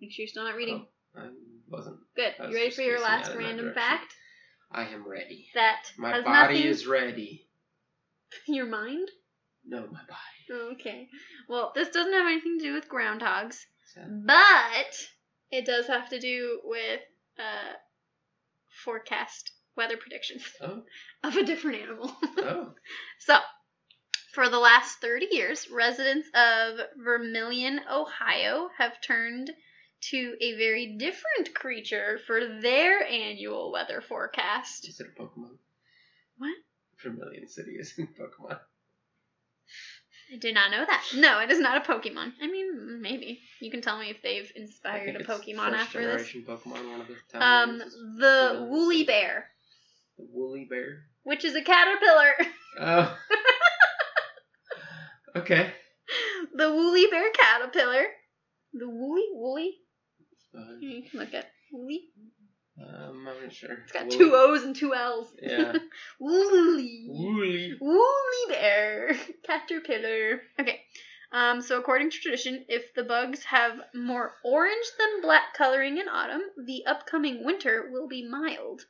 Make 0.00 0.10
sure 0.12 0.22
you're 0.22 0.28
still 0.28 0.44
not 0.44 0.56
reading. 0.56 0.86
Oh, 1.16 1.20
I 1.20 1.28
wasn't. 1.68 1.98
Good. 2.16 2.34
I 2.40 2.46
was 2.46 2.50
You 2.52 2.56
ready 2.56 2.70
for 2.70 2.82
your 2.82 3.00
last 3.00 3.32
random 3.36 3.72
fact? 3.74 4.14
I 4.72 4.86
am 4.88 5.06
ready. 5.06 5.48
That 5.54 5.92
My 5.98 6.12
has 6.12 6.24
body 6.24 6.54
nothing. 6.54 6.70
is 6.70 6.86
ready. 6.86 7.48
Your 8.48 8.64
mind? 8.66 9.08
No, 9.64 9.80
my 9.92 10.00
body. 10.08 10.72
Okay. 10.74 11.08
Well, 11.48 11.72
this 11.74 11.88
doesn't 11.88 12.12
have 12.12 12.26
anything 12.26 12.58
to 12.58 12.64
do 12.64 12.74
with 12.74 12.88
groundhogs. 12.88 13.56
So, 13.94 14.02
But 14.08 15.06
it 15.50 15.64
does 15.64 15.86
have 15.86 16.08
to 16.10 16.18
do 16.18 16.60
with 16.64 17.00
uh, 17.38 17.74
forecast 18.84 19.52
weather 19.76 19.96
predictions 19.96 20.44
oh, 20.60 20.82
of 21.24 21.36
a 21.36 21.44
different 21.44 21.82
animal. 21.82 22.14
oh. 22.38 22.74
so, 23.20 23.38
for 24.34 24.48
the 24.48 24.58
last 24.58 24.98
30 25.00 25.28
years, 25.30 25.68
residents 25.70 26.28
of 26.34 26.78
Vermilion, 26.96 27.80
Ohio 27.90 28.70
have 28.78 29.00
turned 29.00 29.50
to 30.10 30.36
a 30.40 30.56
very 30.56 30.96
different 30.98 31.54
creature 31.54 32.18
for 32.26 32.60
their 32.60 33.06
annual 33.06 33.70
weather 33.70 34.00
forecast. 34.00 34.88
Is 34.88 35.00
it 35.00 35.06
a 35.16 35.22
Pokemon? 35.22 35.58
What? 36.38 36.56
Vermilion 37.02 37.46
City 37.46 37.72
is 37.72 37.94
in 37.98 38.08
Pokemon. 38.08 38.58
I 40.32 40.36
did 40.38 40.54
not 40.54 40.70
know 40.70 40.84
that. 40.86 41.04
No, 41.14 41.40
it 41.40 41.50
is 41.50 41.58
not 41.58 41.76
a 41.76 41.80
Pokemon. 41.92 42.32
I 42.40 42.46
mean, 42.46 43.00
maybe. 43.02 43.40
You 43.60 43.70
can 43.70 43.82
tell 43.82 43.98
me 43.98 44.08
if 44.10 44.22
they've 44.22 44.50
inspired 44.56 45.16
a 45.16 45.24
Pokemon 45.24 45.72
after 45.72 46.00
this. 46.00 46.30
Pokemon, 46.32 46.90
one 46.90 47.00
of 47.02 47.08
the 47.08 47.16
town 47.32 47.42
Um, 47.70 47.78
the 47.78 47.84
Vermilion 48.54 48.68
woolly 48.70 49.04
bear, 49.04 49.50
The 50.18 50.26
woolly 50.30 50.66
bear. 50.68 51.04
which 51.24 51.44
is 51.44 51.54
a 51.54 51.62
caterpillar. 51.62 52.32
Oh. 52.80 53.18
okay. 55.36 55.72
the 56.54 56.72
woolly 56.72 57.06
bear 57.10 57.30
caterpillar. 57.32 58.04
The 58.72 58.88
woolly 58.88 59.26
woolly. 59.34 59.74
Uh, 60.56 60.76
You 60.80 61.02
can 61.10 61.20
look 61.20 61.34
at 61.34 61.50
woolly. 61.70 62.04
Um, 62.88 63.26
I'm 63.28 63.42
not 63.42 63.52
sure. 63.52 63.78
It's 63.84 63.92
got 63.92 64.06
Woolly- 64.06 64.18
two 64.18 64.32
O's 64.34 64.62
and 64.62 64.74
two 64.76 64.94
L's. 64.94 65.32
Yeah. 65.40 65.72
woolly. 66.20 67.06
Woolly. 67.08 67.76
Woolly 67.80 68.44
bear 68.48 69.14
caterpillar. 69.46 70.42
Okay. 70.58 70.80
Um, 71.32 71.62
so 71.62 71.78
according 71.78 72.10
to 72.10 72.18
tradition, 72.18 72.64
if 72.68 72.92
the 72.94 73.04
bugs 73.04 73.44
have 73.44 73.80
more 73.94 74.34
orange 74.44 74.86
than 74.98 75.22
black 75.22 75.54
coloring 75.56 75.96
in 75.98 76.08
autumn, 76.08 76.42
the 76.66 76.84
upcoming 76.86 77.44
winter 77.44 77.88
will 77.90 78.06
be 78.06 78.28
mild. 78.28 78.82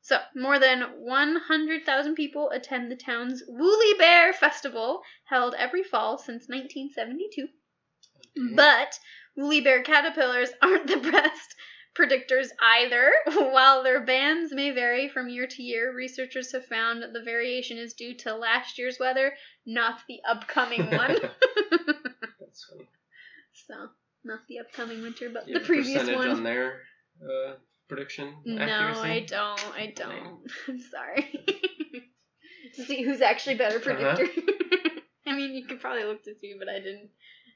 So, 0.00 0.18
more 0.34 0.58
than 0.58 0.82
100,000 1.00 2.14
people 2.14 2.50
attend 2.50 2.90
the 2.90 2.96
town's 2.96 3.42
Woolly 3.48 3.94
Bear 3.98 4.32
Festival, 4.32 5.02
held 5.24 5.54
every 5.54 5.82
fall 5.82 6.18
since 6.18 6.48
1972. 6.48 7.42
Okay. 7.42 8.54
But 8.54 8.98
woolly 9.36 9.60
bear 9.60 9.82
caterpillars 9.82 10.50
aren't 10.62 10.86
the 10.86 11.10
best 11.10 11.54
predictors 11.98 12.48
either. 12.62 13.10
While 13.26 13.82
their 13.82 14.00
bands 14.04 14.52
may 14.54 14.70
vary 14.70 15.08
from 15.08 15.28
year 15.28 15.46
to 15.46 15.62
year, 15.62 15.94
researchers 15.94 16.52
have 16.52 16.66
found 16.66 17.02
the 17.02 17.22
variation 17.22 17.76
is 17.78 17.94
due 17.94 18.14
to 18.18 18.34
last 18.34 18.78
year's 18.78 18.98
weather, 19.00 19.32
not 19.66 20.00
the 20.08 20.18
upcoming 20.28 20.90
one. 20.90 21.16
That's 22.40 22.64
funny. 22.70 22.88
so, 23.66 23.74
not 24.24 24.40
the 24.48 24.60
upcoming 24.60 25.02
winter, 25.02 25.30
but 25.30 25.48
You 25.48 25.54
the 25.58 25.60
previous 25.64 26.02
percentage 26.02 26.16
one. 26.16 26.28
on 26.30 26.42
their 26.44 26.80
uh, 27.22 27.54
prediction 27.88 28.34
No, 28.44 28.62
accuracy? 28.62 29.00
I 29.00 29.20
don't. 29.20 29.72
I 29.74 29.92
don't. 29.96 30.40
I'm 30.68 30.80
sorry. 30.80 31.44
to 32.74 32.84
see 32.84 33.02
who's 33.02 33.20
actually 33.20 33.56
better 33.56 33.76
Uh-huh. 33.78 34.14
predictor. 34.16 34.26
I 35.26 35.34
mean, 35.34 35.54
you 35.54 35.64
could 35.66 35.80
probably 35.80 36.04
look 36.04 36.22
to 36.24 36.34
see, 36.40 36.54
but 36.58 36.68
I 36.68 36.78
didn't. 36.78 37.10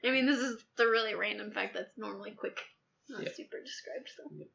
I 0.05 0.11
mean, 0.11 0.25
this 0.25 0.39
is 0.39 0.61
the 0.77 0.85
really 0.87 1.15
random 1.15 1.51
fact 1.51 1.73
that's 1.75 1.97
normally 1.97 2.31
quick, 2.31 2.59
not 3.09 3.23
Yeah. 3.23 3.33
super 3.33 3.61
described. 3.61 4.09
So, 4.15 4.23
Yeah. 4.31 4.45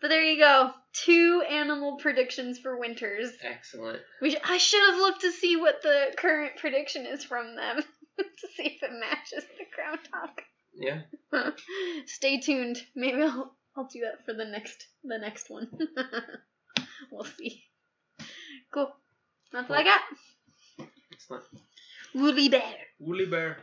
but 0.00 0.08
there 0.08 0.22
you 0.22 0.38
go. 0.38 0.72
Two 0.92 1.42
animal 1.48 1.96
predictions 1.96 2.58
for 2.58 2.78
winters. 2.78 3.30
Excellent. 3.42 4.02
We 4.20 4.36
I 4.38 4.58
should 4.58 4.84
have 4.90 4.98
looked 4.98 5.22
to 5.22 5.32
see 5.32 5.56
what 5.56 5.82
the 5.82 6.14
current 6.16 6.56
prediction 6.56 7.06
is 7.06 7.24
from 7.24 7.56
them 7.56 7.82
to 8.18 8.48
see 8.56 8.64
if 8.64 8.82
it 8.82 8.92
matches 8.92 9.44
the 9.58 9.64
groundhog. 9.74 10.42
Yeah. 10.74 11.02
Stay 12.06 12.40
tuned. 12.40 12.78
Maybe 12.94 13.22
I'll 13.22 13.56
I'll 13.76 13.88
do 13.88 14.00
that 14.00 14.24
for 14.24 14.32
the 14.34 14.44
next 14.44 14.86
the 15.04 15.18
next 15.18 15.50
one. 15.50 15.68
we'll 17.10 17.24
see. 17.24 17.64
Cool. 18.72 18.92
That's 19.52 19.70
all 19.70 19.76
I 19.76 19.84
got. 19.84 20.00
Excellent. 21.12 21.44
Woolly 22.14 22.48
bear. 22.48 22.74
Woolly 22.98 23.26
bear. 23.26 23.58